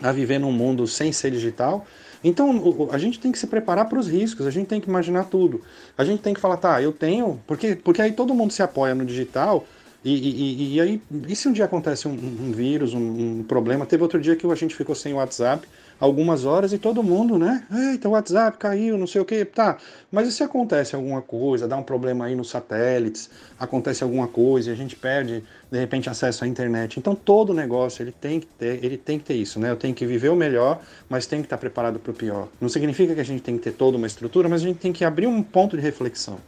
a 0.00 0.12
viver 0.12 0.38
num 0.38 0.52
mundo 0.52 0.86
sem 0.86 1.12
ser 1.12 1.30
digital? 1.30 1.86
Então, 2.22 2.88
a 2.90 2.98
gente 2.98 3.20
tem 3.20 3.30
que 3.30 3.38
se 3.38 3.46
preparar 3.46 3.88
para 3.88 3.98
os 3.98 4.08
riscos, 4.08 4.46
a 4.46 4.50
gente 4.50 4.66
tem 4.66 4.80
que 4.80 4.88
imaginar 4.88 5.24
tudo. 5.24 5.62
A 5.96 6.04
gente 6.04 6.20
tem 6.20 6.34
que 6.34 6.40
falar, 6.40 6.56
tá, 6.56 6.82
eu 6.82 6.92
tenho. 6.92 7.40
Porque, 7.46 7.76
porque 7.76 8.02
aí 8.02 8.12
todo 8.12 8.34
mundo 8.34 8.52
se 8.52 8.62
apoia 8.62 8.94
no 8.94 9.04
digital. 9.04 9.64
E, 10.04 10.14
e, 10.14 10.74
e 10.74 10.80
aí, 10.80 11.02
e 11.26 11.34
se 11.34 11.48
um 11.48 11.52
dia 11.52 11.64
acontece 11.64 12.06
um, 12.06 12.12
um 12.12 12.52
vírus, 12.52 12.94
um, 12.94 13.40
um, 13.40 13.42
problema? 13.42 13.84
Teve 13.84 14.02
outro 14.02 14.20
dia 14.20 14.36
que 14.36 14.46
a 14.46 14.54
gente 14.54 14.74
ficou 14.74 14.94
sem 14.94 15.12
WhatsApp 15.12 15.66
algumas 16.00 16.44
horas 16.44 16.72
e 16.72 16.78
todo 16.78 17.02
mundo, 17.02 17.38
né? 17.38 17.66
Eita, 17.92 18.08
o 18.08 18.12
WhatsApp 18.12 18.56
caiu, 18.56 18.96
não 18.96 19.06
sei 19.06 19.20
o 19.20 19.24
que, 19.24 19.44
tá. 19.44 19.78
Mas 20.10 20.28
e 20.28 20.32
se 20.32 20.42
acontece 20.42 20.94
alguma 20.94 21.20
coisa, 21.20 21.66
dá 21.66 21.76
um 21.76 21.82
problema 21.82 22.26
aí 22.26 22.36
nos 22.36 22.50
satélites, 22.50 23.28
acontece 23.58 24.04
alguma 24.04 24.28
coisa 24.28 24.70
e 24.70 24.72
a 24.72 24.76
gente 24.76 24.94
perde, 24.94 25.42
de 25.70 25.78
repente, 25.78 26.08
acesso 26.08 26.44
à 26.44 26.46
internet. 26.46 26.98
Então 26.98 27.14
todo 27.14 27.52
negócio 27.52 28.02
ele 28.02 28.12
tem 28.12 28.40
que 28.40 28.46
ter, 28.46 28.84
ele 28.84 28.96
tem 28.96 29.18
que 29.18 29.24
ter 29.24 29.34
isso, 29.34 29.58
né? 29.58 29.70
Eu 29.70 29.76
tenho 29.76 29.94
que 29.94 30.06
viver 30.06 30.28
o 30.28 30.36
melhor, 30.36 30.80
mas 31.08 31.26
tem 31.26 31.40
que 31.40 31.46
estar 31.46 31.58
preparado 31.58 31.98
para 31.98 32.12
o 32.12 32.14
pior. 32.14 32.48
Não 32.60 32.68
significa 32.68 33.14
que 33.14 33.20
a 33.20 33.24
gente 33.24 33.42
tem 33.42 33.56
que 33.58 33.64
ter 33.64 33.72
toda 33.72 33.96
uma 33.96 34.06
estrutura, 34.06 34.48
mas 34.48 34.62
a 34.62 34.64
gente 34.64 34.78
tem 34.78 34.92
que 34.92 35.04
abrir 35.04 35.26
um 35.26 35.42
ponto 35.42 35.76
de 35.76 35.82
reflexão. 35.82 36.38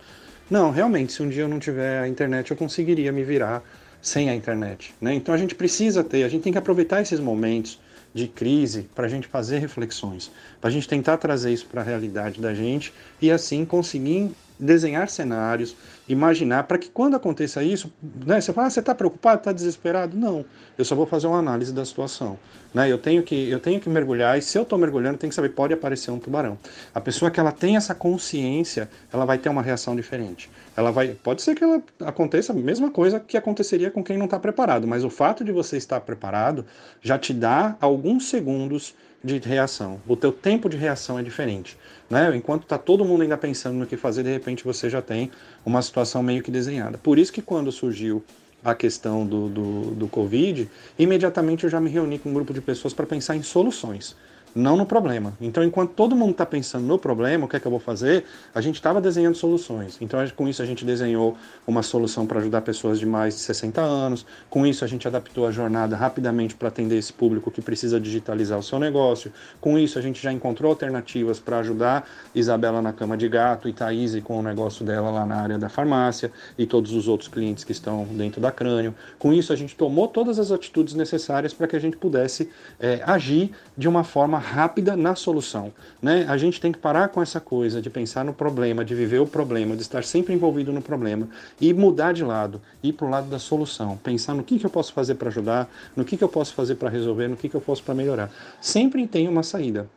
Não, 0.50 0.72
realmente, 0.72 1.12
se 1.12 1.22
um 1.22 1.28
dia 1.28 1.42
eu 1.44 1.48
não 1.48 1.60
tiver 1.60 2.00
a 2.00 2.08
internet, 2.08 2.50
eu 2.50 2.56
conseguiria 2.56 3.12
me 3.12 3.22
virar 3.22 3.62
sem 4.02 4.28
a 4.28 4.34
internet. 4.34 4.92
Né? 5.00 5.14
Então 5.14 5.32
a 5.32 5.38
gente 5.38 5.54
precisa 5.54 6.02
ter, 6.02 6.24
a 6.24 6.28
gente 6.28 6.42
tem 6.42 6.52
que 6.52 6.58
aproveitar 6.58 7.00
esses 7.00 7.20
momentos 7.20 7.78
de 8.12 8.26
crise 8.26 8.88
para 8.92 9.06
a 9.06 9.08
gente 9.08 9.28
fazer 9.28 9.58
reflexões, 9.58 10.30
para 10.60 10.68
a 10.68 10.72
gente 10.72 10.88
tentar 10.88 11.18
trazer 11.18 11.52
isso 11.52 11.66
para 11.66 11.82
a 11.82 11.84
realidade 11.84 12.40
da 12.40 12.52
gente 12.52 12.92
e 13.22 13.30
assim 13.30 13.64
conseguir 13.64 14.32
desenhar 14.60 15.08
cenários, 15.08 15.74
imaginar 16.08 16.64
para 16.64 16.78
que 16.78 16.88
quando 16.88 17.16
aconteça 17.16 17.62
isso, 17.62 17.92
né, 18.26 18.40
você 18.40 18.52
fala, 18.52 18.66
ah, 18.66 18.70
você 18.70 18.80
está 18.80 18.94
preocupado, 18.94 19.38
está 19.38 19.52
desesperado? 19.52 20.16
Não, 20.16 20.44
eu 20.76 20.84
só 20.84 20.94
vou 20.94 21.06
fazer 21.06 21.26
uma 21.26 21.38
análise 21.38 21.72
da 21.72 21.84
situação. 21.84 22.38
Né? 22.72 22.90
Eu, 22.90 22.98
tenho 22.98 23.22
que, 23.22 23.48
eu 23.48 23.58
tenho 23.58 23.80
que 23.80 23.88
mergulhar 23.88 24.38
e 24.38 24.42
se 24.42 24.56
eu 24.56 24.62
estou 24.62 24.78
mergulhando, 24.78 25.18
tem 25.18 25.28
que 25.28 25.34
saber, 25.34 25.50
pode 25.50 25.74
aparecer 25.74 26.10
um 26.10 26.18
tubarão. 26.18 26.56
A 26.94 27.00
pessoa 27.00 27.30
que 27.30 27.40
ela 27.40 27.52
tem 27.52 27.76
essa 27.76 27.94
consciência, 27.94 28.88
ela 29.12 29.24
vai 29.24 29.38
ter 29.38 29.48
uma 29.48 29.62
reação 29.62 29.96
diferente. 29.96 30.50
Ela 30.76 30.90
vai, 30.90 31.08
pode 31.08 31.42
ser 31.42 31.54
que 31.54 31.64
ela 31.64 31.82
aconteça 32.00 32.52
a 32.52 32.56
mesma 32.56 32.90
coisa 32.90 33.18
que 33.18 33.36
aconteceria 33.36 33.90
com 33.90 34.02
quem 34.02 34.16
não 34.16 34.26
está 34.26 34.38
preparado, 34.38 34.86
mas 34.86 35.04
o 35.04 35.10
fato 35.10 35.44
de 35.44 35.52
você 35.52 35.76
estar 35.76 36.00
preparado 36.00 36.64
já 37.02 37.18
te 37.18 37.34
dá 37.34 37.76
alguns 37.80 38.28
segundos 38.28 38.94
de 39.22 39.38
reação. 39.38 40.00
O 40.08 40.16
teu 40.16 40.32
tempo 40.32 40.68
de 40.68 40.76
reação 40.76 41.18
é 41.18 41.22
diferente. 41.22 41.76
Né? 42.08 42.34
Enquanto 42.34 42.62
está 42.62 42.78
todo 42.78 43.04
mundo 43.04 43.22
ainda 43.22 43.36
pensando 43.36 43.76
no 43.76 43.86
que 43.86 43.96
fazer, 43.96 44.22
de 44.22 44.30
repente 44.30 44.64
você 44.64 44.88
já 44.88 45.02
tem 45.02 45.30
uma 45.64 45.82
situação 45.82 46.22
meio 46.22 46.42
que 46.42 46.50
desenhada. 46.50 46.98
Por 46.98 47.18
isso 47.18 47.32
que 47.32 47.42
quando 47.42 47.70
surgiu 47.70 48.24
a 48.64 48.74
questão 48.74 49.26
do, 49.26 49.48
do, 49.48 49.82
do 49.92 50.08
Covid, 50.08 50.68
imediatamente 50.98 51.64
eu 51.64 51.70
já 51.70 51.80
me 51.80 51.90
reuni 51.90 52.18
com 52.18 52.30
um 52.30 52.34
grupo 52.34 52.52
de 52.52 52.60
pessoas 52.60 52.92
para 52.92 53.06
pensar 53.06 53.36
em 53.36 53.42
soluções 53.42 54.16
não 54.54 54.76
no 54.76 54.84
problema. 54.84 55.32
Então, 55.40 55.62
enquanto 55.64 55.92
todo 55.92 56.14
mundo 56.14 56.32
está 56.32 56.44
pensando 56.44 56.84
no 56.84 56.98
problema, 56.98 57.46
o 57.46 57.48
que 57.48 57.56
é 57.56 57.60
que 57.60 57.66
eu 57.66 57.70
vou 57.70 57.80
fazer, 57.80 58.24
a 58.54 58.60
gente 58.60 58.74
estava 58.74 59.00
desenhando 59.00 59.34
soluções. 59.34 59.96
Então, 60.00 60.20
com 60.36 60.48
isso, 60.48 60.62
a 60.62 60.66
gente 60.66 60.84
desenhou 60.84 61.36
uma 61.66 61.82
solução 61.82 62.26
para 62.26 62.40
ajudar 62.40 62.60
pessoas 62.62 62.98
de 62.98 63.06
mais 63.06 63.34
de 63.34 63.40
60 63.40 63.80
anos. 63.80 64.26
Com 64.48 64.66
isso, 64.66 64.84
a 64.84 64.88
gente 64.88 65.06
adaptou 65.06 65.46
a 65.46 65.50
jornada 65.50 65.96
rapidamente 65.96 66.54
para 66.54 66.68
atender 66.68 66.98
esse 66.98 67.12
público 67.12 67.50
que 67.50 67.62
precisa 67.62 68.00
digitalizar 68.00 68.58
o 68.58 68.62
seu 68.62 68.78
negócio. 68.78 69.32
Com 69.60 69.78
isso, 69.78 69.98
a 69.98 70.02
gente 70.02 70.22
já 70.22 70.32
encontrou 70.32 70.70
alternativas 70.70 71.38
para 71.38 71.58
ajudar 71.58 72.08
Isabela 72.34 72.82
na 72.82 72.92
cama 72.92 73.16
de 73.16 73.28
gato 73.28 73.68
e 73.68 73.72
Thaís 73.72 74.10
com 74.24 74.38
o 74.38 74.42
negócio 74.42 74.84
dela 74.84 75.10
lá 75.10 75.26
na 75.26 75.36
área 75.36 75.58
da 75.58 75.68
farmácia 75.68 76.32
e 76.58 76.66
todos 76.66 76.92
os 76.92 77.06
outros 77.06 77.28
clientes 77.28 77.62
que 77.62 77.72
estão 77.72 78.04
dentro 78.10 78.40
da 78.40 78.50
crânio. 78.50 78.94
Com 79.18 79.32
isso, 79.32 79.52
a 79.52 79.56
gente 79.56 79.76
tomou 79.76 80.08
todas 80.08 80.38
as 80.38 80.50
atitudes 80.50 80.94
necessárias 80.94 81.52
para 81.52 81.68
que 81.68 81.76
a 81.76 81.78
gente 81.78 81.96
pudesse 81.96 82.50
é, 82.80 83.02
agir 83.06 83.52
de 83.76 83.88
uma 83.88 84.02
forma 84.02 84.39
rápida 84.40 84.96
na 84.96 85.14
solução. 85.14 85.72
Né? 86.02 86.26
A 86.28 86.36
gente 86.36 86.60
tem 86.60 86.72
que 86.72 86.78
parar 86.78 87.08
com 87.08 87.22
essa 87.22 87.40
coisa 87.40 87.80
de 87.80 87.90
pensar 87.90 88.24
no 88.24 88.32
problema, 88.32 88.84
de 88.84 88.94
viver 88.94 89.20
o 89.20 89.26
problema, 89.26 89.76
de 89.76 89.82
estar 89.82 90.02
sempre 90.02 90.34
envolvido 90.34 90.72
no 90.72 90.82
problema 90.82 91.28
e 91.60 91.72
mudar 91.72 92.12
de 92.12 92.24
lado, 92.24 92.60
ir 92.82 92.94
para 92.94 93.06
o 93.06 93.10
lado 93.10 93.28
da 93.28 93.38
solução, 93.38 93.96
pensar 94.02 94.34
no 94.34 94.42
que, 94.42 94.58
que 94.58 94.66
eu 94.66 94.70
posso 94.70 94.92
fazer 94.92 95.14
para 95.14 95.28
ajudar, 95.28 95.70
no 95.94 96.04
que, 96.04 96.16
que 96.16 96.24
eu 96.24 96.28
posso 96.28 96.54
fazer 96.54 96.74
para 96.74 96.88
resolver, 96.88 97.28
no 97.28 97.36
que, 97.36 97.48
que 97.48 97.54
eu 97.54 97.60
posso 97.60 97.82
para 97.82 97.94
melhorar. 97.94 98.30
Sempre 98.60 99.06
tem 99.06 99.28
uma 99.28 99.42
saída. 99.42 99.88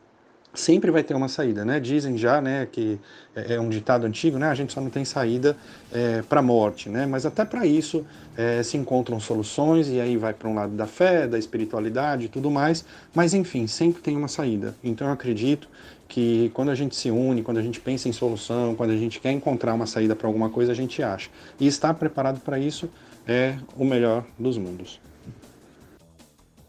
Sempre 0.54 0.90
vai 0.90 1.02
ter 1.02 1.14
uma 1.14 1.28
saída, 1.28 1.64
né? 1.64 1.80
Dizem 1.80 2.16
já, 2.16 2.40
né, 2.40 2.66
que 2.70 2.98
é, 3.34 3.54
é 3.54 3.60
um 3.60 3.68
ditado 3.68 4.06
antigo, 4.06 4.38
né? 4.38 4.48
A 4.48 4.54
gente 4.54 4.72
só 4.72 4.80
não 4.80 4.90
tem 4.90 5.04
saída 5.04 5.56
é, 5.92 6.22
para 6.22 6.40
a 6.40 6.42
morte, 6.42 6.88
né? 6.88 7.06
Mas 7.06 7.26
até 7.26 7.44
para 7.44 7.66
isso 7.66 8.06
é, 8.36 8.62
se 8.62 8.76
encontram 8.76 9.18
soluções 9.18 9.88
e 9.88 10.00
aí 10.00 10.16
vai 10.16 10.32
para 10.32 10.48
um 10.48 10.54
lado 10.54 10.72
da 10.74 10.86
fé, 10.86 11.26
da 11.26 11.38
espiritualidade 11.38 12.26
e 12.26 12.28
tudo 12.28 12.50
mais. 12.50 12.84
Mas 13.14 13.34
enfim, 13.34 13.66
sempre 13.66 14.00
tem 14.00 14.16
uma 14.16 14.28
saída. 14.28 14.74
Então 14.82 15.08
eu 15.08 15.12
acredito 15.12 15.68
que 16.08 16.50
quando 16.54 16.70
a 16.70 16.74
gente 16.74 16.94
se 16.94 17.10
une, 17.10 17.42
quando 17.42 17.58
a 17.58 17.62
gente 17.62 17.80
pensa 17.80 18.08
em 18.08 18.12
solução, 18.12 18.74
quando 18.74 18.90
a 18.90 18.96
gente 18.96 19.20
quer 19.20 19.32
encontrar 19.32 19.74
uma 19.74 19.86
saída 19.86 20.14
para 20.14 20.28
alguma 20.28 20.48
coisa, 20.48 20.72
a 20.72 20.74
gente 20.74 21.02
acha. 21.02 21.28
E 21.58 21.66
estar 21.66 21.92
preparado 21.94 22.40
para 22.40 22.58
isso 22.58 22.88
é 23.26 23.56
o 23.76 23.84
melhor 23.84 24.24
dos 24.38 24.56
mundos. 24.56 25.00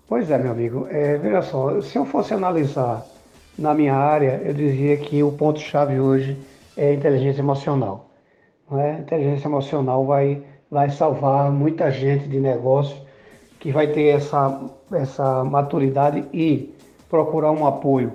Pois 0.07 0.29
é, 0.29 0.37
meu 0.37 0.51
amigo. 0.51 0.87
É, 0.89 1.17
veja 1.17 1.41
só, 1.41 1.81
se 1.81 1.97
eu 1.97 2.05
fosse 2.05 2.33
analisar 2.33 3.05
na 3.57 3.73
minha 3.73 3.95
área, 3.95 4.41
eu 4.43 4.53
dizia 4.53 4.97
que 4.97 5.23
o 5.23 5.31
ponto-chave 5.31 5.99
hoje 5.99 6.37
é 6.75 6.93
inteligência 6.93 7.41
emocional. 7.41 8.09
Não 8.69 8.79
é? 8.79 8.95
A 8.95 8.99
inteligência 8.99 9.47
emocional 9.47 10.05
vai, 10.05 10.41
vai 10.69 10.89
salvar 10.89 11.51
muita 11.51 11.91
gente 11.91 12.27
de 12.27 12.39
negócio 12.39 12.97
que 13.59 13.71
vai 13.71 13.87
ter 13.87 14.15
essa, 14.15 14.61
essa 14.91 15.43
maturidade 15.43 16.25
e 16.33 16.73
procurar 17.09 17.51
um 17.51 17.65
apoio 17.65 18.11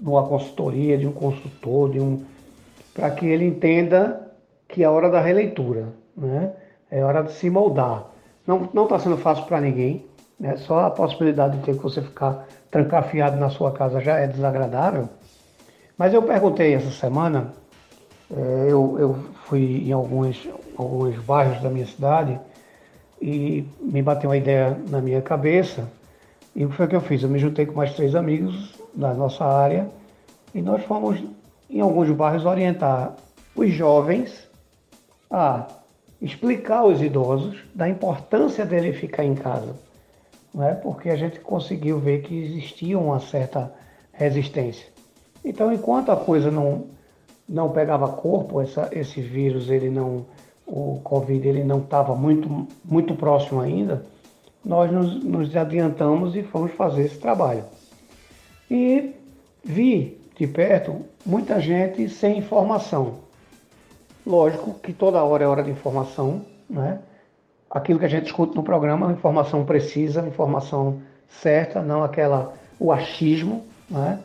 de 0.00 0.08
uma 0.08 0.26
consultoria, 0.26 0.96
de 0.96 1.06
um 1.06 1.12
consultor, 1.12 1.90
de 1.90 2.00
um 2.00 2.24
para 2.94 3.10
que 3.12 3.26
ele 3.26 3.44
entenda 3.44 4.28
que 4.66 4.82
é 4.82 4.88
hora 4.88 5.08
da 5.08 5.20
releitura, 5.20 5.88
né? 6.16 6.52
é 6.90 7.02
hora 7.04 7.22
de 7.22 7.32
se 7.32 7.48
moldar. 7.48 8.10
Não 8.46 8.84
está 8.84 8.98
sendo 8.98 9.16
fácil 9.16 9.44
para 9.44 9.60
ninguém, 9.60 10.04
né? 10.38 10.56
só 10.56 10.86
a 10.86 10.90
possibilidade 10.90 11.58
de 11.58 11.64
ter 11.64 11.76
que 11.76 11.82
você 11.82 12.00
ficar 12.00 12.46
trancafiado 12.70 13.36
na 13.36 13.50
sua 13.50 13.72
casa 13.72 14.00
já 14.00 14.18
é 14.18 14.26
desagradável. 14.26 15.08
Mas 15.96 16.14
eu 16.14 16.22
perguntei 16.22 16.74
essa 16.74 16.90
semana, 16.90 17.52
é, 18.30 18.66
eu, 18.68 18.96
eu 18.98 19.18
fui 19.46 19.88
em 19.88 19.92
alguns, 19.92 20.48
alguns 20.76 21.16
bairros 21.24 21.60
da 21.60 21.68
minha 21.68 21.86
cidade 21.86 22.38
e 23.20 23.64
me 23.80 24.00
bateu 24.00 24.30
uma 24.30 24.36
ideia 24.36 24.78
na 24.88 25.00
minha 25.00 25.20
cabeça. 25.20 25.88
E 26.54 26.64
o 26.64 26.70
que 26.70 26.76
foi 26.76 26.86
que 26.86 26.94
eu 26.94 27.00
fiz? 27.00 27.22
Eu 27.22 27.28
me 27.28 27.38
juntei 27.38 27.66
com 27.66 27.74
mais 27.74 27.94
três 27.94 28.14
amigos 28.14 28.74
da 28.94 29.12
nossa 29.12 29.44
área 29.44 29.88
e 30.54 30.62
nós 30.62 30.84
fomos 30.84 31.22
em 31.68 31.80
alguns 31.80 32.10
bairros 32.10 32.44
orientar 32.44 33.16
os 33.56 33.72
jovens 33.72 34.48
a 35.30 35.66
explicar 36.22 36.78
aos 36.78 37.00
idosos 37.00 37.58
da 37.74 37.88
importância 37.88 38.64
dele 38.64 38.92
ficar 38.92 39.24
em 39.24 39.34
casa 39.34 39.87
né? 40.58 40.74
porque 40.74 41.08
a 41.08 41.16
gente 41.16 41.38
conseguiu 41.38 42.00
ver 42.00 42.22
que 42.22 42.36
existia 42.36 42.98
uma 42.98 43.20
certa 43.20 43.72
resistência. 44.12 44.88
Então, 45.44 45.72
enquanto 45.72 46.10
a 46.10 46.16
coisa 46.16 46.50
não, 46.50 46.86
não 47.48 47.70
pegava 47.70 48.08
corpo, 48.08 48.60
essa, 48.60 48.88
esse 48.90 49.20
vírus, 49.20 49.70
ele 49.70 49.88
não, 49.88 50.26
o 50.66 51.00
Covid, 51.04 51.46
ele 51.46 51.62
não 51.62 51.78
estava 51.78 52.14
muito, 52.16 52.66
muito 52.84 53.14
próximo 53.14 53.60
ainda, 53.60 54.04
nós 54.64 54.90
nos, 54.90 55.22
nos 55.22 55.56
adiantamos 55.56 56.34
e 56.34 56.42
fomos 56.42 56.72
fazer 56.72 57.04
esse 57.04 57.18
trabalho. 57.18 57.62
E 58.68 59.14
vi 59.64 60.20
de 60.36 60.46
perto 60.48 61.04
muita 61.24 61.60
gente 61.60 62.08
sem 62.08 62.38
informação. 62.38 63.20
Lógico 64.26 64.74
que 64.74 64.92
toda 64.92 65.22
hora 65.22 65.44
é 65.44 65.46
hora 65.46 65.62
de 65.62 65.70
informação, 65.70 66.42
né? 66.68 66.98
Aquilo 67.70 67.98
que 67.98 68.04
a 68.04 68.08
gente 68.08 68.26
escuta 68.26 68.54
no 68.54 68.62
programa, 68.62 69.12
informação 69.12 69.64
precisa, 69.64 70.26
informação 70.26 71.00
certa, 71.28 71.82
não 71.82 72.02
aquela 72.02 72.54
o 72.78 72.92
achismo, 72.92 73.66
né? 73.90 74.18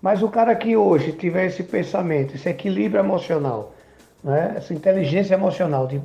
Mas 0.00 0.22
o 0.22 0.28
cara 0.28 0.54
que 0.54 0.76
hoje 0.76 1.12
tiver 1.12 1.46
esse 1.46 1.62
pensamento, 1.62 2.34
esse 2.34 2.48
equilíbrio 2.48 3.00
emocional, 3.00 3.74
né? 4.24 4.54
essa 4.56 4.72
inteligência 4.72 5.34
emocional, 5.34 5.86
de 5.86 6.00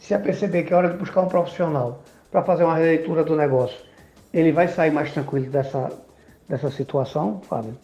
se 0.00 0.14
aperceber 0.14 0.66
que 0.66 0.72
é 0.72 0.76
hora 0.76 0.90
de 0.90 0.96
buscar 0.96 1.20
um 1.20 1.28
profissional 1.28 2.02
para 2.30 2.42
fazer 2.42 2.64
uma 2.64 2.76
releitura 2.76 3.22
do 3.22 3.36
negócio, 3.36 3.78
ele 4.34 4.50
vai 4.50 4.66
sair 4.66 4.90
mais 4.90 5.12
tranquilo 5.12 5.46
dessa, 5.46 5.92
dessa 6.48 6.70
situação, 6.70 7.40
Fábio? 7.48 7.78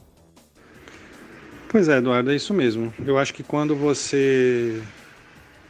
Pois 1.69 1.89
é, 1.89 1.99
Eduardo, 1.99 2.33
é 2.33 2.35
isso 2.35 2.53
mesmo. 2.53 2.93
Eu 3.07 3.17
acho 3.17 3.33
que 3.33 3.43
quando 3.43 3.75
você 3.77 4.83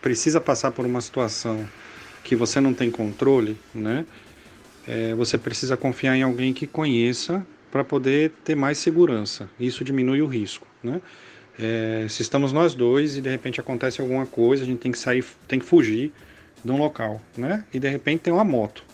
precisa 0.01 0.41
passar 0.41 0.73
por 0.73 0.85
uma 0.87 1.01
situação 1.01 1.65
que 2.23 2.37
você 2.37 2.61
não 2.61 2.73
tem 2.73 2.91
controle, 2.91 3.57
né? 3.75 4.05
É, 4.87 5.15
você 5.15 5.39
precisa 5.39 5.77
confiar 5.77 6.17
em 6.17 6.23
alguém 6.23 6.53
que 6.53 6.67
conheça 6.67 7.47
para 7.71 7.85
poder 7.85 8.33
ter 8.45 8.55
mais 8.55 8.79
segurança. 8.79 9.49
Isso 9.59 9.85
diminui 9.85 10.21
o 10.21 10.27
risco, 10.27 10.67
né? 10.83 11.01
É, 11.59 12.07
se 12.09 12.23
estamos 12.23 12.53
nós 12.53 12.75
dois 12.75 13.17
e 13.17 13.21
de 13.21 13.29
repente 13.29 13.61
acontece 13.61 14.01
alguma 14.01 14.27
coisa, 14.27 14.63
a 14.63 14.67
gente 14.67 14.79
tem 14.79 14.91
que 14.91 14.99
sair, 14.99 15.25
tem 15.47 15.59
que 15.59 15.65
fugir 15.65 16.13
de 16.65 16.71
um 16.71 16.79
local, 16.79 17.21
né? 17.37 17.65
E 17.73 17.79
de 17.79 17.89
repente 17.89 18.21
tem 18.21 18.33
uma 18.33 18.45
moto. 18.45 18.85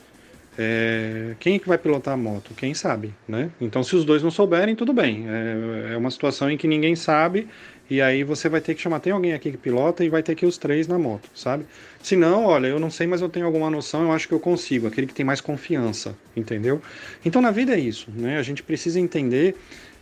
É, 0.60 1.36
quem 1.38 1.54
é 1.54 1.58
que 1.58 1.68
vai 1.68 1.78
pilotar 1.78 2.14
a 2.14 2.16
moto? 2.16 2.52
Quem 2.56 2.74
sabe, 2.74 3.14
né? 3.28 3.50
Então, 3.60 3.82
se 3.84 3.94
os 3.94 4.04
dois 4.04 4.22
não 4.24 4.30
souberem, 4.30 4.74
tudo 4.74 4.92
bem. 4.92 5.24
É, 5.28 5.92
é 5.94 5.96
uma 5.96 6.10
situação 6.10 6.50
em 6.50 6.56
que 6.56 6.66
ninguém 6.66 6.96
sabe 6.96 7.46
e 7.90 8.02
aí 8.02 8.22
você 8.22 8.48
vai 8.48 8.60
ter 8.60 8.74
que 8.74 8.80
chamar, 8.80 9.00
tem 9.00 9.12
alguém 9.12 9.32
aqui 9.32 9.50
que 9.50 9.56
pilota 9.56 10.04
e 10.04 10.08
vai 10.08 10.22
ter 10.22 10.34
que 10.34 10.44
ir 10.44 10.48
os 10.48 10.58
três 10.58 10.86
na 10.86 10.98
moto, 10.98 11.30
sabe? 11.34 11.64
Se 12.02 12.16
não, 12.16 12.44
olha, 12.44 12.66
eu 12.66 12.78
não 12.78 12.90
sei, 12.90 13.06
mas 13.06 13.20
eu 13.20 13.28
tenho 13.28 13.46
alguma 13.46 13.70
noção, 13.70 14.02
eu 14.02 14.12
acho 14.12 14.28
que 14.28 14.34
eu 14.34 14.40
consigo, 14.40 14.86
aquele 14.86 15.06
que 15.06 15.14
tem 15.14 15.24
mais 15.24 15.40
confiança, 15.40 16.16
entendeu? 16.36 16.82
Então 17.24 17.40
na 17.40 17.50
vida 17.50 17.74
é 17.74 17.80
isso, 17.80 18.10
né? 18.14 18.38
A 18.38 18.42
gente 18.42 18.62
precisa 18.62 19.00
entender 19.00 19.56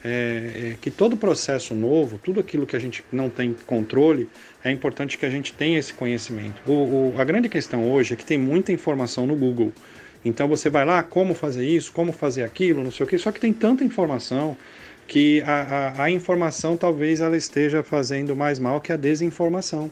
é, 0.05 0.09
é, 0.73 0.77
que 0.81 0.91
todo 0.91 1.17
processo 1.17 1.75
novo, 1.75 2.19
tudo 2.23 2.41
aquilo 2.41 2.67
que 2.67 2.77
a 2.77 2.79
gente 2.79 3.05
não 3.13 3.31
tem 3.31 3.55
controle, 3.67 4.29
é 4.63 4.71
importante 4.71 5.17
que 5.17 5.25
a 5.25 5.31
gente 5.31 5.53
tenha 5.53 5.79
esse 5.79 5.93
conhecimento. 5.93 6.61
O, 6.67 7.15
o, 7.15 7.15
a 7.19 7.25
grande 7.25 7.49
questão 7.49 7.91
hoje 7.91 8.15
é 8.15 8.17
que 8.17 8.25
tem 8.25 8.39
muita 8.39 8.73
informação 8.73 9.27
no 9.27 9.35
Google. 9.37 9.73
Então 10.25 10.49
você 10.49 10.69
vai 10.69 10.85
lá, 10.85 11.03
como 11.03 11.35
fazer 11.35 11.65
isso, 11.67 11.93
como 11.93 12.13
fazer 12.13 12.43
aquilo, 12.43 12.83
não 12.83 12.91
sei 12.91 13.05
o 13.05 13.09
que, 13.09 13.17
só 13.17 13.31
que 13.31 13.39
tem 13.39 13.53
tanta 13.53 13.85
informação 13.85 14.57
que 15.07 15.41
a, 15.43 15.95
a, 15.99 16.05
a, 16.05 16.11
informação 16.11 16.77
talvez 16.77 17.21
ela 17.21 17.37
esteja 17.37 17.83
fazendo 17.83 18.35
mais 18.35 18.59
mal 18.59 18.81
que 18.81 18.93
a 18.93 18.97
desinformação, 18.97 19.91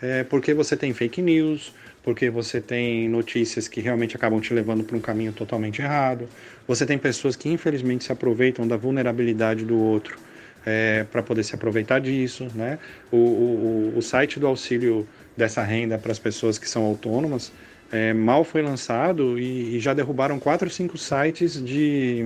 é, 0.00 0.24
porque 0.24 0.52
você 0.52 0.76
tem 0.76 0.92
fake 0.92 1.22
news, 1.22 1.74
porque 2.02 2.30
você 2.30 2.60
tem 2.60 3.08
notícias 3.08 3.68
que 3.68 3.80
realmente 3.80 4.16
acabam 4.16 4.40
te 4.40 4.52
levando 4.52 4.84
para 4.84 4.96
um 4.96 5.00
caminho 5.00 5.32
totalmente 5.32 5.80
errado, 5.80 6.28
você 6.66 6.84
tem 6.84 6.98
pessoas 6.98 7.36
que 7.36 7.48
infelizmente 7.48 8.04
se 8.04 8.12
aproveitam 8.12 8.66
da 8.66 8.76
vulnerabilidade 8.76 9.64
do 9.64 9.78
outro 9.78 10.18
é, 10.64 11.04
para 11.10 11.22
poder 11.22 11.42
se 11.42 11.54
aproveitar 11.54 12.00
disso, 12.00 12.48
né? 12.54 12.78
O, 13.10 13.16
o, 13.16 13.92
o 13.96 14.02
site 14.02 14.38
do 14.38 14.46
auxílio 14.46 15.06
dessa 15.36 15.62
renda 15.62 15.98
para 15.98 16.12
as 16.12 16.18
pessoas 16.18 16.58
que 16.58 16.68
são 16.68 16.84
autônomas 16.84 17.52
é, 17.90 18.12
mal 18.12 18.44
foi 18.44 18.62
lançado 18.62 19.38
e, 19.38 19.76
e, 19.76 19.80
já 19.80 19.92
derrubaram 19.92 20.38
quatro 20.38 20.68
ou 20.68 20.72
cinco 20.72 20.96
sites 20.96 21.62
de 21.62 22.24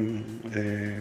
é, 0.54 0.98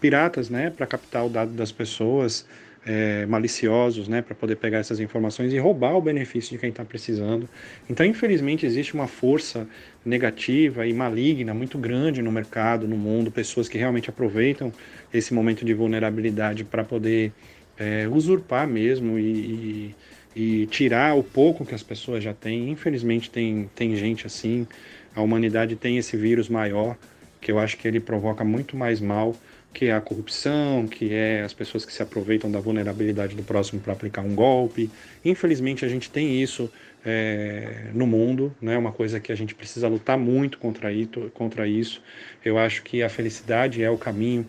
piratas, 0.00 0.48
né, 0.48 0.70
para 0.70 0.86
captar 0.86 1.26
o 1.26 1.28
dado 1.28 1.52
das 1.52 1.72
pessoas, 1.72 2.46
é, 2.86 3.26
maliciosos, 3.26 4.08
né, 4.08 4.22
para 4.22 4.34
poder 4.34 4.56
pegar 4.56 4.78
essas 4.78 4.98
informações 4.98 5.52
e 5.52 5.58
roubar 5.58 5.94
o 5.94 6.00
benefício 6.00 6.52
de 6.52 6.58
quem 6.58 6.70
está 6.70 6.84
precisando. 6.84 7.48
Então, 7.88 8.06
infelizmente, 8.06 8.64
existe 8.64 8.94
uma 8.94 9.06
força 9.06 9.68
negativa 10.04 10.86
e 10.86 10.92
maligna 10.92 11.52
muito 11.52 11.76
grande 11.76 12.22
no 12.22 12.32
mercado, 12.32 12.88
no 12.88 12.96
mundo, 12.96 13.30
pessoas 13.30 13.68
que 13.68 13.76
realmente 13.76 14.08
aproveitam 14.08 14.72
esse 15.12 15.34
momento 15.34 15.64
de 15.64 15.74
vulnerabilidade 15.74 16.64
para 16.64 16.82
poder 16.82 17.32
é, 17.78 18.08
usurpar 18.08 18.66
mesmo 18.66 19.18
e, 19.18 19.94
e, 20.34 20.62
e, 20.62 20.66
tirar 20.66 21.14
o 21.14 21.22
pouco 21.22 21.66
que 21.66 21.74
as 21.74 21.82
pessoas 21.82 22.24
já 22.24 22.32
têm. 22.32 22.70
Infelizmente, 22.70 23.30
tem, 23.30 23.70
tem 23.74 23.94
gente 23.96 24.26
assim. 24.26 24.66
A 25.14 25.20
humanidade 25.20 25.76
tem 25.76 25.98
esse 25.98 26.16
vírus 26.16 26.48
maior, 26.48 26.96
que 27.40 27.52
eu 27.52 27.58
acho 27.58 27.76
que 27.76 27.86
ele 27.86 28.00
provoca 28.00 28.44
muito 28.44 28.76
mais 28.76 29.00
mal 29.00 29.34
que 29.72 29.86
é 29.86 29.92
a 29.92 30.00
corrupção, 30.00 30.86
que 30.86 31.12
é 31.12 31.42
as 31.42 31.52
pessoas 31.52 31.84
que 31.84 31.92
se 31.92 32.02
aproveitam 32.02 32.50
da 32.50 32.58
vulnerabilidade 32.58 33.34
do 33.36 33.42
próximo 33.42 33.80
para 33.80 33.92
aplicar 33.92 34.22
um 34.22 34.34
golpe. 34.34 34.90
Infelizmente, 35.24 35.84
a 35.84 35.88
gente 35.88 36.10
tem 36.10 36.42
isso 36.42 36.70
é, 37.04 37.90
no 37.94 38.06
mundo, 38.06 38.54
né? 38.60 38.76
uma 38.76 38.92
coisa 38.92 39.20
que 39.20 39.30
a 39.30 39.34
gente 39.34 39.54
precisa 39.54 39.88
lutar 39.88 40.18
muito 40.18 40.58
contra, 40.58 40.88
contra 41.32 41.68
isso. 41.68 42.02
Eu 42.44 42.58
acho 42.58 42.82
que 42.82 43.02
a 43.02 43.08
felicidade 43.08 43.82
é 43.82 43.90
o 43.90 43.98
caminho 43.98 44.46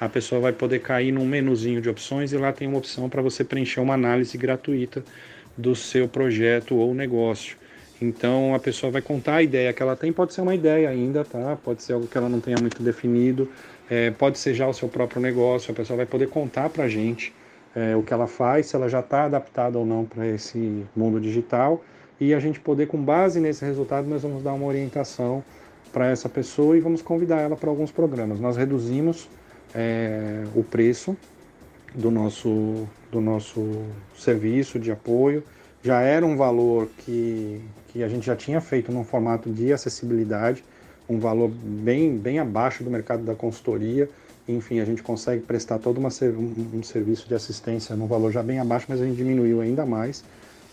A 0.00 0.08
pessoa 0.08 0.40
vai 0.40 0.52
poder 0.52 0.78
cair 0.80 1.12
num 1.12 1.26
menuzinho 1.26 1.80
de 1.80 1.88
opções 1.88 2.32
e 2.32 2.36
lá 2.36 2.52
tem 2.52 2.66
uma 2.66 2.78
opção 2.78 3.08
para 3.08 3.20
você 3.20 3.44
preencher 3.44 3.80
uma 3.80 3.94
análise 3.94 4.36
gratuita 4.38 5.04
do 5.56 5.76
seu 5.76 6.08
projeto 6.08 6.76
ou 6.76 6.94
negócio. 6.94 7.56
Então 8.00 8.54
a 8.54 8.58
pessoa 8.58 8.90
vai 8.90 9.02
contar 9.02 9.36
a 9.36 9.42
ideia 9.42 9.72
que 9.72 9.82
ela 9.82 9.94
tem, 9.94 10.12
pode 10.12 10.32
ser 10.32 10.40
uma 10.40 10.54
ideia 10.54 10.88
ainda, 10.88 11.24
tá? 11.24 11.58
Pode 11.62 11.82
ser 11.82 11.92
algo 11.92 12.06
que 12.06 12.16
ela 12.16 12.28
não 12.28 12.40
tenha 12.40 12.56
muito 12.58 12.82
definido, 12.82 13.48
é, 13.90 14.10
pode 14.10 14.38
ser 14.38 14.54
já 14.54 14.66
o 14.66 14.72
seu 14.72 14.88
próprio 14.88 15.20
negócio. 15.20 15.70
A 15.72 15.74
pessoa 15.74 15.98
vai 15.98 16.06
poder 16.06 16.28
contar 16.28 16.70
para 16.70 16.84
a 16.84 16.88
gente 16.88 17.32
é, 17.74 17.94
o 17.94 18.02
que 18.02 18.12
ela 18.12 18.26
faz, 18.26 18.66
se 18.66 18.76
ela 18.76 18.88
já 18.88 19.00
está 19.00 19.24
adaptada 19.24 19.78
ou 19.78 19.84
não 19.84 20.04
para 20.04 20.26
esse 20.26 20.84
mundo 20.96 21.20
digital 21.20 21.84
e 22.20 22.34
a 22.34 22.38
gente 22.38 22.60
poder, 22.60 22.86
com 22.86 23.02
base 23.02 23.40
nesse 23.40 23.64
resultado, 23.64 24.06
nós 24.06 24.22
vamos 24.22 24.42
dar 24.42 24.52
uma 24.52 24.66
orientação 24.66 25.42
para 25.90 26.08
essa 26.08 26.28
pessoa 26.28 26.76
e 26.76 26.80
vamos 26.80 27.00
convidar 27.00 27.40
ela 27.40 27.56
para 27.56 27.70
alguns 27.70 27.90
programas. 27.90 28.38
Nós 28.38 28.56
reduzimos 28.56 29.28
é, 29.74 30.44
o 30.54 30.62
preço 30.62 31.16
do 31.94 32.10
nosso, 32.10 32.86
do 33.10 33.20
nosso 33.20 33.84
serviço 34.16 34.78
de 34.78 34.92
apoio. 34.92 35.42
Já 35.82 36.02
era 36.02 36.24
um 36.26 36.36
valor 36.36 36.88
que, 36.98 37.60
que 37.88 38.02
a 38.02 38.08
gente 38.08 38.26
já 38.26 38.36
tinha 38.36 38.60
feito 38.60 38.92
num 38.92 39.02
formato 39.02 39.50
de 39.50 39.72
acessibilidade, 39.72 40.62
um 41.08 41.18
valor 41.18 41.48
bem, 41.48 42.16
bem 42.16 42.38
abaixo 42.38 42.84
do 42.84 42.90
mercado 42.90 43.22
da 43.24 43.34
consultoria. 43.34 44.08
Enfim, 44.46 44.80
a 44.80 44.84
gente 44.84 45.02
consegue 45.02 45.42
prestar 45.42 45.78
todo 45.78 45.98
uma, 45.98 46.10
um, 46.22 46.78
um 46.78 46.82
serviço 46.82 47.26
de 47.26 47.34
assistência 47.34 47.96
num 47.96 48.06
valor 48.06 48.30
já 48.30 48.42
bem 48.42 48.58
abaixo, 48.58 48.86
mas 48.88 49.00
a 49.00 49.06
gente 49.06 49.16
diminuiu 49.16 49.60
ainda 49.60 49.86
mais 49.86 50.22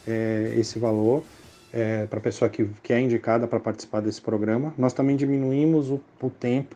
é, 0.05 0.53
esse 0.57 0.77
valor 0.77 1.23
é, 1.71 2.05
para 2.05 2.19
a 2.19 2.21
pessoa 2.21 2.49
que, 2.49 2.67
que 2.83 2.91
é 2.91 2.99
indicada 2.99 3.47
para 3.47 3.59
participar 3.59 4.01
desse 4.01 4.21
programa. 4.21 4.73
Nós 4.77 4.93
também 4.93 5.15
diminuímos 5.15 5.89
o, 5.89 6.01
o 6.21 6.29
tempo, 6.29 6.75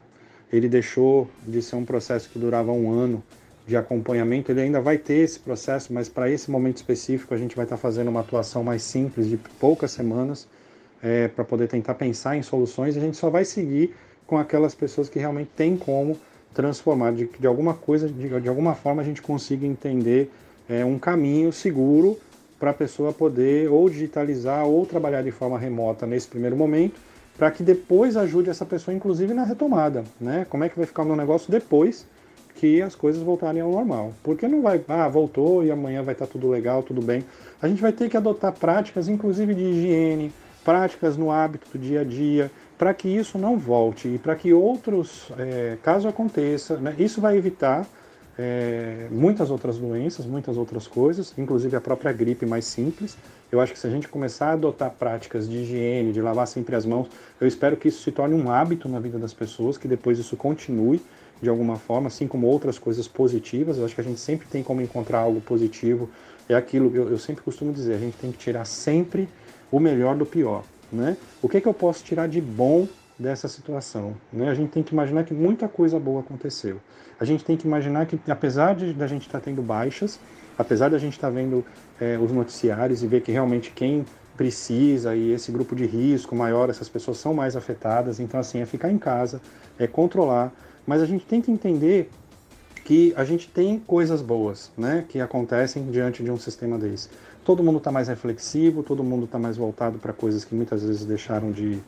ele 0.51 0.69
deixou 0.69 1.29
de 1.45 1.61
ser 1.61 1.75
um 1.75 1.85
processo 1.85 2.29
que 2.29 2.39
durava 2.39 2.71
um 2.71 2.91
ano 2.91 3.23
de 3.71 3.77
acompanhamento, 3.77 4.51
ele 4.51 4.61
ainda 4.61 4.81
vai 4.81 4.97
ter 4.97 5.19
esse 5.19 5.39
processo, 5.39 5.93
mas 5.93 6.09
para 6.09 6.29
esse 6.29 6.51
momento 6.51 6.75
específico 6.77 7.33
a 7.33 7.37
gente 7.37 7.55
vai 7.55 7.63
estar 7.65 7.77
tá 7.77 7.81
fazendo 7.81 8.09
uma 8.09 8.19
atuação 8.19 8.63
mais 8.63 8.83
simples, 8.83 9.27
de 9.27 9.37
poucas 9.37 9.91
semanas, 9.91 10.45
é, 11.01 11.29
para 11.29 11.45
poder 11.45 11.69
tentar 11.69 11.95
pensar 11.95 12.35
em 12.35 12.43
soluções. 12.43 12.95
E 12.95 12.99
a 12.99 13.01
gente 13.01 13.15
só 13.15 13.29
vai 13.29 13.45
seguir 13.45 13.95
com 14.27 14.37
aquelas 14.37 14.75
pessoas 14.75 15.07
que 15.07 15.17
realmente 15.17 15.51
têm 15.55 15.77
como 15.77 16.17
transformar, 16.53 17.13
de, 17.13 17.29
de 17.39 17.47
alguma 17.47 17.73
coisa, 17.73 18.09
de, 18.09 18.41
de 18.41 18.49
alguma 18.49 18.75
forma 18.75 19.01
a 19.01 19.05
gente 19.05 19.21
consiga 19.21 19.65
entender 19.65 20.29
é, 20.69 20.83
um 20.83 20.99
caminho 20.99 21.53
seguro 21.53 22.19
para 22.59 22.71
a 22.71 22.73
pessoa 22.73 23.13
poder 23.13 23.71
ou 23.71 23.89
digitalizar 23.89 24.65
ou 24.65 24.85
trabalhar 24.85 25.23
de 25.23 25.31
forma 25.31 25.57
remota 25.57 26.05
nesse 26.05 26.27
primeiro 26.27 26.57
momento, 26.57 26.99
para 27.37 27.49
que 27.49 27.63
depois 27.63 28.17
ajude 28.17 28.49
essa 28.49 28.65
pessoa, 28.65 28.93
inclusive 28.93 29.33
na 29.33 29.45
retomada, 29.45 30.03
né? 30.19 30.45
Como 30.49 30.63
é 30.63 30.69
que 30.69 30.77
vai 30.77 30.85
ficar 30.85 31.03
o 31.03 31.05
meu 31.05 31.15
negócio 31.15 31.49
depois 31.49 32.05
que 32.61 32.79
as 32.79 32.93
coisas 32.93 33.23
voltarem 33.23 33.59
ao 33.59 33.71
normal? 33.71 34.13
Porque 34.21 34.47
não 34.47 34.61
vai, 34.61 34.79
ah, 34.87 35.07
voltou 35.07 35.65
e 35.65 35.71
amanhã 35.71 36.03
vai 36.03 36.13
estar 36.13 36.27
tá 36.27 36.31
tudo 36.31 36.47
legal, 36.47 36.83
tudo 36.83 37.01
bem. 37.01 37.25
A 37.59 37.67
gente 37.67 37.81
vai 37.81 37.91
ter 37.91 38.07
que 38.07 38.15
adotar 38.15 38.53
práticas, 38.53 39.07
inclusive 39.07 39.55
de 39.55 39.63
higiene, 39.63 40.31
práticas 40.63 41.17
no 41.17 41.31
hábito 41.31 41.67
do 41.71 41.79
dia 41.79 42.01
a 42.01 42.03
dia, 42.03 42.51
para 42.77 42.93
que 42.93 43.09
isso 43.09 43.39
não 43.39 43.57
volte 43.57 44.07
e 44.07 44.19
para 44.19 44.35
que 44.35 44.53
outros, 44.53 45.31
é, 45.39 45.75
caso 45.81 46.07
aconteça, 46.07 46.77
né, 46.77 46.93
isso 46.99 47.19
vai 47.19 47.35
evitar 47.35 47.87
é, 48.37 49.07
muitas 49.09 49.49
outras 49.49 49.79
doenças, 49.79 50.27
muitas 50.27 50.55
outras 50.55 50.85
coisas, 50.85 51.33
inclusive 51.39 51.75
a 51.75 51.81
própria 51.81 52.13
gripe 52.13 52.45
mais 52.45 52.65
simples. 52.65 53.17
Eu 53.51 53.59
acho 53.59 53.73
que 53.73 53.79
se 53.79 53.87
a 53.87 53.89
gente 53.89 54.07
começar 54.07 54.49
a 54.49 54.53
adotar 54.53 54.91
práticas 54.91 55.49
de 55.49 55.57
higiene, 55.57 56.13
de 56.13 56.21
lavar 56.21 56.45
sempre 56.45 56.75
as 56.75 56.85
mãos, 56.85 57.07
eu 57.39 57.47
espero 57.47 57.75
que 57.75 57.87
isso 57.87 58.03
se 58.03 58.11
torne 58.11 58.35
um 58.35 58.51
hábito 58.51 58.87
na 58.87 58.99
vida 58.99 59.17
das 59.17 59.33
pessoas, 59.33 59.79
que 59.79 59.87
depois 59.87 60.19
isso 60.19 60.37
continue 60.37 61.01
de 61.41 61.49
alguma 61.49 61.77
forma, 61.77 62.07
assim 62.07 62.27
como 62.27 62.47
outras 62.47 62.77
coisas 62.77 63.07
positivas. 63.07 63.77
Eu 63.77 63.85
acho 63.85 63.95
que 63.95 64.01
a 64.01 64.03
gente 64.03 64.19
sempre 64.19 64.47
tem 64.47 64.61
como 64.61 64.81
encontrar 64.81 65.19
algo 65.19 65.41
positivo. 65.41 66.09
É 66.47 66.55
aquilo, 66.55 66.95
eu, 66.95 67.09
eu 67.09 67.17
sempre 67.17 67.43
costumo 67.43 67.73
dizer, 67.73 67.95
a 67.95 67.99
gente 67.99 68.17
tem 68.17 68.31
que 68.31 68.37
tirar 68.37 68.65
sempre 68.65 69.27
o 69.71 69.79
melhor 69.79 70.15
do 70.15 70.25
pior. 70.25 70.63
Né? 70.91 71.17
O 71.41 71.49
que, 71.49 71.61
que 71.61 71.67
eu 71.67 71.73
posso 71.73 72.03
tirar 72.03 72.27
de 72.27 72.41
bom 72.41 72.87
dessa 73.21 73.47
situação. 73.47 74.15
Né? 74.33 74.49
A 74.49 74.53
gente 74.53 74.71
tem 74.71 74.83
que 74.83 74.93
imaginar 74.93 75.23
que 75.23 75.33
muita 75.33 75.67
coisa 75.67 75.99
boa 75.99 76.21
aconteceu. 76.21 76.81
A 77.19 77.23
gente 77.23 77.45
tem 77.45 77.55
que 77.55 77.67
imaginar 77.67 78.07
que, 78.07 78.19
apesar 78.29 78.75
de 78.75 78.93
da 78.93 79.05
gente 79.05 79.27
estar 79.27 79.39
tá 79.39 79.45
tendo 79.45 79.61
baixas, 79.61 80.19
apesar 80.57 80.89
da 80.89 80.97
gente 80.97 81.13
estar 81.13 81.27
tá 81.27 81.33
vendo 81.33 81.63
é, 81.99 82.17
os 82.17 82.31
noticiários 82.31 83.03
e 83.03 83.07
ver 83.07 83.21
que 83.21 83.31
realmente 83.31 83.71
quem 83.71 84.03
precisa 84.35 85.15
e 85.15 85.31
esse 85.31 85.51
grupo 85.51 85.75
de 85.75 85.85
risco 85.85 86.35
maior, 86.35 86.69
essas 86.69 86.89
pessoas 86.89 87.17
são 87.17 87.33
mais 87.33 87.55
afetadas, 87.55 88.19
então 88.19 88.39
assim, 88.39 88.59
é 88.59 88.65
ficar 88.65 88.91
em 88.91 88.97
casa, 88.97 89.39
é 89.77 89.85
controlar, 89.85 90.51
mas 90.85 91.01
a 91.01 91.05
gente 91.05 91.25
tem 91.25 91.41
que 91.41 91.51
entender 91.51 92.09
que 92.83 93.13
a 93.15 93.23
gente 93.23 93.47
tem 93.47 93.79
coisas 93.79 94.21
boas, 94.21 94.71
né, 94.77 95.05
que 95.07 95.19
acontecem 95.19 95.89
diante 95.91 96.23
de 96.23 96.31
um 96.31 96.37
sistema 96.37 96.77
desse. 96.77 97.09
Todo 97.45 97.63
mundo 97.63 97.77
está 97.77 97.91
mais 97.91 98.07
reflexivo, 98.07 98.83
todo 98.83 99.03
mundo 99.03 99.25
está 99.25 99.39
mais 99.39 99.57
voltado 99.57 99.97
para 99.97 100.13
coisas 100.13 100.43
que 100.43 100.53
muitas 100.53 100.83
vezes 100.83 101.05
deixaram 101.05 101.51
de, 101.51 101.79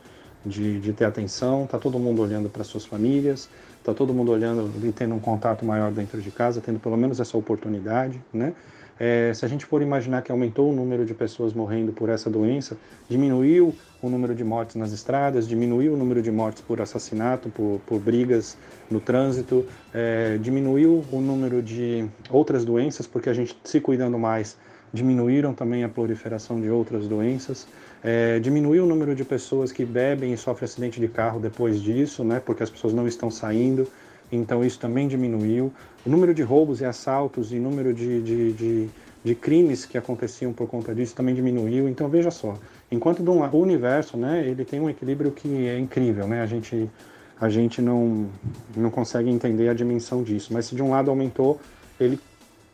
de, 0.44 0.80
de 0.80 0.92
ter 0.92 1.04
atenção, 1.04 1.64
está 1.64 1.78
todo 1.78 1.98
mundo 1.98 2.22
olhando 2.22 2.48
para 2.48 2.64
suas 2.64 2.84
famílias, 2.84 3.48
está 3.78 3.92
todo 3.92 4.14
mundo 4.14 4.32
olhando 4.32 4.70
e 4.86 4.92
tendo 4.92 5.14
um 5.14 5.20
contato 5.20 5.64
maior 5.64 5.92
dentro 5.92 6.20
de 6.20 6.30
casa, 6.30 6.60
tendo 6.60 6.80
pelo 6.80 6.96
menos 6.96 7.20
essa 7.20 7.36
oportunidade, 7.36 8.20
né? 8.32 8.54
É, 8.98 9.32
se 9.34 9.44
a 9.44 9.48
gente 9.48 9.66
for 9.66 9.82
imaginar 9.82 10.22
que 10.22 10.30
aumentou 10.30 10.70
o 10.70 10.74
número 10.74 11.04
de 11.04 11.14
pessoas 11.14 11.52
morrendo 11.52 11.92
por 11.92 12.08
essa 12.08 12.30
doença, 12.30 12.76
diminuiu 13.08 13.74
o 14.00 14.08
número 14.08 14.34
de 14.34 14.44
mortes 14.44 14.76
nas 14.76 14.92
estradas, 14.92 15.48
diminuiu 15.48 15.94
o 15.94 15.96
número 15.96 16.22
de 16.22 16.30
mortes 16.30 16.62
por 16.62 16.80
assassinato, 16.80 17.48
por, 17.48 17.80
por 17.86 17.98
brigas 17.98 18.56
no 18.90 19.00
trânsito, 19.00 19.66
é, 19.92 20.38
diminuiu 20.38 21.04
o 21.10 21.20
número 21.20 21.62
de 21.62 22.06
outras 22.30 22.64
doenças, 22.64 23.06
porque 23.06 23.28
a 23.28 23.34
gente 23.34 23.56
se 23.64 23.80
cuidando 23.80 24.18
mais, 24.18 24.56
diminuíram 24.92 25.52
também 25.52 25.82
a 25.82 25.88
proliferação 25.88 26.60
de 26.60 26.70
outras 26.70 27.08
doenças. 27.08 27.66
É, 28.02 28.38
diminuiu 28.38 28.84
o 28.84 28.86
número 28.86 29.14
de 29.14 29.24
pessoas 29.24 29.72
que 29.72 29.84
bebem 29.84 30.32
e 30.32 30.36
sofrem 30.36 30.66
acidente 30.66 31.00
de 31.00 31.08
carro 31.08 31.40
depois 31.40 31.80
disso, 31.80 32.22
né, 32.22 32.40
porque 32.44 32.62
as 32.62 32.70
pessoas 32.70 32.92
não 32.92 33.08
estão 33.08 33.30
saindo, 33.30 33.88
então 34.30 34.62
isso 34.64 34.78
também 34.78 35.08
diminuiu. 35.08 35.72
O 36.06 36.10
número 36.10 36.34
de 36.34 36.42
roubos 36.42 36.80
e 36.80 36.84
assaltos 36.84 37.52
e 37.52 37.56
número 37.56 37.94
de, 37.94 38.20
de, 38.22 38.52
de, 38.52 38.88
de 39.24 39.34
crimes 39.34 39.86
que 39.86 39.96
aconteciam 39.96 40.52
por 40.52 40.68
conta 40.68 40.94
disso 40.94 41.14
também 41.14 41.34
diminuiu. 41.34 41.88
Então 41.88 42.08
veja 42.08 42.30
só, 42.30 42.58
enquanto 42.90 43.20
o 43.20 43.58
universo, 43.58 44.16
né, 44.16 44.46
ele 44.46 44.64
tem 44.64 44.80
um 44.80 44.90
equilíbrio 44.90 45.30
que 45.30 45.66
é 45.66 45.78
incrível, 45.78 46.26
né, 46.28 46.42
a 46.42 46.46
gente, 46.46 46.90
a 47.40 47.48
gente 47.48 47.80
não, 47.80 48.28
não 48.76 48.90
consegue 48.90 49.30
entender 49.30 49.68
a 49.68 49.74
dimensão 49.74 50.22
disso, 50.22 50.52
mas 50.52 50.66
se 50.66 50.74
de 50.74 50.82
um 50.82 50.90
lado 50.90 51.08
aumentou, 51.10 51.58
ele 51.98 52.20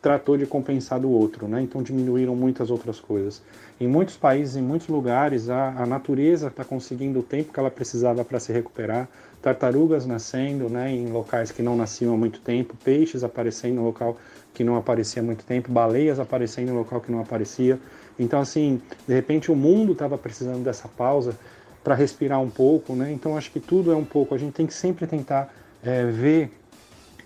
tratou 0.01 0.36
de 0.36 0.46
compensar 0.46 0.98
do 0.98 1.11
outro, 1.11 1.46
né? 1.46 1.62
Então 1.62 1.82
diminuíram 1.82 2.34
muitas 2.34 2.70
outras 2.70 2.98
coisas. 2.98 3.42
Em 3.78 3.86
muitos 3.86 4.16
países, 4.16 4.57
em 4.57 4.62
muitos 4.62 4.88
lugares, 4.88 5.48
a, 5.51 5.70
a 5.70 5.86
natureza 5.86 6.48
está 6.48 6.64
conseguindo 6.64 7.20
o 7.20 7.22
tempo 7.22 7.53
que 7.53 7.61
ela 7.61 7.70
precisava 7.70 8.24
para 8.24 8.40
se 8.40 8.53
recuperar. 8.53 9.09
Tartarugas 9.42 10.07
nascendo, 10.07 10.68
né? 10.68 10.90
Em 10.90 11.11
locais 11.11 11.51
que 11.51 11.62
não 11.62 11.76
nasciam 11.76 12.14
há 12.14 12.16
muito 12.16 12.40
tempo, 12.40 12.76
peixes 12.82 13.24
aparecendo 13.24 13.80
em 13.80 13.84
local 13.84 14.16
que 14.53 14.64
não 14.64 14.76
aparecia 14.76 15.22
há 15.22 15.24
muito 15.24 15.44
tempo, 15.44 15.70
baleias 15.70 16.18
aparecendo 16.18 16.70
em 16.70 16.74
local 16.74 17.01
que 17.01 17.12
não 17.12 17.20
aparecia. 17.20 17.78
Então, 18.18 18.40
assim, 18.40 18.80
de 19.07 19.14
repente 19.14 19.51
o 19.51 19.57
mundo 19.57 19.92
estava 19.92 20.18
precisando 20.18 20.62
dessa 20.62 20.88
pausa 20.88 21.34
para 21.82 21.94
respirar 21.94 22.40
um 22.40 22.51
pouco, 22.51 22.94
né? 22.94 23.11
Então, 23.12 23.36
acho 23.36 23.51
que 23.51 23.61
tudo 23.61 23.92
é 23.92 23.96
um 23.96 24.05
pouco. 24.05 24.34
A 24.34 24.38
gente 24.38 24.53
tem 24.53 24.66
que 24.66 24.74
sempre 24.74 25.07
tentar 25.07 25.53
é, 25.82 26.05
ver 26.05 26.53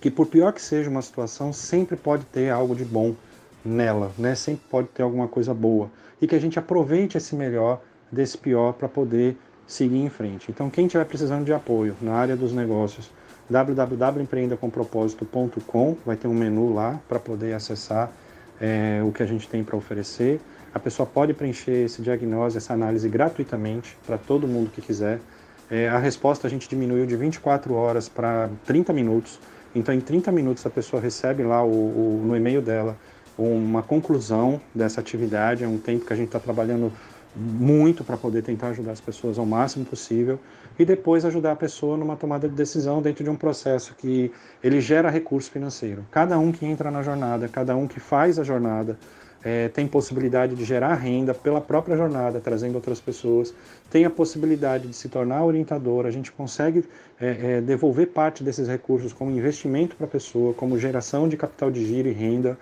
que 0.04 0.10
por 0.10 0.26
pior 0.26 0.52
que 0.52 0.60
seja 0.60 0.90
uma 0.90 1.00
situação, 1.00 1.50
sempre 1.50 1.96
pode 1.96 2.26
ter 2.26 2.50
algo 2.50 2.76
de 2.76 2.84
bom 2.84 3.14
nela, 3.64 4.12
né? 4.18 4.34
Sempre 4.34 4.62
pode 4.68 4.88
ter 4.88 5.02
alguma 5.02 5.26
coisa 5.26 5.54
boa 5.54 5.90
e 6.20 6.26
que 6.26 6.34
a 6.34 6.38
gente 6.38 6.58
aproveite 6.58 7.16
esse 7.16 7.34
melhor 7.34 7.80
desse 8.12 8.36
pior 8.36 8.74
para 8.74 8.86
poder 8.86 9.34
seguir 9.66 9.96
em 9.96 10.10
frente. 10.10 10.50
Então, 10.50 10.68
quem 10.68 10.84
estiver 10.84 11.06
precisando 11.06 11.46
de 11.46 11.54
apoio 11.54 11.96
na 12.02 12.12
área 12.12 12.36
dos 12.36 12.52
negócios, 12.52 13.10
www.empreendacompropósito.com, 13.48 15.96
vai 16.04 16.16
ter 16.16 16.28
um 16.28 16.34
menu 16.34 16.74
lá 16.74 17.00
para 17.08 17.18
poder 17.18 17.54
acessar 17.54 18.12
é, 18.60 19.00
o 19.02 19.10
que 19.10 19.22
a 19.22 19.26
gente 19.26 19.48
tem 19.48 19.64
para 19.64 19.74
oferecer. 19.74 20.38
A 20.74 20.78
pessoa 20.78 21.06
pode 21.06 21.32
preencher 21.32 21.86
esse 21.86 22.02
diagnóstico, 22.02 22.58
essa 22.58 22.74
análise 22.74 23.08
gratuitamente 23.08 23.96
para 24.06 24.18
todo 24.18 24.46
mundo 24.46 24.70
que 24.70 24.82
quiser. 24.82 25.18
É, 25.70 25.88
a 25.88 25.96
resposta 25.96 26.46
a 26.46 26.50
gente 26.50 26.68
diminuiu 26.68 27.06
de 27.06 27.16
24 27.16 27.72
horas 27.72 28.06
para 28.06 28.50
30 28.66 28.92
minutos. 28.92 29.40
Então, 29.74 29.94
em 29.94 30.00
30 30.00 30.30
minutos, 30.30 30.64
a 30.64 30.70
pessoa 30.70 31.02
recebe 31.02 31.42
lá 31.42 31.64
o, 31.64 31.68
o, 31.68 32.22
no 32.24 32.36
e-mail 32.36 32.62
dela 32.62 32.96
uma 33.36 33.82
conclusão 33.82 34.60
dessa 34.74 35.00
atividade. 35.00 35.64
É 35.64 35.68
um 35.68 35.78
tempo 35.78 36.06
que 36.06 36.12
a 36.12 36.16
gente 36.16 36.26
está 36.26 36.38
trabalhando 36.38 36.92
muito 37.36 38.04
para 38.04 38.16
poder 38.16 38.42
tentar 38.42 38.68
ajudar 38.68 38.92
as 38.92 39.00
pessoas 39.00 39.38
ao 39.38 39.46
máximo 39.46 39.84
possível 39.84 40.38
e 40.78 40.84
depois 40.84 41.24
ajudar 41.24 41.52
a 41.52 41.56
pessoa 41.56 41.96
numa 41.96 42.16
tomada 42.16 42.48
de 42.48 42.54
decisão 42.54 43.02
dentro 43.02 43.24
de 43.24 43.30
um 43.30 43.36
processo 43.36 43.94
que 43.96 44.30
ele 44.62 44.80
gera 44.80 45.10
recurso 45.10 45.50
financeiro. 45.50 46.04
Cada 46.10 46.38
um 46.38 46.52
que 46.52 46.64
entra 46.64 46.90
na 46.90 47.02
jornada, 47.02 47.48
cada 47.48 47.76
um 47.76 47.88
que 47.88 47.98
faz 47.98 48.38
a 48.38 48.44
jornada, 48.44 48.96
é, 49.44 49.68
tem 49.68 49.86
possibilidade 49.86 50.54
de 50.54 50.64
gerar 50.64 50.94
renda 50.94 51.34
pela 51.34 51.60
própria 51.60 51.96
jornada, 51.96 52.40
trazendo 52.40 52.76
outras 52.76 52.98
pessoas, 52.98 53.52
tem 53.90 54.04
a 54.04 54.10
possibilidade 54.10 54.88
de 54.88 54.96
se 54.96 55.08
tornar 55.08 55.44
orientador, 55.44 56.06
a 56.06 56.10
gente 56.10 56.32
consegue 56.32 56.84
é, 57.20 57.56
é, 57.56 57.60
devolver 57.60 58.08
parte 58.08 58.42
desses 58.42 58.66
recursos 58.66 59.12
como 59.12 59.30
investimento 59.30 59.94
para 59.96 60.06
a 60.06 60.08
pessoa, 60.08 60.54
como 60.54 60.78
geração 60.78 61.28
de 61.28 61.36
capital 61.36 61.70
de 61.70 61.84
giro 61.84 62.08
e 62.08 62.12
renda. 62.12 62.56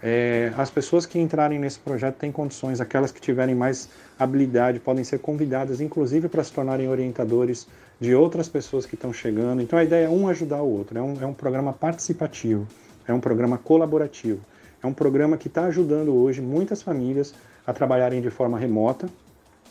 É, 0.00 0.52
as 0.56 0.70
pessoas 0.70 1.04
que 1.04 1.18
entrarem 1.18 1.58
nesse 1.58 1.80
projeto 1.80 2.14
têm 2.16 2.30
condições, 2.30 2.80
aquelas 2.80 3.10
que 3.10 3.20
tiverem 3.20 3.54
mais 3.54 3.88
habilidade 4.16 4.78
podem 4.78 5.02
ser 5.02 5.18
convidadas, 5.18 5.80
inclusive, 5.80 6.28
para 6.28 6.44
se 6.44 6.52
tornarem 6.52 6.88
orientadores 6.88 7.66
de 8.00 8.14
outras 8.14 8.48
pessoas 8.48 8.86
que 8.86 8.94
estão 8.94 9.12
chegando. 9.12 9.60
Então 9.60 9.76
a 9.76 9.82
ideia 9.82 10.06
é 10.06 10.08
um 10.08 10.28
ajudar 10.28 10.62
o 10.62 10.70
outro, 10.70 10.96
é 10.96 11.02
um, 11.02 11.20
é 11.20 11.26
um 11.26 11.34
programa 11.34 11.72
participativo, 11.72 12.64
é 13.08 13.12
um 13.12 13.18
programa 13.18 13.58
colaborativo. 13.58 14.40
É 14.82 14.86
um 14.86 14.92
programa 14.92 15.36
que 15.36 15.48
está 15.48 15.64
ajudando 15.64 16.14
hoje 16.14 16.40
muitas 16.40 16.82
famílias 16.82 17.34
a 17.66 17.72
trabalharem 17.72 18.20
de 18.20 18.30
forma 18.30 18.58
remota 18.58 19.08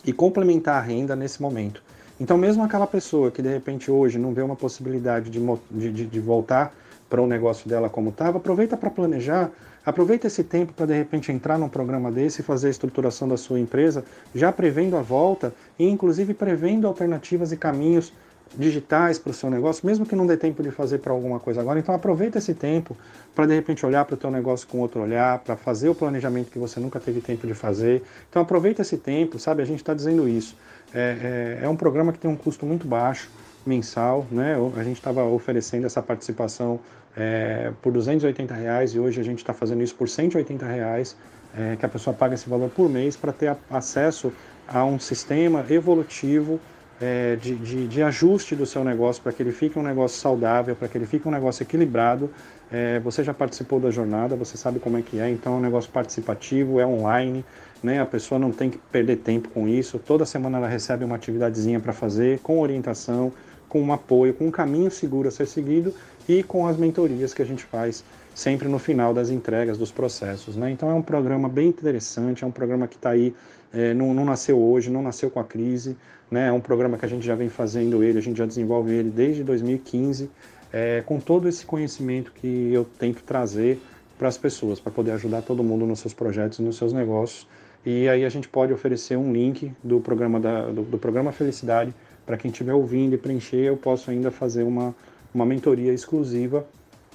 e 0.04 0.12
complementar 0.12 0.76
a 0.76 0.80
renda 0.80 1.16
nesse 1.16 1.40
momento. 1.40 1.82
Então, 2.20 2.36
mesmo 2.36 2.62
aquela 2.62 2.86
pessoa 2.86 3.30
que 3.30 3.40
de 3.40 3.48
repente 3.48 3.90
hoje 3.90 4.18
não 4.18 4.34
vê 4.34 4.42
uma 4.42 4.56
possibilidade 4.56 5.30
de, 5.30 5.40
de, 5.70 6.06
de 6.06 6.20
voltar 6.20 6.74
para 7.08 7.22
o 7.22 7.26
negócio 7.26 7.68
dela 7.68 7.88
como 7.88 8.10
estava, 8.10 8.38
aproveita 8.38 8.76
para 8.76 8.90
planejar, 8.90 9.50
aproveita 9.84 10.26
esse 10.26 10.44
tempo 10.44 10.72
para 10.72 10.86
de 10.86 10.94
repente 10.94 11.32
entrar 11.32 11.58
num 11.58 11.68
programa 11.68 12.12
desse 12.12 12.40
e 12.40 12.44
fazer 12.44 12.66
a 12.66 12.70
estruturação 12.70 13.26
da 13.26 13.36
sua 13.36 13.58
empresa, 13.58 14.04
já 14.34 14.52
prevendo 14.52 14.96
a 14.96 15.00
volta 15.00 15.54
e 15.78 15.88
inclusive 15.88 16.34
prevendo 16.34 16.86
alternativas 16.86 17.50
e 17.52 17.56
caminhos 17.56 18.12
digitais 18.56 19.18
para 19.18 19.30
o 19.30 19.34
seu 19.34 19.50
negócio, 19.50 19.86
mesmo 19.86 20.06
que 20.06 20.16
não 20.16 20.26
dê 20.26 20.36
tempo 20.36 20.62
de 20.62 20.70
fazer 20.70 20.98
para 20.98 21.12
alguma 21.12 21.38
coisa 21.38 21.60
agora. 21.60 21.78
Então 21.78 21.94
aproveita 21.94 22.38
esse 22.38 22.54
tempo 22.54 22.96
para 23.34 23.46
de 23.46 23.54
repente 23.54 23.84
olhar 23.84 24.04
para 24.04 24.14
o 24.14 24.16
teu 24.16 24.30
negócio 24.30 24.66
com 24.66 24.78
outro 24.78 25.00
olhar, 25.00 25.38
para 25.40 25.56
fazer 25.56 25.88
o 25.88 25.94
planejamento 25.94 26.50
que 26.50 26.58
você 26.58 26.80
nunca 26.80 26.98
teve 26.98 27.20
tempo 27.20 27.46
de 27.46 27.54
fazer. 27.54 28.02
Então 28.28 28.42
aproveita 28.42 28.82
esse 28.82 28.96
tempo, 28.96 29.38
sabe? 29.38 29.62
A 29.62 29.64
gente 29.64 29.78
está 29.78 29.94
dizendo 29.94 30.28
isso. 30.28 30.56
É, 30.94 31.58
é, 31.60 31.64
é, 31.64 31.68
um 31.68 31.76
programa 31.76 32.12
que 32.12 32.18
tem 32.18 32.30
um 32.30 32.36
custo 32.36 32.64
muito 32.64 32.86
baixo 32.86 33.30
mensal, 33.66 34.26
né? 34.30 34.56
A 34.76 34.82
gente 34.82 34.96
estava 34.96 35.22
oferecendo 35.24 35.86
essa 35.86 36.02
participação 36.02 36.80
é, 37.16 37.72
por 37.82 37.92
280 37.92 38.54
reais 38.54 38.94
e 38.94 38.98
hoje 38.98 39.20
a 39.20 39.24
gente 39.24 39.38
está 39.38 39.52
fazendo 39.52 39.82
isso 39.82 39.94
por 39.94 40.08
180 40.08 40.64
reais, 40.64 41.16
é, 41.56 41.76
que 41.76 41.84
a 41.84 41.88
pessoa 41.88 42.14
paga 42.14 42.34
esse 42.34 42.48
valor 42.48 42.70
por 42.70 42.88
mês 42.88 43.16
para 43.16 43.32
ter 43.32 43.54
acesso 43.70 44.32
a 44.66 44.84
um 44.84 44.98
sistema 44.98 45.64
evolutivo 45.68 46.60
é, 47.00 47.36
de, 47.36 47.54
de, 47.54 47.86
de, 47.86 48.02
ajuste 48.02 48.56
do 48.56 48.66
seu 48.66 48.82
negócio 48.82 49.22
para 49.22 49.32
que 49.32 49.42
ele 49.42 49.52
fique 49.52 49.78
um 49.78 49.82
negócio 49.82 50.18
saudável, 50.18 50.74
para 50.74 50.88
que 50.88 50.98
ele 50.98 51.06
fique 51.06 51.26
um 51.28 51.30
negócio 51.30 51.62
equilibrado. 51.62 52.30
É, 52.70 52.98
você 53.00 53.22
já 53.22 53.32
participou 53.32 53.80
da 53.80 53.90
jornada, 53.90 54.36
você 54.36 54.56
sabe 54.56 54.78
como 54.78 54.98
é 54.98 55.02
que 55.02 55.18
é, 55.18 55.30
então 55.30 55.54
é 55.54 55.56
um 55.56 55.60
negócio 55.60 55.90
participativo, 55.90 56.80
é 56.80 56.86
online, 56.86 57.44
né? 57.82 58.00
a 58.00 58.06
pessoa 58.06 58.38
não 58.38 58.50
tem 58.50 58.68
que 58.68 58.78
perder 58.78 59.16
tempo 59.16 59.48
com 59.48 59.68
isso. 59.68 59.98
Toda 59.98 60.26
semana 60.26 60.58
ela 60.58 60.68
recebe 60.68 61.04
uma 61.04 61.16
atividadezinha 61.16 61.80
para 61.80 61.92
fazer, 61.92 62.40
com 62.40 62.60
orientação, 62.60 63.32
com 63.68 63.80
um 63.80 63.92
apoio, 63.92 64.34
com 64.34 64.46
um 64.46 64.50
caminho 64.50 64.90
seguro 64.90 65.28
a 65.28 65.30
ser 65.30 65.46
seguido 65.46 65.94
e 66.28 66.42
com 66.42 66.66
as 66.66 66.76
mentorias 66.76 67.32
que 67.32 67.42
a 67.42 67.44
gente 67.44 67.64
faz 67.64 68.04
sempre 68.34 68.68
no 68.68 68.78
final 68.78 69.12
das 69.12 69.30
entregas 69.30 69.76
dos 69.76 69.90
processos. 69.90 70.56
Né? 70.56 70.70
Então 70.70 70.90
é 70.90 70.94
um 70.94 71.02
programa 71.02 71.48
bem 71.48 71.68
interessante, 71.68 72.44
é 72.44 72.46
um 72.46 72.50
programa 72.50 72.86
que 72.86 72.96
está 72.96 73.10
aí, 73.10 73.34
é, 73.72 73.92
não, 73.94 74.14
não 74.14 74.24
nasceu 74.24 74.58
hoje, 74.58 74.90
não 74.90 75.02
nasceu 75.02 75.30
com 75.30 75.40
a 75.40 75.44
crise. 75.44 75.96
Né? 76.30 76.48
É 76.48 76.52
um 76.52 76.60
programa 76.60 76.98
que 76.98 77.04
a 77.04 77.08
gente 77.08 77.24
já 77.24 77.34
vem 77.34 77.48
fazendo 77.48 78.02
ele, 78.02 78.18
a 78.18 78.22
gente 78.22 78.36
já 78.36 78.46
desenvolve 78.46 78.92
ele 78.92 79.10
desde 79.10 79.42
2015, 79.42 80.30
é, 80.72 81.02
com 81.06 81.18
todo 81.18 81.48
esse 81.48 81.64
conhecimento 81.64 82.32
que 82.32 82.72
eu 82.72 82.84
tento 82.98 83.22
trazer 83.22 83.80
para 84.18 84.28
as 84.28 84.36
pessoas, 84.36 84.80
para 84.80 84.92
poder 84.92 85.12
ajudar 85.12 85.42
todo 85.42 85.62
mundo 85.62 85.86
nos 85.86 86.00
seus 86.00 86.12
projetos 86.12 86.58
nos 86.58 86.76
seus 86.76 86.92
negócios. 86.92 87.46
E 87.86 88.08
aí 88.08 88.24
a 88.24 88.28
gente 88.28 88.48
pode 88.48 88.72
oferecer 88.72 89.16
um 89.16 89.32
link 89.32 89.72
do 89.82 90.00
programa, 90.00 90.40
da, 90.40 90.66
do, 90.66 90.82
do 90.82 90.98
programa 90.98 91.32
Felicidade 91.32 91.94
para 92.26 92.36
quem 92.36 92.50
estiver 92.50 92.74
ouvindo 92.74 93.14
e 93.14 93.18
preencher. 93.18 93.64
Eu 93.64 93.76
posso 93.76 94.10
ainda 94.10 94.30
fazer 94.30 94.64
uma, 94.64 94.94
uma 95.32 95.46
mentoria 95.46 95.92
exclusiva 95.92 96.66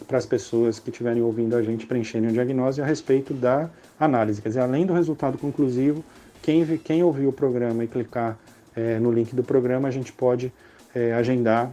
para 0.08 0.18
as 0.18 0.26
pessoas 0.26 0.80
que 0.80 0.90
estiverem 0.90 1.22
ouvindo 1.22 1.56
a 1.56 1.62
gente 1.62 1.86
preencherem 1.86 2.30
o 2.30 2.32
diagnóstico 2.32 2.84
a 2.84 2.88
respeito 2.88 3.34
da 3.34 3.70
análise. 4.00 4.42
Quer 4.42 4.50
dizer, 4.50 4.62
além 4.62 4.86
do 4.86 4.94
resultado 4.94 5.38
conclusivo, 5.38 6.04
quem, 6.42 6.66
quem 6.78 7.04
ouviu 7.04 7.30
o 7.30 7.34
programa 7.34 7.84
e 7.84 7.88
clicar 7.88 8.38
é, 8.76 9.00
no 9.00 9.12
link 9.12 9.36
do 9.36 9.44
programa, 9.44 9.88
a 9.88 9.92
gente 9.92 10.12
pode 10.12 10.52
é, 10.94 11.14
agendar, 11.14 11.72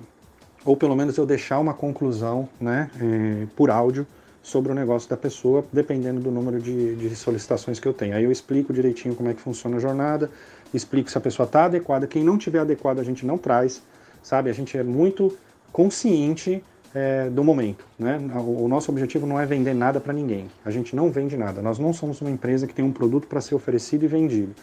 ou 0.64 0.76
pelo 0.76 0.94
menos 0.96 1.16
eu 1.16 1.26
deixar 1.26 1.58
uma 1.58 1.74
conclusão 1.74 2.48
né, 2.60 2.90
é, 3.00 3.46
por 3.56 3.70
áudio 3.70 4.06
sobre 4.42 4.72
o 4.72 4.74
negócio 4.74 5.08
da 5.08 5.16
pessoa, 5.16 5.64
dependendo 5.72 6.20
do 6.20 6.30
número 6.30 6.60
de, 6.60 6.96
de, 6.96 7.14
solicitações 7.14 7.78
que 7.78 7.86
eu 7.86 7.92
tenho. 7.92 8.16
Aí 8.16 8.24
eu 8.24 8.32
explico 8.32 8.72
direitinho 8.72 9.14
como 9.14 9.28
é 9.28 9.34
que 9.34 9.40
funciona 9.40 9.76
a 9.76 9.80
jornada, 9.80 10.30
explico 10.72 11.10
se 11.10 11.18
a 11.18 11.20
pessoa 11.20 11.46
está 11.46 11.66
adequada, 11.66 12.06
quem 12.06 12.24
não 12.24 12.38
tiver 12.38 12.60
adequado 12.60 12.98
a 13.00 13.04
gente 13.04 13.26
não 13.26 13.36
traz, 13.36 13.82
sabe? 14.22 14.48
A 14.48 14.52
gente 14.52 14.76
é 14.78 14.82
muito 14.82 15.36
consciente 15.72 16.64
é, 16.94 17.28
do 17.28 17.44
momento. 17.44 17.84
Né? 17.98 18.18
O, 18.34 18.64
o 18.64 18.68
nosso 18.68 18.90
objetivo 18.90 19.26
não 19.26 19.38
é 19.38 19.44
vender 19.44 19.74
nada 19.74 20.00
para 20.00 20.12
ninguém. 20.12 20.50
A 20.64 20.70
gente 20.70 20.96
não 20.96 21.10
vende 21.10 21.36
nada. 21.36 21.60
Nós 21.60 21.78
não 21.78 21.92
somos 21.92 22.20
uma 22.20 22.30
empresa 22.30 22.66
que 22.66 22.74
tem 22.74 22.84
um 22.84 22.92
produto 22.92 23.26
para 23.26 23.40
ser 23.40 23.54
oferecido 23.54 24.04
e 24.04 24.08
vendido 24.08 24.54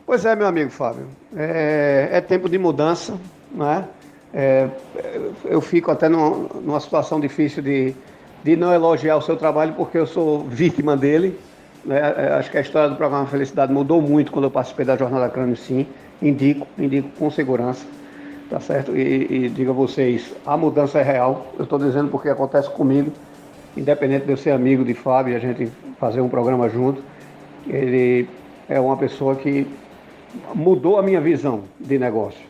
Pois 0.08 0.24
é, 0.24 0.34
meu 0.34 0.46
amigo 0.46 0.70
Fábio. 0.70 1.06
É, 1.36 2.08
é 2.12 2.20
tempo 2.22 2.48
de 2.48 2.56
mudança, 2.56 3.18
né? 3.52 3.84
É, 4.32 4.66
eu 5.44 5.60
fico 5.60 5.90
até 5.90 6.08
numa, 6.08 6.48
numa 6.62 6.80
situação 6.80 7.20
difícil 7.20 7.62
de, 7.62 7.94
de 8.42 8.56
não 8.56 8.72
elogiar 8.72 9.18
o 9.18 9.20
seu 9.20 9.36
trabalho 9.36 9.74
porque 9.74 9.98
eu 9.98 10.06
sou 10.06 10.44
vítima 10.44 10.96
dele, 10.96 11.38
Né? 11.84 11.98
É, 11.98 12.32
acho 12.38 12.50
que 12.50 12.56
a 12.56 12.62
história 12.62 12.88
do 12.88 12.96
programa 12.96 13.26
Felicidade 13.26 13.70
mudou 13.70 14.00
muito 14.00 14.32
quando 14.32 14.44
eu 14.44 14.50
participei 14.50 14.86
da 14.86 14.96
Jornada 14.96 15.28
Crânio, 15.28 15.58
sim. 15.58 15.86
Indico, 16.22 16.66
indico 16.78 17.10
com 17.18 17.30
segurança, 17.30 17.84
tá 18.48 18.58
certo? 18.60 18.96
E, 18.96 19.44
e 19.44 19.48
digo 19.50 19.72
a 19.72 19.74
vocês, 19.74 20.34
a 20.46 20.56
mudança 20.56 21.00
é 21.00 21.02
real. 21.02 21.52
Eu 21.58 21.64
estou 21.64 21.78
dizendo 21.78 22.08
porque 22.08 22.30
acontece 22.30 22.70
comigo, 22.70 23.12
independente 23.76 24.24
de 24.24 24.32
eu 24.32 24.38
ser 24.38 24.52
amigo 24.52 24.86
de 24.86 24.94
Fábio 24.94 25.34
e 25.34 25.36
a 25.36 25.38
gente 25.38 25.70
fazer 26.00 26.22
um 26.22 26.30
programa 26.30 26.66
junto. 26.66 27.02
Ele 27.66 28.26
é 28.70 28.80
uma 28.80 28.96
pessoa 28.96 29.36
que 29.36 29.66
mudou 30.54 30.98
a 30.98 31.02
minha 31.02 31.20
visão 31.20 31.64
de 31.78 31.98
negócio. 31.98 32.40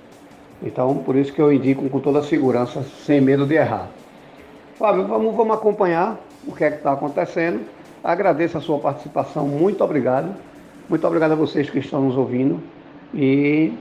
Então, 0.62 0.96
por 0.96 1.16
isso 1.16 1.32
que 1.32 1.40
eu 1.40 1.52
indico 1.52 1.88
com 1.88 2.00
toda 2.00 2.18
a 2.18 2.22
segurança, 2.22 2.82
sem 3.04 3.20
medo 3.20 3.46
de 3.46 3.54
errar. 3.54 3.88
Fábio, 4.76 5.06
vamos, 5.06 5.34
vamos 5.34 5.56
acompanhar 5.56 6.18
o 6.46 6.52
que 6.52 6.64
é 6.64 6.70
que 6.70 6.78
está 6.78 6.92
acontecendo. 6.92 7.60
Agradeço 8.02 8.58
a 8.58 8.60
sua 8.60 8.78
participação, 8.78 9.46
muito 9.46 9.82
obrigado. 9.82 10.34
Muito 10.88 11.06
obrigado 11.06 11.32
a 11.32 11.34
vocês 11.34 11.68
que 11.68 11.78
estão 11.78 12.02
nos 12.02 12.16
ouvindo. 12.16 12.60
E 13.14 13.72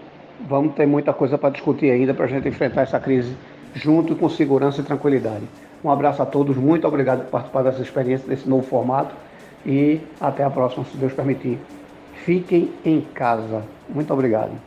vamos 0.48 0.76
ter 0.76 0.86
muita 0.86 1.14
coisa 1.14 1.38
para 1.38 1.50
discutir 1.50 1.90
ainda 1.90 2.14
para 2.14 2.26
a 2.26 2.28
gente 2.28 2.48
enfrentar 2.48 2.82
essa 2.82 3.00
crise 3.00 3.36
junto 3.74 4.16
com 4.16 4.30
segurança 4.30 4.82
e 4.82 4.84
tranquilidade. 4.84 5.44
Um 5.84 5.90
abraço 5.90 6.22
a 6.22 6.26
todos, 6.26 6.58
muito 6.58 6.88
obrigado 6.88 7.22
por 7.22 7.32
participar 7.32 7.64
dessa 7.64 7.82
experiência, 7.82 8.28
desse 8.28 8.50
novo 8.50 8.64
formato. 8.64 9.16
E 9.66 10.02
até 10.20 10.44
a 10.44 10.50
próxima, 10.50 10.86
se 10.86 10.98
Deus 10.98 11.14
permitir. 11.14 11.60
Fiquem 12.28 12.70
em 12.84 13.00
casa. 13.14 13.64
Muito 13.88 14.14
obrigado. 14.14 14.67